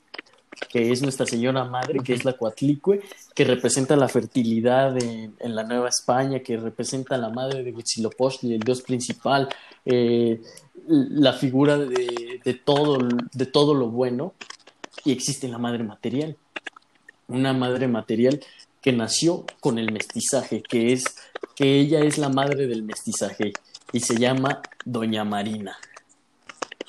que 0.68 0.92
es 0.92 1.02
Nuestra 1.02 1.26
Señora 1.26 1.64
Madre, 1.64 2.00
que 2.04 2.14
es 2.14 2.24
la 2.24 2.34
Coatlicue, 2.34 3.00
que 3.34 3.44
representa 3.44 3.96
la 3.96 4.08
fertilidad 4.08 4.96
en, 5.02 5.34
la 5.54 5.64
Nueva 5.64 5.88
España, 5.88 6.40
que 6.40 6.56
representa 6.56 7.16
la 7.16 7.30
madre 7.30 7.62
de 7.62 7.72
Huitzilopochtli, 7.72 8.54
el 8.54 8.60
dios 8.60 8.82
principal, 8.82 9.48
eh, 9.84 10.40
la 10.88 11.32
figura 11.32 11.78
de, 11.78 12.60
todo, 12.64 12.98
de 13.32 13.46
todo 13.46 13.74
lo 13.74 13.88
bueno, 13.88 14.34
y 15.04 15.12
existe 15.12 15.48
la 15.48 15.58
madre 15.58 15.84
material, 15.84 16.36
una 17.28 17.52
madre 17.52 17.88
material 17.88 18.40
que 18.80 18.92
nació 18.92 19.46
con 19.60 19.78
el 19.78 19.92
mestizaje, 19.92 20.62
que 20.62 20.92
es 20.92 21.04
que 21.54 21.80
ella 21.80 22.00
es 22.00 22.18
la 22.18 22.28
madre 22.28 22.66
del 22.66 22.82
mestizaje 22.82 23.52
y 23.92 24.00
se 24.00 24.16
llama 24.16 24.60
Doña 24.84 25.24
Marina. 25.24 25.76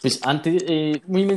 Pues 0.01 0.19
antes, 0.23 0.63
eh, 0.67 1.01
muy, 1.07 1.35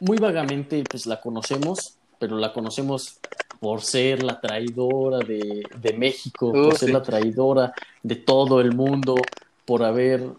muy 0.00 0.18
vagamente 0.18 0.84
pues 0.88 1.06
la 1.06 1.20
conocemos, 1.20 1.96
pero 2.18 2.36
la 2.36 2.52
conocemos 2.52 3.18
por 3.60 3.82
ser 3.82 4.22
la 4.22 4.40
traidora 4.40 5.18
de, 5.18 5.62
de 5.76 5.92
México, 5.94 6.52
por 6.52 6.76
ser 6.76 6.90
la 6.90 7.02
traidora 7.02 7.72
de 8.02 8.16
todo 8.16 8.60
el 8.60 8.74
mundo, 8.74 9.16
por 9.64 9.82
haber 9.82 10.30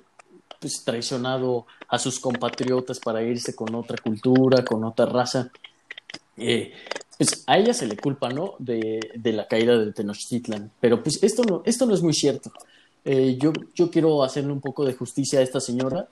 pues, 0.59 0.83
traicionado 0.83 1.65
a 1.87 1.99
sus 1.99 2.19
compatriotas 2.19 2.99
para 2.99 3.23
irse 3.23 3.55
con 3.55 3.73
otra 3.75 3.97
cultura, 3.97 4.63
con 4.63 4.83
otra 4.83 5.05
raza. 5.05 5.49
Eh, 6.37 6.73
pues 7.17 7.43
a 7.47 7.57
ella 7.57 7.73
se 7.73 7.87
le 7.87 7.97
culpa, 7.97 8.29
¿no? 8.29 8.55
De, 8.59 8.99
de, 9.15 9.33
la 9.33 9.47
caída 9.47 9.77
de 9.77 9.91
Tenochtitlan. 9.91 10.71
Pero 10.79 11.01
pues 11.01 11.23
esto 11.23 11.43
no, 11.43 11.63
esto 11.65 11.85
no 11.85 11.93
es 11.93 12.01
muy 12.01 12.13
cierto. 12.13 12.51
Eh, 13.03 13.37
yo, 13.39 13.53
yo 13.73 13.89
quiero 13.89 14.23
hacerle 14.23 14.51
un 14.51 14.61
poco 14.61 14.85
de 14.85 14.93
justicia 14.93 15.39
a 15.39 15.43
esta 15.43 15.59
señora 15.59 16.07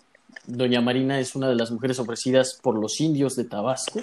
Doña 0.47 0.81
Marina 0.81 1.19
es 1.19 1.35
una 1.35 1.49
de 1.49 1.55
las 1.55 1.71
mujeres 1.71 1.99
ofrecidas 1.99 2.59
por 2.61 2.77
los 2.77 2.99
indios 3.01 3.35
de 3.35 3.45
Tabasco, 3.45 4.01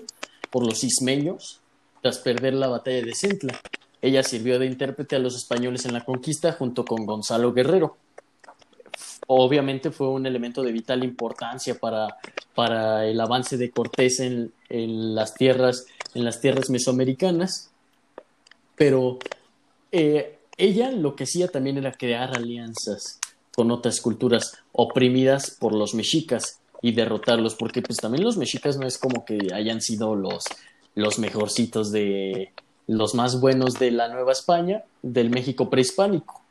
por 0.50 0.66
los 0.66 0.82
ismeños, 0.82 1.60
tras 2.00 2.18
perder 2.18 2.54
la 2.54 2.68
batalla 2.68 3.02
de 3.02 3.14
Centla. 3.14 3.60
Ella 4.00 4.22
sirvió 4.24 4.58
de 4.58 4.66
intérprete 4.66 5.14
a 5.14 5.20
los 5.20 5.36
españoles 5.36 5.84
en 5.86 5.92
la 5.92 6.04
conquista 6.04 6.52
junto 6.52 6.84
con 6.84 7.06
Gonzalo 7.06 7.52
Guerrero. 7.52 7.96
Obviamente 9.26 9.90
fue 9.90 10.08
un 10.08 10.26
elemento 10.26 10.62
de 10.62 10.72
vital 10.72 11.04
importancia 11.04 11.78
para, 11.78 12.16
para 12.54 13.06
el 13.06 13.20
avance 13.20 13.56
de 13.56 13.70
Cortés 13.70 14.20
en, 14.20 14.52
en, 14.68 15.14
las 15.14 15.34
tierras, 15.34 15.86
en 16.14 16.24
las 16.24 16.40
tierras 16.40 16.70
mesoamericanas, 16.70 17.70
pero 18.76 19.18
eh, 19.92 20.38
ella 20.56 20.90
lo 20.90 21.14
que 21.16 21.24
hacía 21.24 21.48
también 21.48 21.78
era 21.78 21.92
crear 21.92 22.36
alianzas 22.36 23.20
con 23.54 23.70
otras 23.70 24.00
culturas 24.00 24.58
oprimidas 24.72 25.56
por 25.58 25.74
los 25.74 25.94
mexicas 25.94 26.60
y 26.80 26.92
derrotarlos, 26.92 27.54
porque 27.54 27.82
pues 27.82 27.98
también 27.98 28.24
los 28.24 28.36
mexicas 28.36 28.76
no 28.76 28.86
es 28.86 28.98
como 28.98 29.24
que 29.24 29.38
hayan 29.54 29.80
sido 29.80 30.16
los, 30.16 30.44
los 30.94 31.18
mejorcitos 31.18 31.92
de 31.92 32.52
los 32.86 33.14
más 33.14 33.40
buenos 33.40 33.78
de 33.78 33.92
la 33.92 34.08
Nueva 34.08 34.32
España, 34.32 34.82
del 35.02 35.30
México 35.30 35.70
prehispánico. 35.70 36.41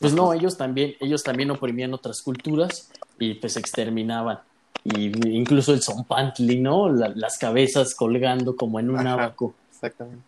Pues 0.00 0.14
no, 0.14 0.32
ellos 0.32 0.56
también, 0.56 0.94
ellos 0.98 1.22
también 1.22 1.50
oprimían 1.50 1.92
otras 1.92 2.22
culturas 2.22 2.90
y 3.18 3.34
pues 3.34 3.58
exterminaban. 3.58 4.40
Y 4.82 5.08
incluso 5.28 5.74
el 5.74 5.82
zompantli, 5.82 6.58
¿no? 6.58 6.88
las 6.88 7.36
cabezas 7.36 7.94
colgando 7.94 8.56
como 8.56 8.80
en 8.80 8.88
un 8.88 9.06
abaco. 9.06 9.54
Exactamente. 9.70 10.24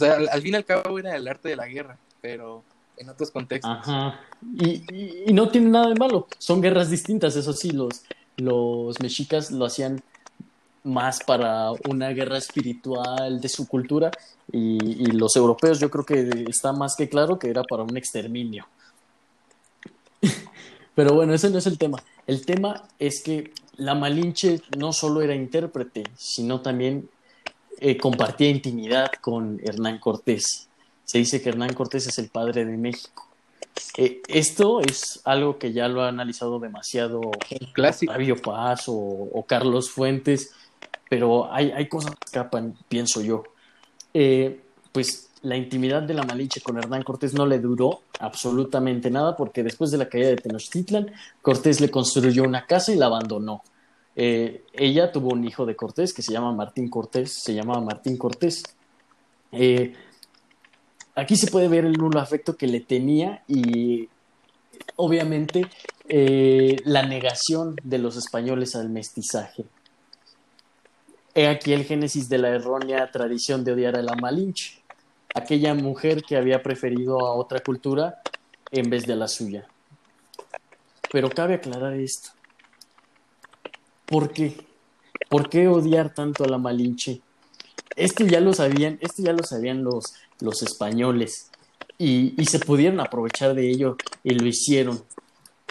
al, 0.00 0.28
al 0.28 0.42
fin 0.42 0.54
y 0.54 0.56
al 0.56 0.64
cabo 0.64 0.96
era 1.00 1.16
el 1.16 1.26
arte 1.26 1.48
de 1.48 1.56
la 1.56 1.66
guerra, 1.66 1.98
pero 2.20 2.62
en 2.96 3.08
otros 3.08 3.32
contextos. 3.32 3.70
Ajá. 3.70 4.20
Y, 4.60 5.32
no 5.32 5.48
tiene 5.48 5.70
nada 5.70 5.88
de 5.88 5.96
malo. 5.96 6.28
Son 6.38 6.60
guerras 6.60 6.88
distintas, 6.88 7.34
eso 7.34 7.52
sí, 7.52 7.72
los, 7.72 8.04
los 8.36 9.00
mexicas 9.00 9.50
lo 9.50 9.64
hacían 9.64 10.00
más 10.84 11.18
para 11.24 11.72
una 11.88 12.10
guerra 12.10 12.38
espiritual 12.38 13.40
de 13.40 13.48
su 13.48 13.66
cultura 13.66 14.12
y, 14.52 15.02
y, 15.02 15.06
los 15.06 15.34
europeos 15.34 15.80
yo 15.80 15.90
creo 15.90 16.04
que 16.04 16.44
está 16.48 16.72
más 16.72 16.94
que 16.94 17.08
claro 17.08 17.40
que 17.40 17.50
era 17.50 17.64
para 17.64 17.82
un 17.82 17.96
exterminio. 17.96 18.68
Pero 20.94 21.14
bueno, 21.14 21.34
ese 21.34 21.50
no 21.50 21.58
es 21.58 21.66
el 21.66 21.78
tema. 21.78 22.02
El 22.26 22.44
tema 22.44 22.84
es 22.98 23.22
que 23.22 23.52
la 23.76 23.94
Malinche 23.94 24.62
no 24.76 24.92
solo 24.92 25.22
era 25.22 25.34
intérprete, 25.34 26.04
sino 26.16 26.60
también 26.60 27.08
eh, 27.80 27.96
compartía 27.98 28.48
intimidad 28.48 29.10
con 29.20 29.60
Hernán 29.62 29.98
Cortés 29.98 30.66
se 31.06 31.18
dice 31.18 31.40
que 31.40 31.48
Hernán 31.48 31.72
Cortés 31.72 32.06
es 32.08 32.18
el 32.18 32.28
padre 32.28 32.64
de 32.64 32.76
México. 32.76 33.28
Eh, 33.96 34.20
esto 34.26 34.80
es 34.80 35.20
algo 35.24 35.56
que 35.56 35.72
ya 35.72 35.88
lo 35.88 36.02
ha 36.02 36.08
analizado 36.08 36.58
demasiado 36.58 37.20
clásico. 37.72 38.12
Fabio 38.12 38.36
Paz 38.36 38.84
o, 38.88 39.44
Carlos 39.46 39.90
Fuentes, 39.90 40.52
pero 41.08 41.50
hay, 41.52 41.70
hay, 41.70 41.88
cosas 41.88 42.10
que 42.10 42.24
escapan, 42.24 42.76
pienso 42.88 43.22
yo. 43.22 43.44
Eh, 44.12 44.60
pues 44.90 45.25
la 45.42 45.56
intimidad 45.56 46.02
de 46.02 46.14
la 46.14 46.24
Malinche 46.24 46.60
con 46.60 46.78
Hernán 46.78 47.02
Cortés 47.02 47.34
no 47.34 47.46
le 47.46 47.58
duró 47.58 48.02
absolutamente 48.20 49.10
nada 49.10 49.36
porque 49.36 49.62
después 49.62 49.90
de 49.90 49.98
la 49.98 50.08
caída 50.08 50.28
de 50.28 50.36
Tenochtitlan, 50.36 51.12
Cortés 51.42 51.80
le 51.80 51.90
construyó 51.90 52.42
una 52.42 52.66
casa 52.66 52.92
y 52.92 52.96
la 52.96 53.06
abandonó. 53.06 53.62
Eh, 54.14 54.64
ella 54.72 55.12
tuvo 55.12 55.28
un 55.32 55.44
hijo 55.44 55.66
de 55.66 55.76
Cortés 55.76 56.14
que 56.14 56.22
se 56.22 56.32
llama 56.32 56.52
Martín 56.52 56.88
Cortés, 56.88 57.42
se 57.42 57.54
llamaba 57.54 57.80
Martín 57.80 58.16
Cortés. 58.16 58.62
Eh, 59.52 59.94
aquí 61.14 61.36
se 61.36 61.48
puede 61.48 61.68
ver 61.68 61.84
el 61.84 61.92
nulo 61.92 62.18
afecto 62.18 62.56
que 62.56 62.66
le 62.66 62.80
tenía 62.80 63.42
y 63.46 64.08
obviamente 64.96 65.66
eh, 66.08 66.76
la 66.84 67.04
negación 67.04 67.76
de 67.82 67.98
los 67.98 68.16
españoles 68.16 68.74
al 68.74 68.88
mestizaje. 68.88 69.64
He 71.34 71.48
aquí 71.48 71.74
el 71.74 71.84
génesis 71.84 72.30
de 72.30 72.38
la 72.38 72.48
errónea 72.48 73.10
tradición 73.10 73.62
de 73.62 73.72
odiar 73.72 73.96
a 73.96 74.02
la 74.02 74.14
Malinche, 74.14 74.75
aquella 75.36 75.74
mujer 75.74 76.22
que 76.22 76.36
había 76.36 76.62
preferido 76.62 77.20
a 77.20 77.34
otra 77.34 77.60
cultura 77.60 78.22
en 78.70 78.88
vez 78.88 79.06
de 79.06 79.16
la 79.16 79.28
suya. 79.28 79.66
Pero 81.12 81.30
cabe 81.30 81.54
aclarar 81.54 81.92
esto. 81.94 82.30
¿Por 84.06 84.32
qué? 84.32 84.66
¿Por 85.28 85.48
qué 85.48 85.68
odiar 85.68 86.14
tanto 86.14 86.44
a 86.44 86.48
la 86.48 86.58
Malinche? 86.58 87.20
Esto 87.94 88.24
ya 88.24 88.40
lo 88.40 88.54
sabían, 88.54 88.98
esto 89.00 89.22
ya 89.22 89.32
lo 89.32 89.42
sabían 89.42 89.84
los, 89.84 90.14
los 90.40 90.62
españoles 90.62 91.50
y, 91.98 92.34
se 92.46 92.58
pudieron 92.58 93.00
aprovechar 93.00 93.54
de 93.54 93.70
ello 93.70 93.96
y 94.22 94.34
lo 94.34 94.46
hicieron. 94.46 95.02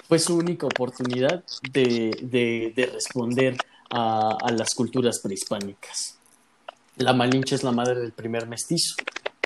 Fue 0.07 0.19
su 0.19 0.35
única 0.35 0.67
oportunidad 0.67 1.43
de, 1.71 2.11
de, 2.21 2.85
responder 2.93 3.57
a, 3.89 4.37
a, 4.39 4.51
las 4.51 4.75
culturas 4.75 5.19
prehispánicas. 5.19 6.17
La 6.97 7.13
Malinche 7.13 7.55
es 7.55 7.63
la 7.63 7.71
madre 7.71 7.99
del 7.99 8.11
primer 8.11 8.47
mestizo, 8.47 8.95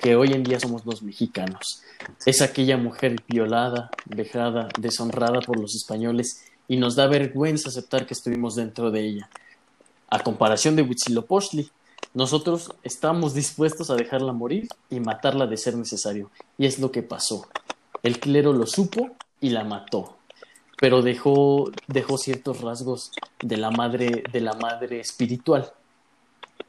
que 0.00 0.16
hoy 0.16 0.32
en 0.32 0.42
día 0.42 0.58
somos 0.58 0.86
los 0.86 1.02
mexicanos. 1.02 1.82
Es 2.24 2.40
aquella 2.40 2.78
mujer 2.78 3.22
violada, 3.28 3.90
vejada, 4.06 4.68
deshonrada 4.78 5.40
por 5.40 5.60
los 5.60 5.74
españoles 5.74 6.42
y 6.68 6.78
nos 6.78 6.96
da 6.96 7.06
vergüenza 7.06 7.68
aceptar 7.68 8.06
que 8.06 8.14
estuvimos 8.14 8.54
dentro 8.54 8.90
de 8.90 9.00
ella. 9.00 9.30
A 10.08 10.22
comparación 10.22 10.74
de 10.74 10.82
Huitzilopochtli, 10.82 11.70
nosotros 12.14 12.72
estamos 12.82 13.34
dispuestos 13.34 13.90
a 13.90 13.94
dejarla 13.94 14.32
morir 14.32 14.68
y 14.88 15.00
matarla 15.00 15.46
de 15.46 15.58
ser 15.58 15.76
necesario. 15.76 16.30
Y 16.56 16.64
es 16.64 16.78
lo 16.78 16.90
que 16.90 17.02
pasó. 17.02 17.46
El 18.02 18.18
clero 18.18 18.54
lo 18.54 18.66
supo 18.66 19.10
y 19.40 19.50
la 19.50 19.64
mató. 19.64 20.16
Pero 20.78 21.02
dejó, 21.02 21.70
dejó 21.88 22.16
ciertos 22.16 22.62
rasgos 22.62 23.10
de 23.42 23.58
la 23.58 23.70
madre, 23.70 24.24
de 24.32 24.40
la 24.40 24.54
madre 24.54 24.98
espiritual. 24.98 25.72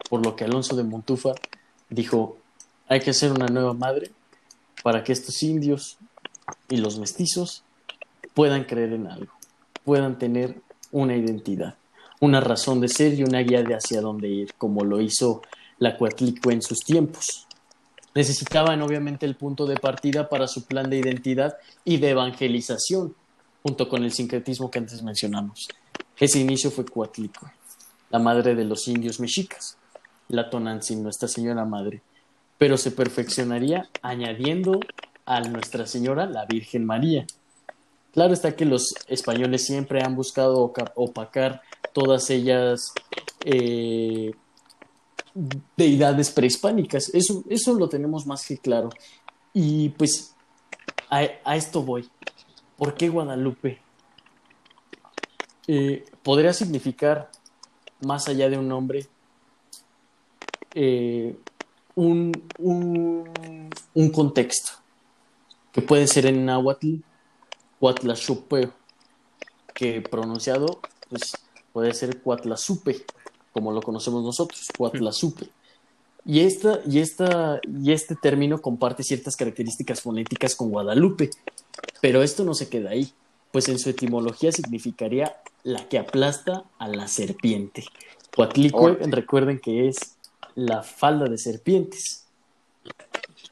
Por 0.09 0.25
lo 0.25 0.35
que 0.35 0.43
Alonso 0.43 0.75
de 0.75 0.83
Montufa 0.83 1.31
dijo, 1.89 2.40
hay 2.91 2.99
que 2.99 3.11
hacer 3.11 3.31
una 3.31 3.47
nueva 3.47 3.73
madre 3.73 4.11
para 4.83 5.01
que 5.01 5.13
estos 5.13 5.41
indios 5.43 5.97
y 6.67 6.75
los 6.75 6.99
mestizos 6.99 7.63
puedan 8.33 8.65
creer 8.65 8.91
en 8.91 9.07
algo 9.07 9.31
puedan 9.83 10.17
tener 10.17 10.61
una 10.91 11.15
identidad, 11.15 11.75
una 12.19 12.41
razón 12.41 12.81
de 12.81 12.87
ser 12.87 13.13
y 13.13 13.23
una 13.23 13.39
guía 13.39 13.63
de 13.63 13.75
hacia 13.75 14.01
dónde 14.01 14.27
ir, 14.27 14.53
como 14.57 14.83
lo 14.83 15.01
hizo 15.01 15.41
la 15.79 15.97
Cuatlico 15.97 16.51
en 16.51 16.61
sus 16.61 16.79
tiempos. 16.79 17.47
Necesitaban 18.13 18.81
obviamente 18.81 19.25
el 19.25 19.35
punto 19.35 19.65
de 19.65 19.77
partida 19.77 20.27
para 20.27 20.47
su 20.47 20.65
plan 20.65 20.89
de 20.89 20.99
identidad 20.99 21.57
y 21.85 21.97
de 21.97 22.09
evangelización, 22.09 23.15
junto 23.63 23.87
con 23.87 24.03
el 24.03 24.11
sincretismo 24.11 24.69
que 24.69 24.79
antes 24.79 25.01
mencionamos. 25.01 25.67
Ese 26.19 26.39
inicio 26.39 26.69
fue 26.69 26.85
Cuatlico, 26.85 27.49
la 28.09 28.19
madre 28.19 28.53
de 28.53 28.65
los 28.65 28.87
indios 28.87 29.19
mexicas, 29.19 29.77
la 30.27 30.49
Tonantzin, 30.49 31.01
Nuestra 31.01 31.27
Señora 31.27 31.65
Madre, 31.65 32.01
pero 32.61 32.77
se 32.77 32.91
perfeccionaría 32.91 33.89
añadiendo 34.03 34.79
a 35.25 35.41
Nuestra 35.41 35.87
Señora 35.87 36.27
la 36.27 36.45
Virgen 36.45 36.85
María, 36.85 37.25
Claro 38.13 38.33
está 38.35 38.55
que 38.55 38.65
los 38.65 38.93
españoles 39.07 39.65
siempre 39.65 40.03
han 40.03 40.15
buscado 40.15 40.71
opacar 40.93 41.63
todas 41.91 42.29
ellas 42.29 42.93
eh, 43.45 44.35
deidades 45.75 46.29
prehispánicas. 46.29 47.09
Eso, 47.15 47.43
eso 47.49 47.73
lo 47.73 47.89
tenemos 47.89 48.27
más 48.27 48.45
que 48.45 48.59
claro. 48.59 48.89
Y 49.53 49.89
pues 49.89 50.35
a, 51.09 51.55
esto 51.55 51.81
voy. 51.81 52.07
¿Por 52.77 52.93
qué 52.93 53.09
Guadalupe? 53.09 53.81
Eh, 55.65 56.05
podría 56.21 56.53
significar, 56.53 57.31
más 58.01 58.27
allá 58.27 58.51
de 58.51 58.59
un 58.59 58.67
nombre, 58.67 59.07
eh, 60.75 61.35
un, 61.95 62.31
un, 62.57 63.69
un 63.93 64.09
contexto 64.11 64.71
que 65.71 65.81
puede 65.81 66.07
ser 66.07 66.25
en 66.25 66.45
náhuatl 66.45 66.97
Cuatlachupe, 67.79 68.69
que 69.73 70.01
pronunciado 70.01 70.79
pues, 71.09 71.33
puede 71.73 71.93
ser 71.93 72.21
Cuatlasupe, 72.21 73.03
como 73.51 73.71
lo 73.71 73.81
conocemos 73.81 74.23
nosotros, 74.23 74.67
Cuatlasupe. 74.77 75.49
Y, 76.23 76.41
esta, 76.41 76.79
y, 76.87 76.99
esta, 76.99 77.59
y 77.83 77.91
este 77.91 78.15
término 78.15 78.61
comparte 78.61 79.01
ciertas 79.01 79.35
características 79.35 80.01
fonéticas 80.01 80.55
con 80.55 80.69
Guadalupe, 80.69 81.31
pero 82.01 82.21
esto 82.21 82.43
no 82.43 82.53
se 82.53 82.69
queda 82.69 82.91
ahí, 82.91 83.11
pues 83.51 83.67
en 83.69 83.79
su 83.79 83.89
etimología 83.89 84.51
significaría 84.51 85.35
la 85.63 85.89
que 85.89 85.97
aplasta 85.97 86.63
a 86.77 86.87
la 86.87 87.07
serpiente. 87.07 87.83
Cuatlicue, 88.35 88.97
recuerden 89.07 89.59
que 89.59 89.87
es 89.87 90.10
la 90.55 90.83
falda 90.83 91.25
de 91.25 91.37
serpientes. 91.37 92.25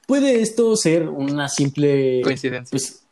Puede 0.07 0.41
esto 0.41 0.75
ser 0.75 1.07
una 1.07 1.49
simple 1.49 2.21
coincidencia. 2.23 2.71
Pues, 2.71 3.03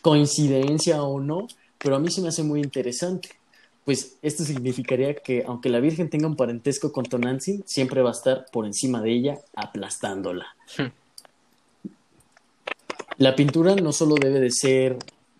coincidencia 0.00 1.02
o 1.02 1.20
no, 1.20 1.46
pero 1.78 1.96
a 1.96 1.98
mí 1.98 2.10
se 2.10 2.20
me 2.20 2.28
hace 2.28 2.42
muy 2.42 2.60
interesante. 2.60 3.30
Pues 3.84 4.16
esto 4.22 4.44
significaría 4.44 5.14
que 5.14 5.44
aunque 5.46 5.68
la 5.68 5.80
Virgen 5.80 6.08
tenga 6.08 6.28
un 6.28 6.36
parentesco 6.36 6.92
con 6.92 7.04
Tonantzin, 7.04 7.64
siempre 7.66 8.00
va 8.00 8.10
a 8.10 8.12
estar 8.12 8.46
por 8.52 8.64
encima 8.64 9.02
de 9.02 9.12
ella 9.12 9.38
aplastándola. 9.54 10.46
Hmm. 10.78 10.92
La 13.18 13.34
pintura 13.34 13.74
no 13.74 13.92
solo 13.92 14.14
debe 14.14 14.40
de 14.40 14.50
ser 14.50 14.96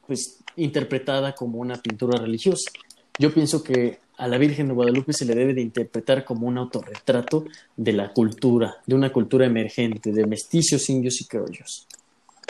pues 0.07 0.39
interpretada 0.57 1.35
como 1.35 1.59
una 1.59 1.77
pintura 1.77 2.21
religiosa. 2.21 2.71
Yo 3.19 3.33
pienso 3.33 3.63
que 3.63 4.01
a 4.23 4.29
la 4.29 4.39
Virgen 4.39 4.69
de 4.69 4.75
Guadalupe 4.75 5.13
se 5.13 5.25
le 5.25 5.35
debe 5.35 5.53
de 5.53 5.63
interpretar 5.63 6.25
como 6.25 6.47
un 6.47 6.57
autorretrato 6.57 7.45
de 7.77 7.93
la 7.93 8.13
cultura, 8.13 8.77
de 8.87 8.95
una 8.95 9.13
cultura 9.13 9.47
emergente, 9.47 10.13
de 10.13 10.27
mestizos, 10.29 10.89
indios 10.91 11.21
y 11.21 11.25
criollos. 11.25 11.89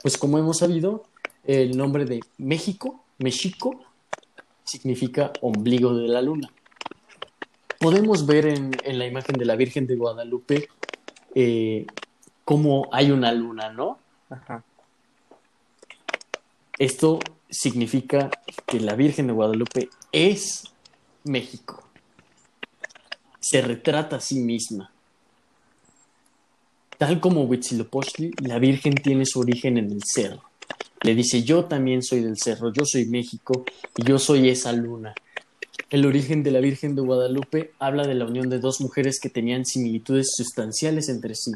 Pues 0.02 0.18
como 0.18 0.38
hemos 0.38 0.58
sabido, 0.58 1.06
el 1.44 1.74
nombre 1.74 2.04
de 2.04 2.20
México, 2.36 3.02
México, 3.16 3.80
significa 4.64 5.32
ombligo 5.40 5.94
de 5.96 6.08
la 6.08 6.20
luna. 6.20 6.52
Podemos 7.78 8.26
ver 8.26 8.48
en, 8.48 8.72
la 8.84 9.06
imagen 9.06 9.38
de 9.38 9.46
la 9.46 9.56
Virgen 9.56 9.86
de 9.86 9.96
Guadalupe 9.96 10.68
eh, 11.34 11.86
cómo 12.44 12.90
hay 12.92 13.12
una 13.12 13.32
luna, 13.32 13.72
¿no? 13.72 13.98
Esto 16.78 17.18
significa 17.48 18.30
que 18.66 18.78
la 18.78 18.94
Virgen 18.94 19.28
de 19.28 19.32
Guadalupe 19.32 19.88
es 20.12 20.71
México. 21.24 21.88
Se 23.40 23.60
retrata 23.60 24.16
a 24.16 24.20
sí 24.20 24.36
misma. 24.36 24.92
Tal 26.98 27.20
como 27.20 27.44
Huitzilopochtli, 27.44 28.32
la 28.42 28.58
Virgen 28.58 28.94
tiene 28.94 29.26
su 29.26 29.40
origen 29.40 29.78
en 29.78 29.90
el 29.90 30.02
cerro 30.04 30.42
le 31.02 31.14
dice, 31.14 31.42
yo 31.42 31.64
también 31.64 32.02
soy 32.02 32.20
del 32.20 32.38
cerro, 32.38 32.72
yo 32.72 32.84
soy 32.84 33.06
México 33.06 33.64
y 33.96 34.04
yo 34.04 34.18
soy 34.18 34.48
esa 34.48 34.72
luna. 34.72 35.14
El 35.90 36.06
origen 36.06 36.42
de 36.42 36.52
la 36.52 36.60
Virgen 36.60 36.94
de 36.94 37.02
Guadalupe 37.02 37.72
habla 37.78 38.06
de 38.06 38.14
la 38.14 38.24
unión 38.24 38.48
de 38.48 38.60
dos 38.60 38.80
mujeres 38.80 39.18
que 39.20 39.28
tenían 39.28 39.66
similitudes 39.66 40.32
sustanciales 40.36 41.08
entre 41.08 41.34
sí, 41.34 41.52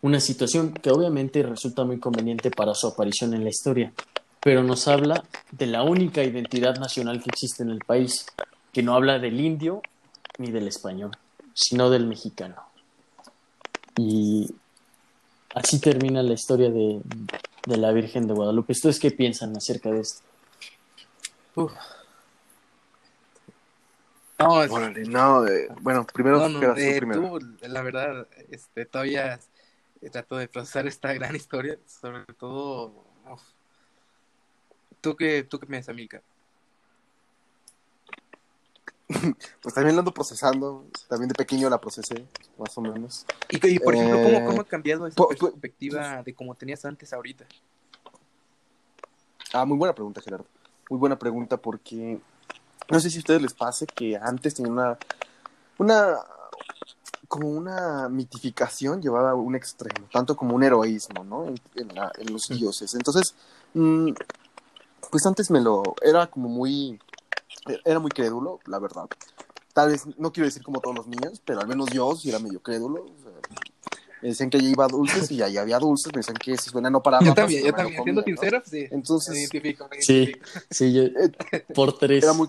una 0.00 0.20
situación 0.20 0.72
que 0.72 0.90
obviamente 0.90 1.42
resulta 1.42 1.84
muy 1.84 1.98
conveniente 1.98 2.50
para 2.50 2.74
su 2.74 2.86
aparición 2.86 3.34
en 3.34 3.42
la 3.42 3.50
historia, 3.50 3.92
pero 4.40 4.62
nos 4.62 4.86
habla 4.86 5.24
de 5.50 5.66
la 5.66 5.82
única 5.82 6.22
identidad 6.22 6.76
nacional 6.78 7.20
que 7.22 7.30
existe 7.30 7.62
en 7.62 7.70
el 7.70 7.80
país, 7.80 8.26
que 8.74 8.82
no 8.82 8.94
habla 8.94 9.18
del 9.18 9.40
indio 9.40 9.80
ni 10.38 10.50
del 10.50 10.68
español, 10.68 11.12
sino 11.54 11.88
del 11.88 12.06
mexicano. 12.06 12.56
Y 13.96 14.54
así 15.54 15.80
termina 15.80 16.22
la 16.22 16.34
historia 16.34 16.70
de, 16.70 17.00
de 17.66 17.76
la 17.76 17.92
Virgen 17.92 18.26
de 18.26 18.34
Guadalupe. 18.34 18.72
¿Ustedes 18.72 18.98
qué 18.98 19.10
piensan 19.10 19.56
acerca 19.56 19.90
de 19.90 20.00
esto? 20.00 20.22
No, 24.38 24.66
no, 24.66 25.46
eh, 25.46 25.68
bueno, 25.80 26.04
primero, 26.12 26.48
no, 26.48 26.76
eh, 26.76 27.00
Tú, 27.00 27.38
la 27.62 27.82
verdad, 27.82 28.26
este, 28.50 28.84
todavía 28.84 29.38
trato 30.10 30.36
de 30.36 30.48
procesar 30.48 30.86
esta 30.86 31.12
gran 31.14 31.34
historia, 31.36 31.78
sobre 31.86 32.24
todo 32.34 33.04
¿Tú 35.00 35.14
qué, 35.16 35.42
tú 35.44 35.58
qué 35.58 35.66
piensas, 35.66 35.94
Milka? 35.94 36.22
pues 39.62 39.74
también 39.74 39.96
la 39.96 40.00
ando 40.00 40.12
procesando. 40.12 40.86
También 41.08 41.28
de 41.28 41.34
pequeño 41.34 41.68
la 41.68 41.80
procesé, 41.80 42.26
más 42.58 42.76
o 42.76 42.80
menos. 42.80 43.26
Y, 43.50 43.78
por 43.78 43.94
ejemplo, 43.94 44.22
¿cómo, 44.22 44.46
¿cómo, 44.46 44.60
ha 44.62 44.64
cambiado 44.64 45.06
esa 45.06 45.22
perspectiva 45.26 46.22
de 46.22 46.34
cómo 46.34 46.54
tenías 46.54 46.84
antes 46.84 47.12
ahorita? 47.12 47.44
Ah, 49.52 49.64
muy 49.64 49.76
buena 49.76 49.94
pregunta, 49.94 50.20
Gerardo. 50.20 50.46
Muy 50.90 50.98
buena 50.98 51.18
pregunta 51.18 51.56
porque 51.56 52.18
no 52.90 53.00
sé 53.00 53.10
si 53.10 53.18
a 53.18 53.20
ustedes 53.20 53.42
les 53.42 53.54
pase 53.54 53.86
que 53.86 54.16
antes 54.16 54.54
tenía 54.54 54.72
una, 54.72 54.98
una 55.78 56.16
como 57.28 57.48
una 57.48 58.08
mitificación 58.08 59.00
llevada 59.00 59.30
a 59.30 59.34
un 59.34 59.56
extremo, 59.56 60.06
tanto 60.12 60.36
como 60.36 60.54
un 60.54 60.62
heroísmo, 60.62 61.24
¿no? 61.24 61.46
En, 61.46 62.30
los 62.30 62.42
dioses. 62.48 62.94
Entonces, 62.94 63.34
mm, 63.74 64.10
pues 65.10 65.26
antes 65.26 65.50
me 65.50 65.60
lo, 65.60 65.82
era 66.02 66.26
como 66.26 66.48
muy, 66.48 67.00
era 67.84 67.98
muy 67.98 68.10
crédulo, 68.10 68.60
la 68.66 68.78
verdad. 68.78 69.06
Tal 69.72 69.90
vez, 69.90 70.06
no 70.18 70.32
quiero 70.32 70.46
decir 70.46 70.62
como 70.62 70.80
todos 70.80 70.94
los 70.94 71.06
niños, 71.06 71.42
pero 71.44 71.60
al 71.60 71.66
menos 71.66 71.90
yo 71.90 72.14
sí 72.14 72.28
era 72.28 72.38
medio 72.38 72.62
crédulo. 72.62 73.06
me 74.22 74.28
decían 74.28 74.48
que 74.48 74.58
allí 74.58 74.70
iba 74.70 74.86
dulces 74.86 75.30
y 75.30 75.42
allá 75.42 75.62
había 75.62 75.78
dulces, 75.78 76.12
me 76.12 76.20
decían 76.20 76.36
que 76.36 76.56
si 76.56 76.70
suena 76.70 76.90
no 76.90 77.02
paraba. 77.02 77.24
Yo 77.24 77.34
también, 77.34 77.64
yo 77.64 77.72
también, 77.72 78.02
siendo 78.04 78.22
sincero, 78.22 78.62
sí. 78.64 78.86
Entonces, 78.90 79.36
identifico, 79.36 79.88
sí, 80.00 80.32
sí, 80.70 80.92
yo, 80.92 81.02
por 81.74 81.98
tres. 81.98 82.22
Era 82.22 82.32
muy, 82.32 82.48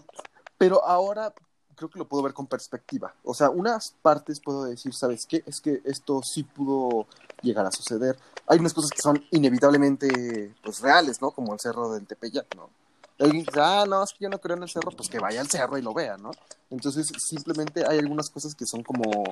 pero 0.57 0.86
ahora 0.86 1.34
creo 1.76 1.89
que 1.89 1.99
lo 1.99 2.07
puedo 2.07 2.24
ver 2.24 2.34
con 2.34 2.47
perspectiva. 2.47 3.13
O 3.24 3.34
sea, 3.34 3.49
unas 3.49 3.95
partes 4.01 4.39
puedo 4.39 4.66
decir, 4.66 4.93
¿sabes 4.93 5.26
qué? 5.26 5.43
Es 5.45 5.61
que 5.61 5.82
esto 5.86 6.22
sí 6.24 6.43
pudo 6.43 7.07
llegar 7.41 7.66
a 7.66 7.72
suceder. 7.72 8.18
Hay 8.47 8.59
unas 8.59 8.74
cosas 8.74 8.91
que 8.91 9.01
son 9.01 9.24
inevitablemente 9.32 10.53
pues 10.63 10.80
reales, 10.80 11.22
¿no? 11.22 11.32
Como 11.32 11.53
el 11.53 11.59
cerro 11.59 11.93
del 11.93 12.05
Tepeyac, 12.05 12.55
¿no? 12.55 12.70
Alguien 13.18 13.45
dice, 13.45 13.59
ah, 13.61 13.86
no, 13.88 14.03
es 14.03 14.11
que 14.11 14.26
yo 14.26 14.30
no 14.30 14.39
creo 14.39 14.57
en 14.57 14.63
el 14.63 14.70
cerro, 14.70 14.91
pues 14.91 15.09
que 15.09 15.20
vaya 15.20 15.39
al 15.39 15.49
cerro 15.49 15.78
y 15.78 15.82
lo 15.82 15.93
vea, 15.93 16.18
¿no? 16.18 16.32
Entonces, 16.70 17.09
simplemente 17.18 17.86
hay 17.88 17.99
algunas 17.99 18.30
cosas 18.30 18.53
que 18.53 18.66
son 18.66 18.84
como, 18.84 19.24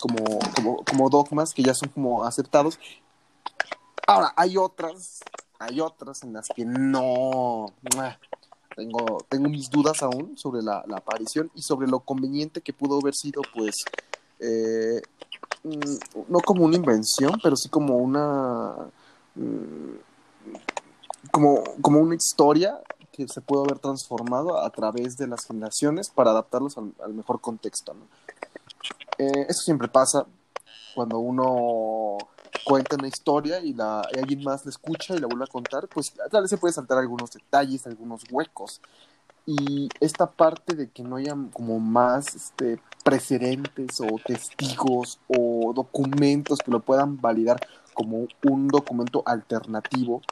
como, 0.00 0.38
como, 0.56 0.84
como 0.84 1.10
dogmas 1.10 1.54
que 1.54 1.62
ya 1.62 1.74
son 1.74 1.90
como 1.90 2.24
aceptados. 2.24 2.78
Ahora, 4.06 4.32
hay 4.36 4.56
otras, 4.56 5.20
hay 5.60 5.80
otras 5.80 6.24
en 6.24 6.32
las 6.32 6.48
que 6.48 6.64
no, 6.64 7.66
tengo, 8.74 9.24
tengo 9.28 9.48
mis 9.48 9.70
dudas 9.70 10.02
aún 10.02 10.36
sobre 10.36 10.62
la, 10.62 10.82
aparición 10.96 11.52
y 11.54 11.62
sobre 11.62 11.86
lo 11.86 12.00
conveniente 12.00 12.60
que 12.60 12.72
pudo 12.72 12.98
haber 12.98 13.14
sido, 13.14 13.42
pues, 13.54 13.84
eh, 14.40 15.00
mm, 15.62 16.24
no 16.28 16.40
como 16.40 16.64
una 16.64 16.74
invención, 16.74 17.38
pero 17.40 17.54
sí 17.54 17.68
como 17.68 17.96
una, 17.98 18.74
mm, 19.36 19.94
como, 21.30 21.62
como 21.80 22.00
una 22.00 22.16
historia 22.16 22.80
que 23.26 23.32
se 23.32 23.40
pudo 23.40 23.64
haber 23.64 23.78
transformado 23.78 24.58
a 24.58 24.70
través 24.70 25.16
de 25.16 25.26
las 25.26 25.46
generaciones 25.46 26.10
para 26.10 26.30
adaptarlos 26.30 26.76
al, 26.76 27.14
mejor 27.14 27.40
contexto. 27.40 27.94
Eh, 29.18 29.46
eso 29.48 29.62
siempre 29.62 29.88
pasa 29.88 30.26
cuando 30.94 31.18
uno 31.18 32.18
cuenta 32.64 32.96
una 32.96 33.08
historia 33.08 33.60
y, 33.60 33.72
la, 33.74 34.00
alguien 34.00 34.42
más 34.42 34.64
la 34.64 34.70
escucha 34.70 35.14
y 35.14 35.18
la 35.18 35.26
vuelve 35.26 35.44
a 35.44 35.52
contar, 35.52 35.88
pues 35.88 36.12
tal 36.30 36.42
vez 36.42 36.50
se 36.50 36.58
puede 36.58 36.74
saltar 36.74 36.98
algunos 36.98 37.30
detalles, 37.30 37.86
algunos 37.86 38.22
huecos. 38.30 38.80
Y 39.46 39.88
esta 40.00 40.30
parte 40.30 40.76
de 40.76 40.90
que 40.90 41.02
no 41.02 41.16
haya 41.16 41.34
como 41.52 41.80
más 41.80 42.34
este, 42.34 42.80
precedentes 43.02 44.00
o 44.00 44.18
testigos 44.24 45.18
o 45.28 45.72
documentos 45.74 46.58
que 46.58 46.70
lo 46.70 46.80
puedan 46.80 47.20
validar 47.20 47.58
como 47.94 48.28
un 48.44 48.68
documento 48.68 49.22
alternativo, 49.26 50.22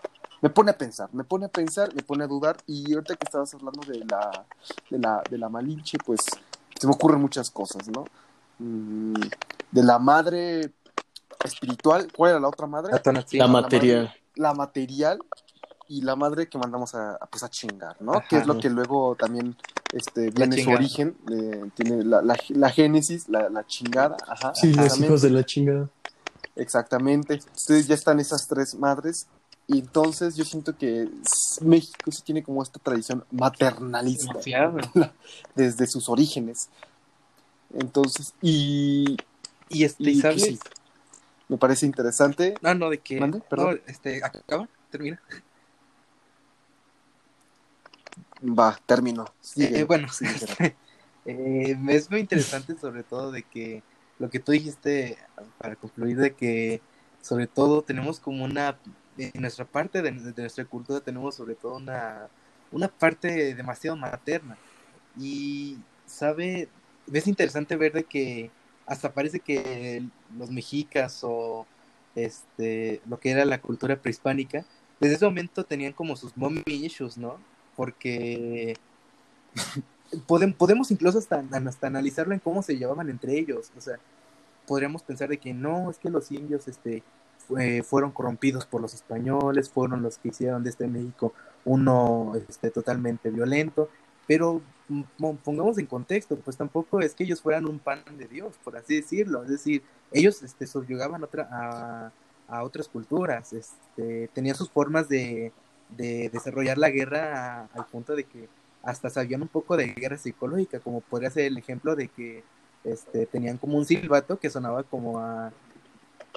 me 0.40 0.50
pone 0.50 0.70
a 0.70 0.78
pensar, 0.78 1.08
me 1.12 1.24
pone 1.24 1.46
a 1.46 1.48
pensar, 1.48 1.94
me 1.94 2.02
pone 2.02 2.24
a 2.24 2.26
dudar. 2.26 2.56
Y 2.66 2.94
ahorita 2.94 3.16
que 3.16 3.24
estabas 3.24 3.52
hablando 3.54 3.80
de 3.80 4.04
la, 4.04 4.44
de 4.90 4.98
la, 4.98 5.22
de 5.28 5.38
la 5.38 5.48
Malinche, 5.48 5.98
pues 6.04 6.20
se 6.78 6.86
me 6.86 6.92
ocurren 6.92 7.20
muchas 7.20 7.50
cosas, 7.50 7.88
¿no? 7.88 8.04
Mm, 8.58 9.14
de 9.70 9.82
la 9.82 9.98
madre 9.98 10.72
espiritual, 11.44 12.08
¿cuál 12.14 12.32
era 12.32 12.40
la 12.40 12.48
otra 12.48 12.66
madre? 12.66 12.92
La, 13.32 13.46
material. 13.46 14.14
La, 14.34 14.54
material 14.54 15.18
y 15.88 16.02
la 16.02 16.16
madre 16.16 16.48
que 16.48 16.58
mandamos 16.58 16.94
a, 16.94 17.18
pues 17.30 17.42
a 17.42 17.48
chingar, 17.48 18.00
¿no? 18.00 18.22
que 18.28 18.38
es 18.38 18.46
lo 18.46 18.58
que 18.58 18.68
luego 18.68 19.14
también 19.14 19.56
este, 19.92 20.30
viene 20.30 20.62
su 20.62 20.70
origen, 20.70 21.16
eh, 21.30 21.70
tiene 21.74 22.04
la, 22.04 22.22
la, 22.22 22.70
génesis, 22.70 23.28
la, 23.28 23.64
chingada, 23.66 24.16
ajá. 24.26 24.54
Sí, 24.54 24.72
los 24.72 24.98
hijos 24.98 25.22
de 25.22 25.30
la 25.30 25.44
chingada. 25.44 25.88
Exactamente. 26.56 27.34
Entonces 27.34 27.86
ya 27.86 27.94
están 27.94 28.18
esas 28.18 28.48
tres 28.48 28.74
madres 28.74 29.28
y 29.68 29.80
entonces 29.80 30.34
yo 30.34 30.44
siento 30.44 30.76
que 30.76 31.08
México 31.60 32.10
sí 32.10 32.22
tiene 32.24 32.42
como 32.42 32.62
esta 32.62 32.80
tradición 32.80 33.24
maternalista 33.30 34.32
desde 35.54 35.86
sus 35.86 36.08
orígenes. 36.08 36.70
Entonces, 37.74 38.34
y... 38.40 39.18
Y, 39.68 39.84
este, 39.84 40.10
y 40.10 40.22
pues 40.22 40.40
¿sabes? 40.40 40.58
me 41.48 41.58
parece 41.58 41.84
interesante. 41.84 42.54
No, 42.62 42.74
no, 42.74 42.88
de 42.88 42.98
que. 42.98 43.20
Perdón. 43.50 43.82
este, 43.86 44.24
acaba, 44.24 44.66
termina. 44.90 45.20
Va, 48.42 48.78
termino. 48.86 49.26
Eh, 49.56 49.84
bueno, 49.84 50.08
eh, 51.26 51.76
es 51.88 52.10
muy 52.10 52.20
interesante 52.20 52.78
sobre 52.78 53.02
todo 53.02 53.30
de 53.30 53.42
que 53.42 53.82
lo 54.18 54.30
que 54.30 54.40
tú 54.40 54.52
dijiste 54.52 55.18
para 55.58 55.76
concluir 55.76 56.16
de 56.16 56.34
que 56.34 56.80
sobre 57.20 57.46
todo 57.46 57.82
tenemos 57.82 58.20
como 58.20 58.44
una 58.44 58.78
en 59.18 59.40
nuestra 59.40 59.64
parte 59.64 60.02
de, 60.02 60.12
nuestra 60.12 60.64
cultura 60.64 61.00
tenemos 61.00 61.34
sobre 61.34 61.54
todo 61.54 61.76
una 61.76 62.28
una 62.70 62.88
parte 62.88 63.54
demasiado 63.54 63.96
materna 63.96 64.56
y 65.18 65.78
sabe 66.06 66.68
es 67.12 67.26
interesante 67.26 67.76
ver 67.76 67.92
de 67.92 68.04
que 68.04 68.50
hasta 68.86 69.12
parece 69.12 69.40
que 69.40 70.02
los 70.36 70.50
mexicas 70.50 71.20
o 71.22 71.66
este 72.14 73.00
lo 73.06 73.18
que 73.20 73.30
era 73.30 73.44
la 73.44 73.60
cultura 73.60 73.96
prehispánica, 73.96 74.64
desde 75.00 75.16
ese 75.16 75.24
momento 75.24 75.64
tenían 75.64 75.92
como 75.92 76.16
sus 76.16 76.36
mommy 76.36 76.62
issues, 76.66 77.18
¿no? 77.18 77.38
Porque 77.76 78.76
podemos, 80.26 80.90
incluso 80.90 81.18
hasta, 81.18 81.44
hasta 81.52 81.86
analizarlo 81.86 82.34
en 82.34 82.40
cómo 82.40 82.62
se 82.62 82.76
llevaban 82.76 83.10
entre 83.10 83.38
ellos, 83.38 83.70
o 83.76 83.80
sea, 83.80 83.98
podríamos 84.66 85.02
pensar 85.02 85.28
de 85.28 85.38
que 85.38 85.52
no, 85.54 85.90
es 85.90 85.98
que 85.98 86.10
los 86.10 86.30
indios 86.32 86.68
este, 86.68 87.02
fueron 87.84 88.10
corrompidos 88.10 88.66
por 88.66 88.80
los 88.80 88.94
españoles, 88.94 89.70
fueron 89.70 90.02
los 90.02 90.18
que 90.18 90.28
hicieron 90.28 90.62
de 90.62 90.70
este 90.70 90.86
México 90.86 91.32
uno 91.64 92.32
este, 92.48 92.70
totalmente 92.70 93.30
violento, 93.30 93.88
pero 94.26 94.62
pongamos 95.44 95.78
en 95.78 95.86
contexto, 95.86 96.36
pues 96.36 96.56
tampoco 96.56 97.00
es 97.00 97.14
que 97.14 97.24
ellos 97.24 97.42
fueran 97.42 97.66
un 97.66 97.78
pan 97.78 98.02
de 98.16 98.26
Dios, 98.26 98.54
por 98.64 98.76
así 98.76 98.96
decirlo. 98.96 99.42
Es 99.42 99.50
decir, 99.50 99.82
ellos 100.12 100.42
este, 100.42 100.66
subyugaban 100.66 101.22
otra, 101.22 101.48
a, 101.50 102.12
a 102.48 102.62
otras 102.62 102.88
culturas, 102.88 103.52
este, 103.52 104.28
tenían 104.32 104.56
sus 104.56 104.70
formas 104.70 105.08
de, 105.08 105.52
de 105.96 106.30
desarrollar 106.30 106.78
la 106.78 106.90
guerra 106.90 107.68
al 107.74 107.86
punto 107.86 108.14
de 108.14 108.24
que 108.24 108.48
hasta 108.82 109.10
sabían 109.10 109.42
un 109.42 109.48
poco 109.48 109.76
de 109.76 109.88
guerra 109.88 110.16
psicológica, 110.16 110.80
como 110.80 111.00
podría 111.00 111.30
ser 111.30 111.44
el 111.44 111.58
ejemplo 111.58 111.96
de 111.96 112.08
que 112.08 112.44
este, 112.84 113.26
tenían 113.26 113.58
como 113.58 113.76
un 113.76 113.84
silbato 113.84 114.38
que 114.38 114.50
sonaba 114.50 114.82
como 114.82 115.18
a... 115.18 115.52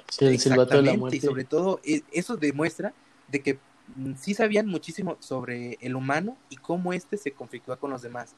Sí, 0.08 0.24
el 0.26 0.38
silbato 0.38 0.76
de 0.76 0.82
la 0.82 0.96
muerte. 0.96 1.16
Y 1.16 1.20
sobre 1.20 1.44
todo 1.44 1.80
e, 1.84 2.02
eso 2.12 2.36
demuestra 2.36 2.92
de 3.28 3.40
que 3.40 3.58
Mm, 3.96 4.14
sí 4.16 4.34
sabían 4.34 4.66
muchísimo 4.66 5.16
sobre 5.20 5.78
el 5.80 5.96
humano 5.96 6.36
y 6.48 6.56
cómo 6.56 6.92
éste 6.92 7.16
se 7.16 7.32
conflictúa 7.32 7.76
con 7.76 7.90
los 7.90 8.02
demás. 8.02 8.34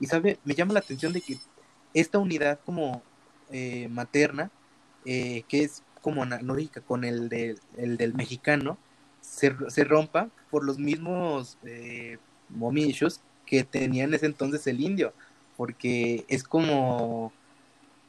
Y 0.00 0.06
sabe, 0.06 0.38
me 0.44 0.54
llama 0.54 0.74
la 0.74 0.80
atención 0.80 1.12
de 1.12 1.20
que 1.20 1.38
esta 1.92 2.18
unidad 2.18 2.60
como 2.64 3.02
eh, 3.50 3.88
materna, 3.88 4.50
eh, 5.04 5.44
que 5.48 5.62
es 5.64 5.82
como 6.02 6.24
lógica 6.24 6.80
con 6.80 7.04
el, 7.04 7.28
de, 7.28 7.56
el 7.76 7.96
del 7.96 8.14
mexicano, 8.14 8.78
se, 9.20 9.54
se, 9.68 9.84
rompa 9.84 10.28
por 10.50 10.64
los 10.64 10.78
mismos 10.78 11.56
eh, 11.64 12.18
momillos 12.50 13.20
que 13.46 13.64
tenía 13.64 14.04
en 14.04 14.14
ese 14.14 14.26
entonces 14.26 14.66
el 14.66 14.80
indio, 14.80 15.12
porque 15.56 16.24
es 16.28 16.44
como, 16.44 17.32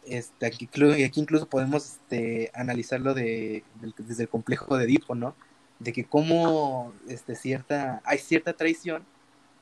este, 0.08 0.46
aquí, 0.46 0.70
aquí 1.04 1.20
incluso 1.20 1.48
podemos 1.48 1.86
este, 1.86 2.52
analizarlo 2.54 3.14
de, 3.14 3.64
desde 3.98 4.24
el 4.24 4.30
complejo 4.30 4.78
de 4.78 4.86
Edipo, 4.86 5.16
¿no? 5.16 5.36
de 5.80 5.94
que 5.94 6.06
como 6.06 6.94
este, 7.08 7.36
cierta, 7.36 8.02
hay 8.06 8.18
cierta 8.18 8.54
traición 8.54 9.04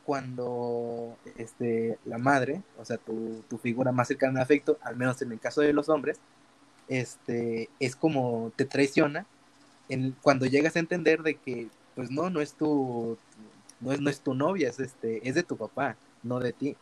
cuando 0.06 1.18
este, 1.38 1.98
la 2.06 2.18
madre, 2.18 2.62
o 2.78 2.86
sea, 2.86 2.98
tu, 2.98 3.44
tu 3.50 3.58
figura 3.58 3.92
más 3.92 4.10
cercana 4.10 4.40
de 4.40 4.44
afecto, 4.44 4.78
al 4.82 4.96
menos 4.96 5.22
en 5.22 5.32
el 5.32 5.40
caso 5.40 5.62
de 5.62 5.74
los 5.74 5.90
hombres, 5.90 6.20
este, 6.88 7.70
es 7.80 7.96
como 7.96 8.52
te 8.56 8.66
traiciona 8.66 9.26
en, 9.90 10.16
cuando 10.22 10.46
llegas 10.46 10.76
a 10.76 10.80
entender 10.80 11.24
de 11.24 11.36
que, 11.36 11.70
pues 11.96 12.12
no, 12.12 12.30
no 12.30 12.42
es 12.42 12.54
tu, 12.54 13.18
no 13.80 13.94
es, 13.94 14.02
no 14.02 14.10
es 14.10 14.20
tu 14.20 14.34
novia, 14.34 14.70
es, 14.70 14.80
este, 14.80 15.28
es 15.28 15.36
de 15.36 15.44
tu 15.44 15.58
papá, 15.58 15.96
no 16.22 16.40
de 16.40 16.54
ti. 16.54 16.76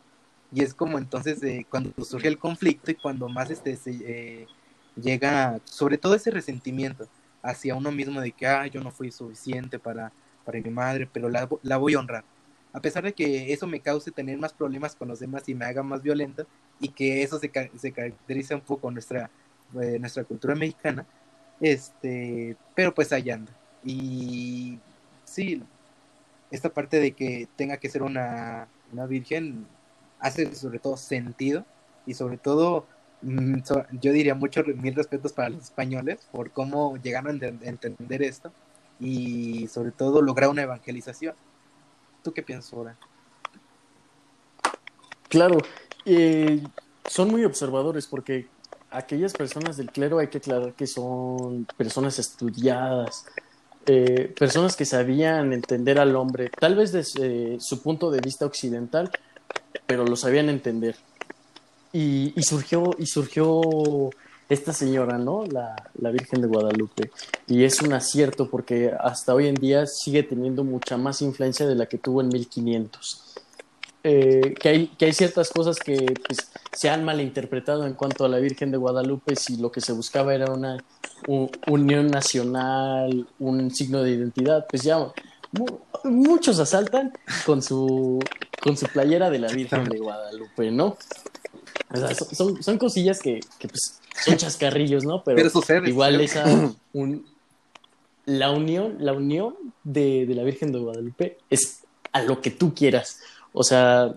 Y 0.53 0.63
es 0.63 0.73
como 0.73 0.97
entonces 0.97 1.39
cuando 1.69 1.93
surge 2.03 2.27
el 2.27 2.37
conflicto 2.37 2.91
y 2.91 2.95
cuando 2.95 3.29
más 3.29 3.49
este, 3.49 3.75
se, 3.77 3.91
eh, 3.91 4.47
llega, 4.95 5.59
sobre 5.65 5.97
todo 5.97 6.15
ese 6.15 6.31
resentimiento, 6.31 7.07
hacia 7.41 7.75
uno 7.75 7.91
mismo 7.91 8.21
de 8.21 8.31
que, 8.31 8.45
ah, 8.47 8.67
yo 8.67 8.81
no 8.81 8.91
fui 8.91 9.11
suficiente 9.11 9.79
para, 9.79 10.11
para 10.45 10.59
mi 10.59 10.69
madre, 10.69 11.09
pero 11.11 11.29
la, 11.29 11.47
la 11.63 11.77
voy 11.77 11.93
a 11.95 11.99
honrar. 11.99 12.23
a 12.73 12.81
pesar 12.81 13.03
de 13.03 13.13
que 13.13 13.51
eso 13.53 13.67
me 13.67 13.81
cause 13.81 14.11
tener 14.11 14.37
más 14.37 14.53
problemas 14.53 14.95
con 14.95 15.07
los 15.07 15.19
demás 15.19 15.47
y 15.49 15.55
me 15.55 15.65
haga 15.65 15.83
más 15.83 16.01
violento, 16.01 16.45
y 16.79 16.89
que 16.89 17.23
eso 17.23 17.39
se, 17.39 17.51
se 17.77 17.91
caracteriza 17.91 18.55
un 18.55 18.61
poco 18.61 18.91
nuestra, 18.91 19.29
eh, 19.81 19.97
nuestra 19.99 20.23
cultura 20.23 20.55
mexicana, 20.55 21.05
este, 21.59 22.57
pero 22.75 22.93
pues 22.93 23.11
allá 23.13 23.35
anda. 23.35 23.51
Y 23.83 24.79
sí, 25.25 25.63
esta 26.51 26.69
parte 26.69 26.99
de 26.99 27.11
que 27.13 27.47
tenga 27.55 27.77
que 27.77 27.89
ser 27.89 28.03
una, 28.03 28.67
una 28.91 29.05
virgen 29.05 29.65
hace 30.21 30.55
sobre 30.55 30.79
todo 30.79 30.95
sentido 30.95 31.65
y 32.05 32.13
sobre 32.13 32.37
todo 32.37 32.85
mm, 33.21 33.57
yo 33.99 34.13
diría 34.13 34.35
muchos 34.35 34.65
mil 34.67 34.95
respetos 34.95 35.33
para 35.33 35.49
los 35.49 35.63
españoles 35.63 36.19
por 36.31 36.51
cómo 36.51 36.95
llegaron 36.97 37.41
a 37.43 37.67
entender 37.67 38.21
esto 38.21 38.51
y 38.99 39.67
sobre 39.67 39.91
todo 39.91 40.21
lograr 40.21 40.49
una 40.49 40.61
evangelización. 40.61 41.35
¿Tú 42.23 42.31
qué 42.31 42.43
piensas 42.43 42.71
ahora? 42.73 42.95
Claro, 45.27 45.57
eh, 46.05 46.61
son 47.09 47.29
muy 47.29 47.43
observadores 47.43 48.05
porque 48.05 48.47
aquellas 48.91 49.33
personas 49.33 49.77
del 49.77 49.91
clero 49.91 50.19
hay 50.19 50.27
que 50.27 50.37
aclarar 50.37 50.73
que 50.73 50.85
son 50.85 51.65
personas 51.77 52.19
estudiadas, 52.19 53.25
eh, 53.87 54.33
personas 54.37 54.75
que 54.75 54.85
sabían 54.85 55.53
entender 55.53 55.99
al 55.99 56.15
hombre, 56.15 56.51
tal 56.59 56.75
vez 56.75 56.91
desde 56.91 57.59
su 57.59 57.81
punto 57.81 58.11
de 58.11 58.19
vista 58.19 58.45
occidental, 58.45 59.09
pero 59.85 60.05
lo 60.05 60.15
sabían 60.15 60.49
entender. 60.49 60.95
Y, 61.93 62.33
surgió, 62.41 62.91
y 62.97 63.05
surgió 63.05 63.61
esta 64.47 64.71
señora, 64.71 65.17
¿no? 65.17 65.45
La, 65.45 65.75
la, 65.99 66.11
Virgen 66.11 66.41
de 66.41 66.47
Guadalupe. 66.47 67.11
Y 67.47 67.63
es 67.63 67.81
un 67.81 67.91
acierto 67.93 68.49
porque 68.49 68.91
hasta 68.97 69.33
hoy 69.33 69.47
en 69.47 69.55
día 69.55 69.85
sigue 69.85 70.23
teniendo 70.23 70.63
mucha 70.63 70.97
más 70.97 71.21
influencia 71.21 71.67
de 71.67 71.75
la 71.75 71.87
que 71.87 71.97
tuvo 71.97 72.21
en 72.21 72.29
1500. 72.29 73.31
Eh, 74.03 74.55
que, 74.59 74.69
hay, 74.69 74.87
que 74.87 75.05
hay 75.05 75.13
ciertas 75.13 75.51
cosas 75.51 75.77
que 75.77 76.13
pues, 76.25 76.51
se 76.71 76.89
han 76.89 77.05
malinterpretado 77.05 77.85
en 77.85 77.93
cuanto 77.93 78.25
a 78.25 78.29
la 78.29 78.39
Virgen 78.39 78.71
de 78.71 78.77
Guadalupe, 78.77 79.35
si 79.35 79.57
lo 79.57 79.71
que 79.71 79.79
se 79.79 79.93
buscaba 79.93 80.33
era 80.33 80.51
una 80.51 80.77
unión 81.67 82.07
nacional, 82.07 83.27
un 83.37 83.69
signo 83.69 84.01
de 84.01 84.11
identidad, 84.11 84.65
pues 84.67 84.81
ya 84.81 85.11
muchos 86.03 86.59
asaltan 86.59 87.13
con 87.45 87.61
su, 87.61 88.19
con 88.61 88.77
su 88.77 88.87
playera 88.87 89.29
de 89.29 89.39
la 89.39 89.47
Virgen 89.49 89.85
de 89.85 89.99
Guadalupe, 89.99 90.71
¿no? 90.71 90.97
O 91.93 91.97
sea, 91.97 92.13
son, 92.15 92.61
son, 92.63 92.77
cosillas 92.77 93.19
que, 93.19 93.41
que 93.59 93.67
pues, 93.67 93.99
son 94.23 94.37
chascarrillos, 94.37 95.03
¿no? 95.03 95.23
Pero, 95.23 95.41
igual 95.85 96.21
esa 96.21 96.45
un, 96.93 97.25
la 98.25 98.51
unión, 98.51 98.97
la 98.99 99.13
unión 99.13 99.55
de, 99.83 100.25
de 100.25 100.35
la 100.35 100.43
Virgen 100.43 100.71
de 100.71 100.79
Guadalupe 100.79 101.37
es 101.49 101.81
a 102.13 102.21
lo 102.21 102.41
que 102.41 102.51
tú 102.51 102.73
quieras. 102.73 103.19
O 103.53 103.63
sea, 103.63 104.15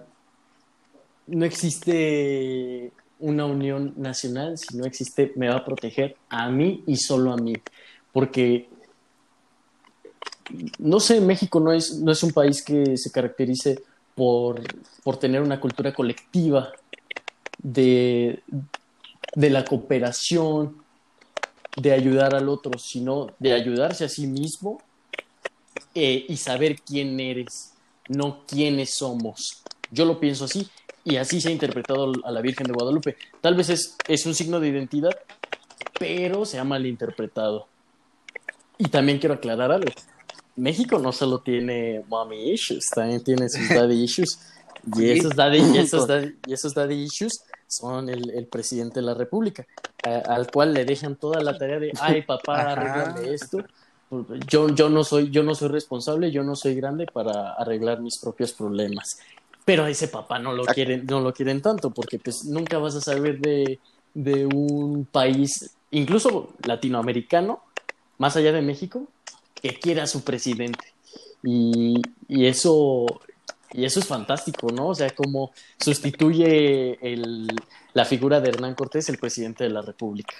no 1.26 1.44
existe 1.44 2.92
una 3.18 3.46
unión 3.46 3.94
nacional, 3.96 4.58
si 4.58 4.76
no 4.76 4.84
existe, 4.84 5.32
me 5.36 5.48
va 5.48 5.56
a 5.56 5.64
proteger 5.64 6.16
a 6.28 6.50
mí 6.50 6.82
y 6.86 6.96
solo 6.96 7.32
a 7.32 7.36
mí. 7.36 7.54
Porque, 8.12 8.68
no 10.78 11.00
sé, 11.00 11.20
México 11.20 11.60
no 11.60 11.72
es, 11.72 11.98
no 11.98 12.12
es 12.12 12.22
un 12.22 12.32
país 12.32 12.62
que 12.62 12.96
se 12.96 13.10
caracterice 13.10 13.82
por, 14.14 14.62
por 15.02 15.16
tener 15.16 15.42
una 15.42 15.60
cultura 15.60 15.92
colectiva 15.92 16.72
de, 17.58 18.42
de 19.34 19.50
la 19.50 19.64
cooperación, 19.64 20.76
de 21.76 21.92
ayudar 21.92 22.34
al 22.34 22.48
otro, 22.48 22.78
sino 22.78 23.28
de 23.38 23.52
ayudarse 23.52 24.04
a 24.04 24.08
sí 24.08 24.26
mismo 24.26 24.80
eh, 25.94 26.24
y 26.28 26.36
saber 26.36 26.80
quién 26.80 27.18
eres 27.18 27.74
no 28.08 28.44
quiénes 28.46 28.96
somos. 28.96 29.62
Yo 29.90 30.04
lo 30.04 30.20
pienso 30.20 30.44
así 30.44 30.68
y 31.04 31.16
así 31.16 31.40
se 31.40 31.48
ha 31.48 31.52
interpretado 31.52 32.12
a 32.24 32.30
la 32.30 32.40
Virgen 32.40 32.66
de 32.66 32.72
Guadalupe. 32.72 33.16
Tal 33.40 33.54
vez 33.54 33.70
es, 33.70 33.96
es 34.08 34.26
un 34.26 34.34
signo 34.34 34.60
de 34.60 34.68
identidad, 34.68 35.12
pero 35.98 36.44
se 36.44 36.58
ha 36.58 36.64
malinterpretado. 36.64 37.66
Y 38.78 38.88
también 38.88 39.18
quiero 39.18 39.34
aclarar 39.36 39.70
algo. 39.70 39.90
México 40.56 40.98
no 40.98 41.12
solo 41.12 41.40
tiene 41.40 42.04
mommy 42.08 42.52
issues, 42.52 42.86
también 42.94 43.22
tiene 43.22 43.48
sus 43.48 43.68
daddy 43.70 44.02
issues. 44.02 44.38
Y 44.96 45.10
esos 45.10 45.34
daddy, 45.34 45.58
y 45.58 45.78
esos 45.78 46.08
y 46.46 46.52
esos 46.52 46.74
daddy 46.74 46.94
issues 46.94 47.42
son 47.66 48.08
el, 48.08 48.30
el, 48.30 48.46
presidente 48.46 49.00
de 49.00 49.06
la 49.06 49.14
República, 49.14 49.66
al 50.02 50.50
cual 50.50 50.74
le 50.74 50.84
dejan 50.84 51.16
toda 51.16 51.40
la 51.40 51.56
tarea 51.56 51.78
de, 51.78 51.92
ay 52.00 52.22
papá, 52.22 52.72
arreglame 52.72 53.32
esto, 53.32 53.64
yo, 54.46 54.68
yo, 54.68 54.88
no 54.90 55.02
soy, 55.02 55.30
yo 55.30 55.42
no 55.42 55.54
soy 55.54 55.68
responsable, 55.68 56.30
yo 56.30 56.44
no 56.44 56.54
soy 56.54 56.74
grande 56.74 57.06
para 57.06 57.54
arreglar 57.54 58.00
mis 58.00 58.18
propios 58.18 58.52
problemas. 58.52 59.18
Pero 59.64 59.84
a 59.84 59.90
ese 59.90 60.08
papá 60.08 60.38
no 60.38 60.52
lo 60.52 60.64
quieren, 60.64 61.06
no 61.06 61.20
lo 61.20 61.32
quieren 61.32 61.62
tanto, 61.62 61.90
porque 61.90 62.18
pues 62.18 62.44
nunca 62.44 62.78
vas 62.78 62.94
a 62.94 63.00
saber 63.00 63.40
de, 63.40 63.80
de 64.12 64.46
un 64.46 65.06
país, 65.10 65.74
incluso 65.90 66.50
latinoamericano, 66.64 67.62
más 68.18 68.36
allá 68.36 68.52
de 68.52 68.60
México, 68.60 69.08
que 69.64 69.80
quiera 69.80 70.02
a 70.02 70.06
su 70.06 70.22
presidente. 70.22 70.92
Y, 71.42 72.02
y, 72.28 72.46
eso, 72.46 73.06
y 73.72 73.86
eso 73.86 74.00
es 74.00 74.06
fantástico, 74.06 74.70
¿no? 74.70 74.88
O 74.88 74.94
sea, 74.94 75.08
como 75.08 75.52
sustituye 75.78 76.98
el, 77.00 77.48
la 77.94 78.04
figura 78.04 78.42
de 78.42 78.50
Hernán 78.50 78.74
Cortés, 78.74 79.08
el 79.08 79.16
presidente 79.16 79.64
de 79.64 79.70
la 79.70 79.80
República. 79.80 80.34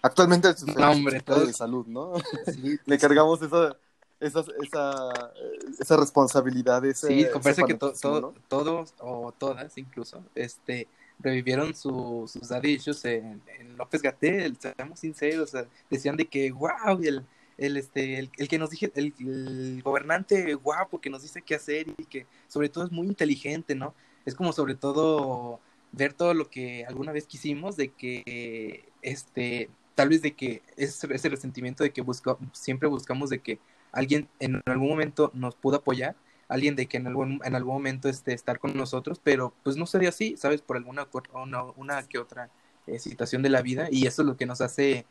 Actualmente 0.00 0.50
es 0.50 0.64
no, 0.64 0.90
hombre, 0.92 1.20
de 1.26 1.52
salud, 1.52 1.84
¿no? 1.88 2.12
Le 2.86 2.98
cargamos 2.98 3.42
esa, 3.42 3.76
esa, 4.20 4.44
esa, 4.62 5.32
esa 5.80 5.96
responsabilidad. 5.96 6.84
sí, 6.94 7.26
parece 7.42 7.64
que 7.64 7.74
todos 7.74 8.94
o 9.00 9.34
todas 9.36 9.76
incluso 9.76 10.22
este 10.36 10.86
revivieron 11.18 11.74
sus 11.74 12.34
daddy 12.48 12.74
issues 12.74 13.04
en, 13.06 13.42
López 13.76 14.02
Gatel, 14.02 14.56
seamos 14.56 15.00
sinceros, 15.00 15.50
decían 15.90 16.16
de 16.16 16.26
que 16.26 16.52
wow, 16.52 17.00
el, 17.02 17.24
el 17.58 17.76
este 17.76 18.18
el, 18.18 18.30
que 18.30 18.58
nos 18.58 18.70
dije 18.70 18.92
el, 18.94 19.14
el, 19.18 19.82
gobernante 19.82 20.54
guapo 20.54 21.00
que 21.00 21.10
nos 21.10 21.22
dice 21.22 21.42
qué 21.42 21.54
hacer 21.54 21.88
y 21.96 22.04
que 22.04 22.26
sobre 22.48 22.68
todo 22.68 22.84
es 22.84 22.92
muy 22.92 23.06
inteligente, 23.06 23.74
¿no? 23.74 23.94
Es 24.24 24.34
como 24.34 24.52
sobre 24.52 24.74
todo 24.74 25.60
ver 25.92 26.12
todo 26.12 26.34
lo 26.34 26.50
que 26.50 26.84
alguna 26.86 27.12
vez 27.12 27.26
quisimos 27.26 27.76
de 27.76 27.88
que 27.88 28.84
este 29.02 29.70
tal 29.96 30.10
vez 30.10 30.22
de 30.22 30.34
que 30.34 30.62
ese, 30.76 31.12
ese 31.12 31.28
resentimiento 31.28 31.82
de 31.82 31.90
que 31.90 32.02
busca, 32.02 32.36
siempre 32.52 32.88
buscamos 32.88 33.30
de 33.30 33.40
que 33.40 33.58
alguien 33.92 34.28
en 34.38 34.62
algún 34.66 34.88
momento 34.88 35.30
nos 35.34 35.56
pudo 35.56 35.76
apoyar, 35.76 36.16
alguien 36.48 36.76
de 36.76 36.86
que 36.86 36.98
en 36.98 37.06
algún, 37.06 37.40
en 37.44 37.54
algún 37.54 37.74
momento 37.74 38.08
esté 38.08 38.34
estar 38.34 38.58
con 38.58 38.76
nosotros, 38.76 39.20
pero 39.24 39.54
pues 39.64 39.76
no 39.76 39.86
sería 39.86 40.10
así, 40.10 40.36
¿sabes? 40.36 40.60
Por 40.60 40.76
alguna 40.76 41.08
una, 41.34 41.62
una 41.76 42.02
que 42.04 42.18
otra 42.18 42.50
eh, 42.86 42.98
situación 42.98 43.42
de 43.42 43.48
la 43.48 43.62
vida 43.62 43.88
y 43.90 44.06
eso 44.06 44.22
es 44.22 44.28
lo 44.28 44.36
que 44.36 44.46
nos 44.46 44.60
hace, 44.60 45.06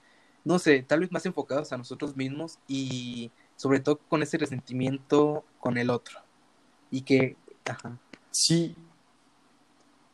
no 0.45 0.59
sé, 0.59 0.83
tal 0.83 1.01
vez 1.01 1.11
más 1.11 1.25
enfocados 1.25 1.73
a 1.73 1.77
nosotros 1.77 2.15
mismos 2.15 2.59
y 2.67 3.31
sobre 3.57 3.79
todo 3.79 3.97
con 3.97 4.23
ese 4.23 4.37
resentimiento 4.37 5.43
con 5.59 5.77
el 5.77 5.89
otro. 5.89 6.19
Y 6.91 7.01
que, 7.01 7.35
ajá. 7.65 7.97
Sí, 8.31 8.75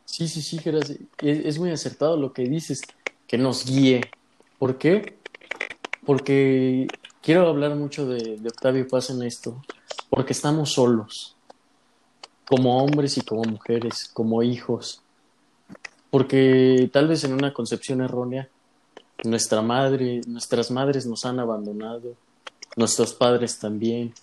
sí, 0.05 0.27
sí, 0.27 0.41
sí, 0.41 0.59
es, 1.19 1.59
muy 1.59 1.71
acertado 1.71 2.17
lo 2.17 2.33
que 2.33 2.43
dices, 2.43 2.81
que 3.27 3.37
nos 3.37 3.65
guíe, 3.65 4.01
¿Por 4.61 4.77
qué? 4.77 5.17
Porque 6.05 6.87
quiero 7.23 7.47
hablar 7.47 7.75
mucho 7.75 8.05
de, 8.05 8.39
Octavio 8.47 8.87
Paz 8.87 9.09
en 9.09 9.23
esto, 9.23 9.59
porque 10.07 10.33
estamos 10.33 10.73
solos, 10.73 11.35
como 12.47 12.83
hombres 12.83 13.17
y 13.17 13.21
como 13.21 13.43
mujeres, 13.43 14.07
como 14.13 14.43
hijos, 14.43 15.01
porque 16.11 16.91
tal 16.93 17.07
vez 17.07 17.23
en 17.23 17.33
una 17.33 17.55
concepción 17.55 18.01
errónea, 18.01 18.49
nuestra 19.23 19.61
madre, 19.61 20.21
nuestras 20.27 20.71
madres 20.71 21.05
nos 21.05 21.25
han 21.25 21.39
abandonado, 21.39 22.15
nuestros 22.75 23.13
padres 23.13 23.59
también. 23.59 24.13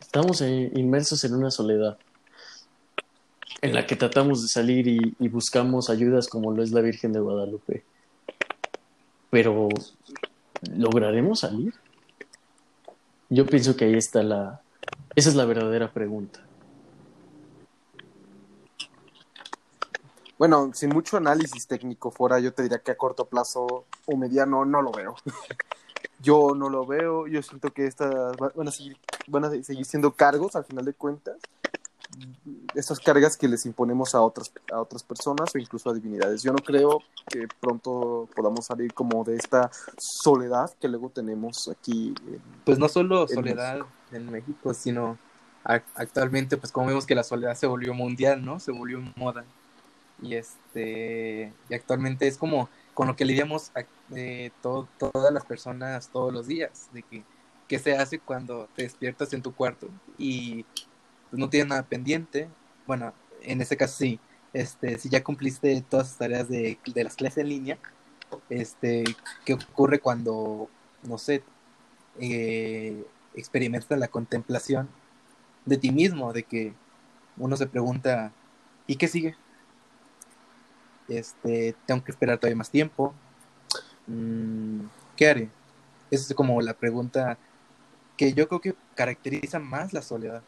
Estamos 0.00 0.40
inmersos 0.40 1.24
en 1.24 1.34
una 1.34 1.50
soledad 1.50 1.98
en 3.60 3.74
la 3.74 3.86
que 3.86 3.96
tratamos 3.96 4.42
de 4.42 4.48
salir 4.48 4.86
y 4.88 5.28
buscamos 5.28 5.90
ayudas 5.90 6.28
como 6.28 6.52
lo 6.52 6.62
es 6.62 6.70
la 6.70 6.80
Virgen 6.80 7.12
de 7.12 7.20
Guadalupe 7.20 7.84
pero 9.34 9.68
¿lograremos 10.76 11.40
salir? 11.40 11.74
Yo 13.28 13.44
pienso 13.46 13.74
que 13.74 13.86
ahí 13.86 13.94
está 13.94 14.22
la... 14.22 14.60
Esa 15.16 15.30
es 15.30 15.34
la 15.34 15.44
verdadera 15.44 15.92
pregunta. 15.92 16.38
Bueno, 20.44 20.72
sin 20.74 20.90
mucho 20.90 21.16
análisis 21.16 21.66
técnico 21.66 22.10
fuera, 22.10 22.38
yo 22.38 22.52
te 22.52 22.62
diría 22.62 22.80
que 22.80 22.90
a 22.90 22.98
corto 22.98 23.24
plazo 23.24 23.86
o 24.04 24.14
mediano 24.14 24.66
no 24.66 24.82
lo 24.82 24.92
veo. 24.92 25.14
yo 26.20 26.54
no 26.54 26.68
lo 26.68 26.84
veo, 26.84 27.26
yo 27.26 27.40
siento 27.40 27.70
que 27.72 27.86
estas 27.86 28.36
van 28.36 28.68
a 28.68 28.70
seguir, 28.70 28.98
van 29.26 29.46
a 29.46 29.50
seguir 29.62 29.86
siendo 29.86 30.12
cargos 30.12 30.54
al 30.54 30.66
final 30.66 30.84
de 30.84 30.92
cuentas 30.92 31.38
estas 32.74 33.00
cargas 33.00 33.38
que 33.38 33.48
les 33.48 33.64
imponemos 33.64 34.14
a 34.14 34.20
otras, 34.20 34.52
a 34.70 34.82
otras 34.82 35.02
personas 35.02 35.48
o 35.54 35.56
incluso 35.58 35.88
a 35.88 35.94
divinidades. 35.94 36.42
Yo 36.42 36.52
no 36.52 36.58
creo 36.58 37.00
que 37.26 37.48
pronto 37.58 38.28
podamos 38.36 38.66
salir 38.66 38.92
como 38.92 39.24
de 39.24 39.36
esta 39.36 39.70
soledad 39.96 40.70
que 40.78 40.88
luego 40.88 41.08
tenemos 41.08 41.68
aquí. 41.68 42.14
pues 42.66 42.78
no 42.78 42.90
solo 42.90 43.26
soledad 43.28 43.78
en 44.12 44.30
México, 44.30 44.74
sino 44.74 45.16
actualmente, 45.64 46.58
pues 46.58 46.70
como 46.70 46.88
vemos 46.88 47.06
que 47.06 47.14
la 47.14 47.24
soledad 47.24 47.54
se 47.54 47.66
volvió 47.66 47.94
mundial, 47.94 48.44
¿no? 48.44 48.60
Se 48.60 48.72
volvió 48.72 49.00
moda. 49.16 49.46
Y 50.22 50.34
este, 50.34 51.52
y 51.68 51.74
actualmente 51.74 52.26
es 52.26 52.38
como 52.38 52.68
con 52.94 53.08
lo 53.08 53.16
que 53.16 53.24
lidiamos 53.24 53.72
eh, 54.14 54.50
todas 54.62 55.32
las 55.32 55.44
personas 55.44 56.08
todos 56.08 56.32
los 56.32 56.46
días, 56.46 56.88
de 56.92 57.02
que 57.02 57.24
qué 57.68 57.78
se 57.78 57.96
hace 57.96 58.18
cuando 58.18 58.68
te 58.76 58.82
despiertas 58.82 59.32
en 59.32 59.42
tu 59.42 59.54
cuarto 59.54 59.88
y 60.18 60.64
pues, 61.30 61.40
no 61.40 61.48
tienes 61.48 61.68
nada 61.68 61.82
pendiente. 61.82 62.48
Bueno, 62.86 63.12
en 63.42 63.60
ese 63.60 63.76
caso 63.76 63.96
sí, 63.98 64.20
este, 64.52 64.98
si 64.98 65.08
ya 65.08 65.24
cumpliste 65.24 65.82
todas 65.88 66.08
las 66.08 66.18
tareas 66.18 66.48
de, 66.48 66.78
de 66.86 67.04
las 67.04 67.16
clases 67.16 67.38
en 67.38 67.48
línea, 67.48 67.78
este, 68.48 69.04
¿qué 69.44 69.54
ocurre 69.54 70.00
cuando, 70.00 70.68
no 71.02 71.18
sé, 71.18 71.42
eh, 72.20 73.04
experimentas 73.34 73.98
la 73.98 74.08
contemplación 74.08 74.88
de 75.64 75.76
ti 75.76 75.90
mismo, 75.90 76.32
de 76.32 76.44
que 76.44 76.74
uno 77.36 77.56
se 77.56 77.66
pregunta, 77.66 78.32
¿y 78.86 78.96
qué 78.96 79.08
sigue? 79.08 79.36
Este, 81.08 81.74
tengo 81.86 82.02
que 82.02 82.12
esperar 82.12 82.38
todavía 82.38 82.56
más 82.56 82.70
tiempo. 82.70 83.14
Mm, 84.06 84.86
¿Qué 85.16 85.28
haré? 85.28 85.50
Esa 86.10 86.26
es 86.28 86.34
como 86.34 86.60
la 86.60 86.74
pregunta 86.74 87.38
que 88.16 88.32
yo 88.32 88.48
creo 88.48 88.60
que 88.60 88.74
caracteriza 88.94 89.58
más 89.58 89.92
la 89.92 90.02
soledad. 90.02 90.42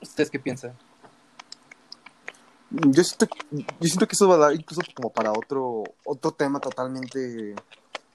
¿Ustedes 0.00 0.30
qué 0.30 0.38
piensan? 0.38 0.72
Yo 2.70 3.04
siento, 3.04 3.26
yo 3.50 3.88
siento 3.88 4.08
que 4.08 4.14
eso 4.14 4.28
va 4.28 4.34
a 4.34 4.38
dar 4.38 4.54
incluso 4.54 4.82
como 4.94 5.10
para 5.10 5.32
otro, 5.32 5.84
otro 6.04 6.32
tema 6.32 6.60
totalmente 6.60 7.54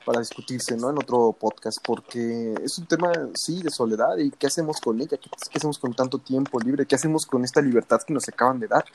para 0.06 0.20
discutirse, 0.20 0.76
¿no? 0.76 0.90
En 0.90 0.98
otro 0.98 1.36
podcast, 1.40 1.78
porque 1.84 2.54
es 2.64 2.78
un 2.78 2.86
tema, 2.86 3.12
sí, 3.34 3.62
de 3.62 3.70
soledad 3.70 4.18
y 4.18 4.32
qué 4.32 4.48
hacemos 4.48 4.80
con 4.82 5.00
ella, 5.00 5.18
qué, 5.18 5.30
hacemos 5.56 5.78
con 5.78 5.94
tanto 5.94 6.18
tiempo 6.18 6.60
libre, 6.60 6.86
qué 6.86 6.96
hacemos 6.96 7.26
con 7.26 7.44
esta 7.44 7.62
libertad 7.62 8.02
que 8.06 8.14
nos 8.14 8.28
acaban 8.28 8.60
de 8.60 8.68
dar. 8.68 8.86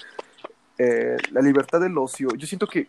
Eh, 0.78 1.16
la 1.32 1.40
libertad 1.40 1.80
del 1.80 1.96
ocio, 1.96 2.28
yo 2.36 2.46
siento 2.46 2.66
que, 2.66 2.88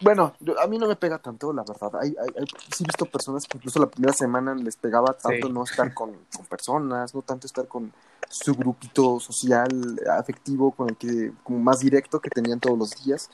bueno, 0.00 0.34
a 0.60 0.66
mí 0.66 0.78
no 0.78 0.86
me 0.86 0.96
pega 0.96 1.18
tanto, 1.18 1.52
la 1.52 1.64
verdad. 1.64 2.00
Hay, 2.00 2.14
hay, 2.18 2.46
sí 2.74 2.84
he 2.84 2.86
visto 2.86 3.06
personas 3.06 3.46
que 3.46 3.56
incluso 3.56 3.80
la 3.80 3.86
primera 3.86 4.12
semana 4.12 4.54
les 4.54 4.76
pegaba 4.76 5.12
tanto 5.14 5.48
no 5.48 5.64
estar 5.64 5.92
con, 5.94 6.12
con 6.34 6.46
personas, 6.46 7.14
no 7.14 7.22
tanto 7.22 7.46
estar 7.46 7.66
con 7.66 7.92
su 8.28 8.54
grupito 8.54 9.18
social, 9.20 10.00
afectivo, 10.10 10.72
con 10.72 10.90
el 10.90 10.96
que, 10.96 11.32
como 11.42 11.58
más 11.58 11.80
directo 11.80 12.20
que 12.20 12.30
tenían 12.30 12.60
todos 12.60 12.78
los 12.78 13.04
días. 13.04 13.30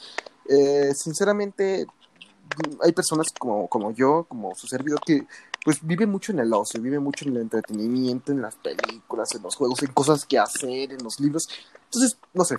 Eh, 0.49 0.93
sinceramente, 0.95 1.87
hay 2.83 2.93
personas 2.93 3.29
como, 3.39 3.69
como 3.69 3.93
yo, 3.93 4.25
como 4.29 4.55
su 4.55 4.67
servidor, 4.67 5.01
que 5.05 5.27
pues 5.65 5.79
vive 5.83 6.07
mucho 6.07 6.33
en 6.33 6.41
el 6.41 6.53
ocio, 6.53 6.81
vive 6.81 6.99
mucho 6.99 7.25
en 7.25 7.37
el 7.37 7.43
entretenimiento, 7.43 8.33
en 8.33 8.43
las 8.43 8.57
películas, 8.57 9.35
en 9.35 9.43
los 9.43 9.55
juegos, 9.55 9.83
en 9.83 9.93
cosas 9.93 10.25
que 10.25 10.39
hacer, 10.39 10.93
en 10.93 11.03
los 11.03 11.21
libros. 11.21 11.49
Entonces, 11.85 12.19
no 12.35 12.45
sé. 12.45 12.57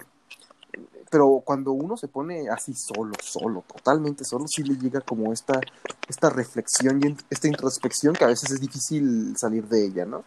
Pero 1.09 1.41
cuando 1.45 1.71
uno 1.71 1.95
se 1.95 2.07
pone 2.07 2.49
así 2.49 2.73
solo, 2.73 3.13
solo, 3.21 3.63
totalmente 3.67 4.23
solo, 4.23 4.47
sí 4.47 4.63
le 4.63 4.75
llega 4.75 5.01
como 5.01 5.31
esta, 5.31 5.59
esta 6.07 6.29
reflexión 6.29 6.99
y 7.03 7.15
esta 7.29 7.47
introspección 7.47 8.15
que 8.15 8.23
a 8.23 8.27
veces 8.27 8.51
es 8.51 8.59
difícil 8.59 9.35
salir 9.37 9.67
de 9.67 9.85
ella, 9.85 10.05
¿no? 10.05 10.23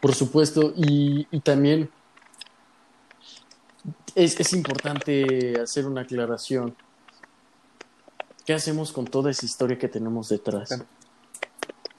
Por 0.00 0.14
supuesto, 0.14 0.72
y, 0.76 1.26
y 1.30 1.40
también 1.40 1.88
es, 4.14 4.38
es 4.38 4.52
importante 4.52 5.60
hacer 5.60 5.86
una 5.86 6.02
aclaración 6.02 6.76
¿qué 8.46 8.54
hacemos 8.54 8.92
con 8.92 9.04
toda 9.04 9.30
esa 9.30 9.44
historia 9.44 9.78
que 9.78 9.88
tenemos 9.88 10.28
detrás? 10.30 10.70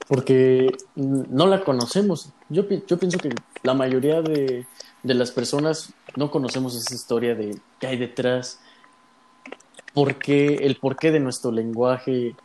Porque 0.08 0.74
no 0.96 1.46
la 1.46 1.62
conocemos. 1.62 2.32
Yo, 2.48 2.66
yo 2.68 2.98
pienso 2.98 3.18
que 3.18 3.30
la 3.62 3.74
mayoría 3.74 4.22
de, 4.22 4.66
de, 5.02 5.14
las 5.14 5.30
personas 5.30 5.92
no 6.16 6.30
conocemos 6.30 6.74
esa 6.76 6.94
historia 6.94 7.34
de 7.34 7.58
qué 7.80 7.86
hay 7.86 7.96
detrás, 7.96 8.60
por 9.94 10.16
el 10.26 10.76
porqué 10.76 11.10
de 11.10 11.20
nuestro 11.20 11.50
lenguaje, 11.50 12.36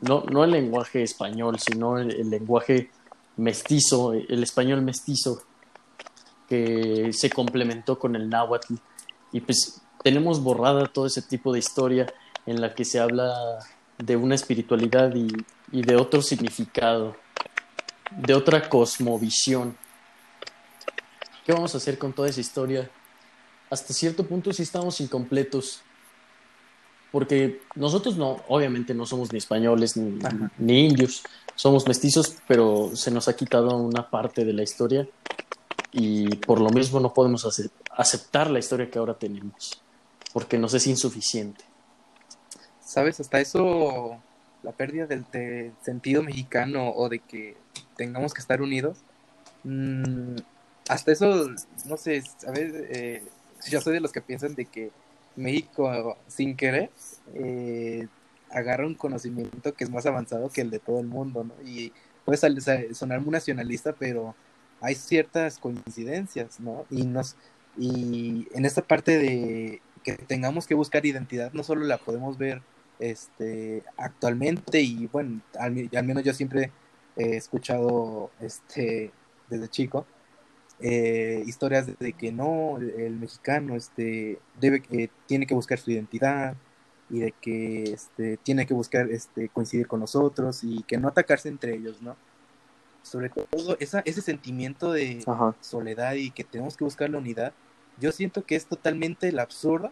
no, 0.00 0.24
no 0.30 0.44
el 0.44 0.50
lenguaje 0.50 1.02
español, 1.02 1.58
sino 1.58 1.98
el, 1.98 2.28
lenguaje 2.28 2.90
mestizo, 3.36 4.12
el 4.12 4.42
español 4.42 4.82
mestizo, 4.82 5.42
que 6.48 7.10
se 7.12 7.30
complementó 7.30 7.98
con 7.98 8.16
el 8.16 8.28
náhuatl. 8.28 8.74
Y 9.32 9.40
pues 9.40 9.80
tenemos 10.02 10.42
borrada 10.42 10.86
todo 10.86 11.06
ese 11.06 11.22
tipo 11.22 11.52
de 11.52 11.58
historia 11.60 12.06
en 12.46 12.60
la 12.60 12.74
que 12.74 12.84
se 12.84 12.98
habla 12.98 13.32
de 13.98 14.16
una 14.16 14.34
espiritualidad 14.34 15.14
y, 15.14 15.28
de 15.82 15.96
otro 15.96 16.22
significado, 16.22 17.16
de 18.10 18.34
otra 18.34 18.68
cosmovisión. 18.68 19.76
¿Qué 21.44 21.52
vamos 21.52 21.74
a 21.74 21.78
hacer 21.78 21.98
con 21.98 22.12
toda 22.12 22.28
esa 22.28 22.40
historia? 22.40 22.90
Hasta 23.70 23.94
cierto 23.94 24.26
punto 24.26 24.52
sí 24.52 24.62
estamos 24.62 25.00
incompletos, 25.00 25.80
porque 27.12 27.62
nosotros 27.74 28.16
no, 28.16 28.42
obviamente 28.48 28.94
no 28.94 29.06
somos 29.06 29.32
ni 29.32 29.38
españoles 29.38 29.96
ni, 29.96 30.18
ni 30.58 30.86
indios, 30.86 31.22
somos 31.54 31.86
mestizos, 31.86 32.36
pero 32.48 32.90
se 32.94 33.10
nos 33.10 33.28
ha 33.28 33.36
quitado 33.36 33.76
una 33.76 34.10
parte 34.10 34.44
de 34.44 34.52
la 34.52 34.62
historia 34.62 35.08
y 35.92 36.36
por 36.36 36.60
lo 36.60 36.70
mismo 36.70 37.00
no 37.00 37.12
podemos 37.12 37.46
aceptar 37.96 38.50
la 38.50 38.58
historia 38.58 38.90
que 38.90 38.98
ahora 38.98 39.14
tenemos, 39.14 39.82
porque 40.32 40.58
nos 40.58 40.74
es 40.74 40.86
insuficiente. 40.86 41.64
¿sabes? 42.90 43.20
Hasta 43.20 43.40
eso, 43.40 44.20
la 44.64 44.72
pérdida 44.72 45.06
del 45.06 45.24
sentido 45.80 46.24
mexicano 46.24 46.90
o 46.90 47.08
de 47.08 47.20
que 47.20 47.56
tengamos 47.96 48.34
que 48.34 48.40
estar 48.40 48.60
unidos, 48.60 48.98
mm, 49.62 50.36
hasta 50.90 51.12
eso, 51.12 51.48
no 51.86 51.96
sé, 51.96 52.20
¿sabes? 52.38 52.72
Eh, 52.74 53.22
yo 53.68 53.80
soy 53.80 53.94
de 53.94 54.00
los 54.00 54.10
que 54.10 54.20
piensan 54.20 54.56
de 54.56 54.64
que 54.64 54.90
México, 55.36 56.18
sin 56.26 56.56
querer, 56.56 56.90
eh, 57.34 58.08
agarra 58.50 58.86
un 58.86 58.96
conocimiento 58.96 59.72
que 59.72 59.84
es 59.84 59.90
más 59.90 60.04
avanzado 60.06 60.50
que 60.50 60.62
el 60.62 60.70
de 60.70 60.80
todo 60.80 60.98
el 60.98 61.06
mundo, 61.06 61.44
¿no? 61.44 61.54
Y 61.64 61.92
puede 62.24 62.38
sonar 62.92 63.20
muy 63.20 63.30
nacionalista, 63.30 63.92
pero 63.92 64.34
hay 64.80 64.96
ciertas 64.96 65.58
coincidencias, 65.58 66.58
¿no? 66.58 66.86
Y, 66.90 67.06
nos, 67.06 67.36
y 67.78 68.48
en 68.52 68.64
esta 68.64 68.82
parte 68.82 69.16
de 69.18 69.82
que 70.02 70.14
tengamos 70.14 70.66
que 70.66 70.74
buscar 70.74 71.06
identidad, 71.06 71.52
no 71.52 71.62
solo 71.62 71.84
la 71.84 71.98
podemos 71.98 72.36
ver 72.36 72.62
este, 72.98 73.84
actualmente 73.96 74.80
y 74.80 75.06
bueno, 75.06 75.40
al, 75.56 75.72
menos 75.72 76.24
yo 76.24 76.34
siempre 76.34 76.72
he 77.16 77.36
escuchado 77.36 78.32
este, 78.40 79.12
desde 79.48 79.68
chico 79.68 80.04
eh, 80.82 81.42
historias 81.46 81.86
de, 81.98 82.12
que 82.12 82.32
no, 82.32 82.78
el, 82.78 83.16
mexicano 83.16 83.76
este, 83.76 84.38
debe 84.60 84.80
que 84.80 85.10
tiene 85.26 85.46
que 85.46 85.54
buscar 85.54 85.78
su 85.78 85.90
identidad 85.90 86.54
y 87.10 87.18
de 87.20 87.32
que 87.32 87.84
este, 87.92 88.36
tiene 88.38 88.66
que 88.66 88.74
buscar 88.74 89.10
este, 89.10 89.48
coincidir 89.48 89.86
con 89.86 90.00
nosotros 90.00 90.60
y 90.62 90.82
que 90.84 90.96
no 90.96 91.08
atacarse 91.08 91.48
entre 91.48 91.74
ellos, 91.74 92.00
¿no? 92.00 92.16
Sobre 93.02 93.30
todo 93.30 93.76
esa, 93.80 94.00
ese 94.00 94.22
sentimiento 94.22 94.92
de 94.92 95.24
soledad 95.60 96.14
y 96.14 96.30
que 96.30 96.44
tenemos 96.44 96.76
que 96.76 96.84
buscar 96.84 97.10
la 97.10 97.18
unidad, 97.18 97.52
yo 97.98 98.12
siento 98.12 98.44
que 98.44 98.56
es 98.56 98.66
totalmente 98.66 99.28
el 99.28 99.38
absurdo 99.38 99.90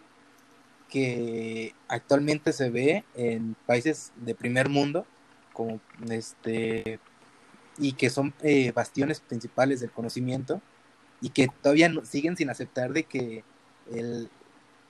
que 0.89 1.73
actualmente 1.87 2.51
se 2.51 2.69
ve 2.69 3.03
en 3.15 3.55
países 3.65 4.11
de 4.17 4.35
primer 4.35 4.69
mundo, 4.69 5.05
como 5.53 5.79
este, 6.09 6.99
y 7.77 7.93
que 7.93 8.09
son 8.09 8.33
eh, 8.41 8.71
bastiones 8.71 9.19
principales 9.19 9.79
del 9.79 9.91
conocimiento, 9.91 10.61
y 11.21 11.29
que 11.29 11.47
todavía 11.61 11.91
siguen 12.03 12.37
sin 12.37 12.49
aceptar 12.49 12.93
de 12.93 13.03
que 13.03 13.43
el, 13.91 14.29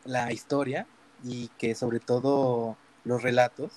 la 0.05 0.31
historia 0.31 0.85
y 1.23 1.49
que 1.57 1.75
sobre 1.75 1.99
todo 1.99 2.77
los 3.03 3.23
relatos 3.23 3.71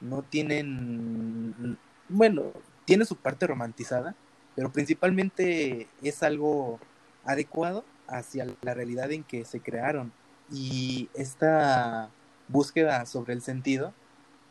no 0.00 0.22
tienen, 0.22 1.78
bueno, 2.08 2.52
tiene 2.84 3.04
su 3.04 3.16
parte 3.16 3.46
romantizada, 3.46 4.14
pero 4.54 4.72
principalmente 4.72 5.88
es 6.02 6.22
algo 6.22 6.78
adecuado 7.24 7.84
hacia 8.08 8.46
la 8.62 8.74
realidad 8.74 9.10
en 9.12 9.24
que 9.24 9.44
se 9.44 9.60
crearon. 9.60 10.12
Y 10.52 11.08
esta 11.14 12.10
búsqueda 12.48 13.04
sobre 13.06 13.34
el 13.34 13.42
sentido, 13.42 13.92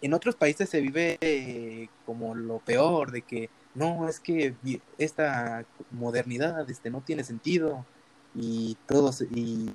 en 0.01 0.13
otros 0.13 0.35
países 0.35 0.69
se 0.69 0.81
vive 0.81 1.89
como 2.05 2.35
lo 2.35 2.59
peor, 2.59 3.11
de 3.11 3.21
que 3.21 3.49
no, 3.75 4.07
es 4.07 4.19
que 4.19 4.55
esta 4.97 5.65
modernidad 5.91 6.69
este, 6.69 6.89
no 6.89 7.01
tiene 7.01 7.23
sentido 7.23 7.85
y 8.33 8.77
todos 8.87 9.21
y, 9.21 9.73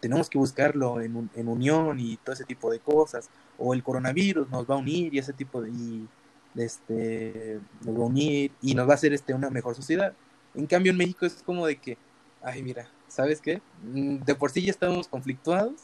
tenemos 0.00 0.28
que 0.28 0.38
buscarlo 0.38 1.00
en, 1.00 1.30
en, 1.34 1.48
unión 1.48 1.98
y 1.98 2.18
todo 2.18 2.34
ese 2.34 2.44
tipo 2.44 2.70
de 2.70 2.78
cosas, 2.78 3.30
o 3.58 3.72
el 3.72 3.82
coronavirus 3.82 4.48
nos 4.50 4.68
va 4.68 4.74
a 4.74 4.78
unir 4.78 5.12
y 5.14 5.18
ese 5.18 5.32
tipo 5.32 5.62
de, 5.62 5.70
y, 5.70 6.06
este, 6.54 7.60
nos 7.84 7.98
va 7.98 8.02
a 8.02 8.06
unir 8.06 8.52
y 8.60 8.74
nos 8.74 8.86
va 8.86 8.92
a 8.92 8.94
hacer 8.94 9.12
este, 9.12 9.34
una 9.34 9.50
mejor 9.50 9.74
sociedad. 9.74 10.12
En 10.54 10.66
cambio 10.66 10.92
en 10.92 10.98
México 10.98 11.26
es 11.26 11.42
como 11.42 11.66
de 11.66 11.76
que, 11.76 11.96
ay 12.42 12.62
mira, 12.62 12.88
¿sabes 13.08 13.40
qué? 13.40 13.62
Mm, 13.82 14.18
de 14.18 14.34
por 14.34 14.50
sí 14.50 14.62
ya 14.62 14.70
estamos 14.70 15.08
conflictuados, 15.08 15.82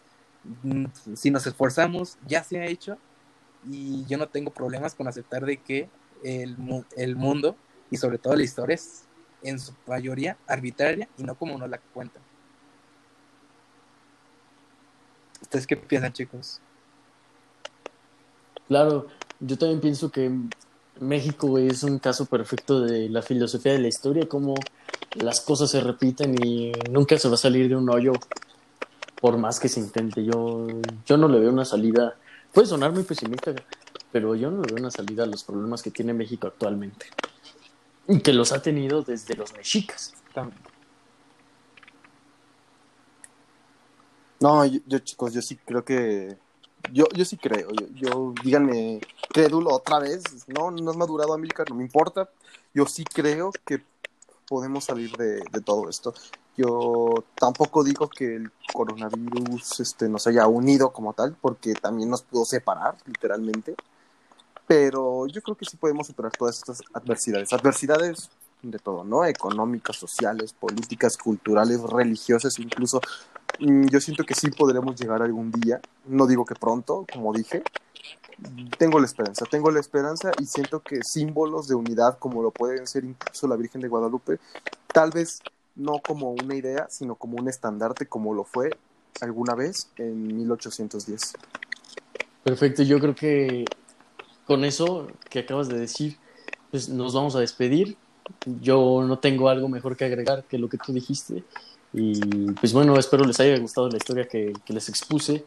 mm, 0.62 0.86
si 1.14 1.30
nos 1.30 1.46
esforzamos 1.46 2.18
ya 2.26 2.44
se 2.44 2.60
ha 2.60 2.66
hecho 2.66 2.98
y 3.70 4.04
yo 4.06 4.18
no 4.18 4.28
tengo 4.28 4.50
problemas 4.50 4.94
con 4.94 5.08
aceptar 5.08 5.44
de 5.44 5.56
que 5.56 5.88
el, 6.24 6.56
el 6.96 7.16
mundo 7.16 7.56
y 7.90 7.96
sobre 7.96 8.18
todo 8.18 8.34
la 8.34 8.42
historia 8.42 8.74
es 8.74 9.04
en 9.42 9.58
su 9.58 9.72
mayoría 9.86 10.36
arbitraria 10.46 11.08
y 11.18 11.24
no 11.24 11.34
como 11.34 11.58
no 11.58 11.66
la 11.66 11.78
cuentan. 11.78 12.22
¿Ustedes 15.42 15.66
qué 15.66 15.76
piensan, 15.76 16.12
chicos? 16.12 16.60
Claro, 18.68 19.08
yo 19.40 19.58
también 19.58 19.80
pienso 19.80 20.10
que 20.10 20.30
México 21.00 21.58
es 21.58 21.82
un 21.82 21.98
caso 21.98 22.26
perfecto 22.26 22.80
de 22.80 23.08
la 23.08 23.22
filosofía 23.22 23.72
de 23.72 23.80
la 23.80 23.88
historia, 23.88 24.28
como 24.28 24.54
las 25.16 25.40
cosas 25.40 25.70
se 25.70 25.80
repiten 25.80 26.34
y 26.42 26.72
nunca 26.90 27.18
se 27.18 27.28
va 27.28 27.34
a 27.34 27.38
salir 27.38 27.68
de 27.68 27.76
un 27.76 27.90
hoyo 27.90 28.12
por 29.20 29.36
más 29.36 29.60
que 29.60 29.68
se 29.68 29.80
intente. 29.80 30.24
Yo, 30.24 30.66
yo 31.04 31.16
no 31.16 31.28
le 31.28 31.40
veo 31.40 31.50
una 31.50 31.64
salida, 31.64 32.16
puede 32.52 32.66
sonar 32.66 32.92
muy 32.92 33.02
pesimista, 33.02 33.52
pero 34.12 34.34
yo 34.34 34.50
no 34.50 34.62
veo 34.62 34.76
una 34.76 34.90
salida 34.90 35.24
a 35.24 35.26
los 35.26 35.42
problemas 35.42 35.82
que 35.82 35.90
tiene 35.90 36.12
México 36.12 36.46
actualmente. 36.46 37.06
Y 38.06 38.20
que 38.20 38.32
los 38.32 38.52
ha 38.52 38.60
tenido 38.60 39.02
desde 39.02 39.34
los 39.34 39.52
mexicas. 39.54 40.14
No, 44.38 44.64
yo, 44.66 44.98
chicos, 44.98 45.32
yo 45.32 45.40
sí 45.40 45.56
creo 45.56 45.84
que 45.84 46.36
yo, 46.92 47.06
yo 47.14 47.24
sí 47.24 47.36
creo, 47.36 47.70
yo, 47.70 47.86
yo, 47.94 48.34
díganme, 48.42 49.00
crédulo 49.32 49.70
otra 49.70 50.00
vez, 50.00 50.22
no, 50.48 50.72
no 50.72 50.90
has 50.90 50.96
madurado 50.96 51.32
Amílcar, 51.32 51.70
no 51.70 51.76
me 51.76 51.84
importa, 51.84 52.28
yo 52.74 52.86
sí 52.86 53.04
creo 53.04 53.52
que 53.64 53.84
podemos 54.48 54.84
salir 54.84 55.16
de, 55.16 55.44
de, 55.50 55.60
todo 55.64 55.88
esto. 55.88 56.12
Yo 56.56 57.24
tampoco 57.36 57.84
digo 57.84 58.08
que 58.08 58.34
el 58.34 58.50
coronavirus 58.72 59.78
este, 59.78 60.08
nos 60.08 60.26
haya 60.26 60.48
unido 60.48 60.92
como 60.92 61.12
tal, 61.12 61.36
porque 61.40 61.74
también 61.74 62.10
nos 62.10 62.22
pudo 62.22 62.44
separar, 62.44 62.96
literalmente, 63.06 63.76
pero 64.74 65.26
yo 65.26 65.42
creo 65.42 65.56
que 65.56 65.64
sí 65.64 65.76
podemos 65.76 66.06
superar 66.06 66.32
todas 66.32 66.56
estas 66.56 66.80
adversidades, 66.92 67.52
adversidades 67.52 68.30
de 68.62 68.78
todo, 68.78 69.02
¿no? 69.04 69.24
Económicas, 69.24 69.96
sociales, 69.96 70.52
políticas, 70.52 71.16
culturales, 71.16 71.80
religiosas, 71.82 72.58
incluso 72.58 73.00
Mm, 73.58 73.86
yo 73.88 74.00
siento 74.00 74.24
que 74.24 74.34
sí 74.34 74.50
podremos 74.50 75.00
llegar 75.00 75.22
algún 75.22 75.50
día, 75.50 75.80
no 76.06 76.26
digo 76.26 76.44
que 76.44 76.54
pronto, 76.54 77.06
como 77.12 77.32
dije, 77.32 77.62
tengo 78.78 78.98
la 78.98 79.06
esperanza, 79.06 79.46
tengo 79.46 79.70
la 79.70 79.80
esperanza 79.80 80.32
y 80.38 80.46
siento 80.46 80.80
que 80.80 81.00
símbolos 81.02 81.68
de 81.68 81.74
unidad 81.74 82.18
como 82.18 82.42
lo 82.42 82.50
pueden 82.50 82.86
ser 82.86 83.04
incluso 83.04 83.46
la 83.46 83.56
Virgen 83.56 83.80
de 83.80 83.88
Guadalupe, 83.88 84.38
tal 84.92 85.10
vez 85.10 85.40
no 85.76 86.00
como 86.00 86.32
una 86.32 86.54
idea, 86.54 86.86
sino 86.90 87.14
como 87.14 87.36
un 87.36 87.48
estandarte 87.48 88.06
como 88.06 88.34
lo 88.34 88.44
fue 88.44 88.70
alguna 89.20 89.54
vez 89.54 89.88
en 89.96 90.36
1810. 90.36 91.34
Perfecto, 92.42 92.82
yo 92.82 92.98
creo 92.98 93.14
que 93.14 93.64
con 94.46 94.64
eso 94.64 95.08
que 95.30 95.40
acabas 95.40 95.68
de 95.68 95.78
decir, 95.78 96.16
pues 96.70 96.88
nos 96.88 97.14
vamos 97.14 97.36
a 97.36 97.40
despedir. 97.40 97.96
Yo 98.60 99.04
no 99.06 99.18
tengo 99.18 99.48
algo 99.48 99.68
mejor 99.68 99.96
que 99.96 100.04
agregar 100.04 100.44
que 100.44 100.58
lo 100.58 100.68
que 100.68 100.78
tú 100.78 100.92
dijiste. 100.92 101.44
Y 101.92 102.18
pues 102.52 102.72
bueno, 102.72 102.98
espero 102.98 103.24
les 103.24 103.38
haya 103.40 103.58
gustado 103.58 103.88
la 103.88 103.98
historia 103.98 104.26
que, 104.26 104.52
les 104.68 104.88
expuse 104.88 105.44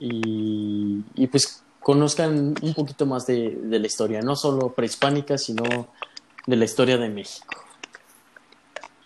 y, 0.00 1.26
pues 1.28 1.62
conozcan 1.80 2.54
un 2.60 2.74
poquito 2.74 3.06
más 3.06 3.26
de, 3.26 3.56
la 3.62 3.86
historia, 3.86 4.20
no 4.22 4.34
solo 4.34 4.72
prehispánica, 4.72 5.38
sino 5.38 5.88
de 6.46 6.56
la 6.56 6.64
historia 6.64 6.98
de 6.98 7.08
México. 7.08 7.46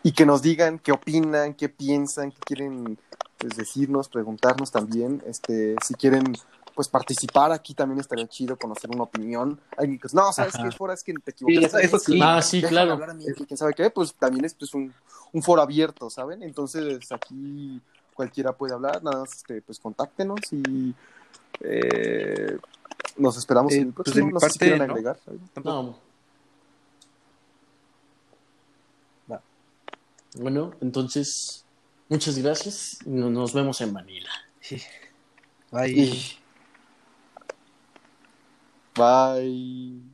Y 0.02 0.12
que 0.12 0.24
nos 0.24 0.40
digan 0.42 0.78
qué 0.78 0.92
opinan, 0.92 1.54
qué 1.54 1.68
piensan, 1.68 2.30
qué 2.30 2.38
quieren 2.46 2.98
pues, 3.36 3.56
decirnos, 3.56 4.08
preguntarnos 4.08 4.70
también, 4.70 5.22
este, 5.26 5.74
si 5.84 5.94
quieren 5.94 6.34
pues 6.78 6.86
participar 6.86 7.50
aquí 7.50 7.74
también 7.74 7.98
estaría 7.98 8.28
chido 8.28 8.56
conocer 8.56 8.88
una 8.88 9.02
opinión. 9.02 9.58
Alguien 9.76 9.98
que, 9.98 10.06
no, 10.12 10.32
¿sabes 10.32 10.54
qué? 10.62 10.70
Fuera 10.70 10.94
es 10.94 11.02
que 11.02 11.12
te 11.12 11.34
eso, 11.82 11.98
sí. 11.98 12.20
Ah, 12.22 12.40
sí, 12.40 12.62
claro. 12.62 12.96
¿Quién 13.48 13.58
sabe 13.58 13.74
qué? 13.74 13.90
Pues 13.90 14.14
también 14.14 14.44
es 14.44 14.54
pues, 14.54 14.72
un, 14.74 14.94
un, 15.32 15.42
foro 15.42 15.60
abierto, 15.60 16.08
¿saben? 16.08 16.40
Entonces 16.40 17.10
aquí 17.10 17.82
cualquiera 18.14 18.52
puede 18.52 18.74
hablar, 18.74 19.02
nada 19.02 19.22
más 19.22 19.32
este, 19.34 19.60
pues 19.60 19.80
contáctenos 19.80 20.38
y 20.52 20.94
eh, 21.62 22.56
nos 23.16 23.36
esperamos 23.36 23.72
en 23.72 23.88
el 23.88 23.92
pues, 23.92 24.04
próximo. 24.04 24.30
Pues 24.30 24.44
no 24.44 24.48
parte, 24.48 24.74
agregar. 24.80 25.18
No. 25.64 25.98
Bueno, 30.36 30.74
entonces, 30.80 31.64
muchas 32.08 32.38
gracias. 32.38 33.00
Nos 33.04 33.52
vemos 33.52 33.80
en 33.80 33.92
Manila. 33.92 34.30
Sí. 34.60 34.80
Bye. 35.72 36.38
Bye. 38.98 40.07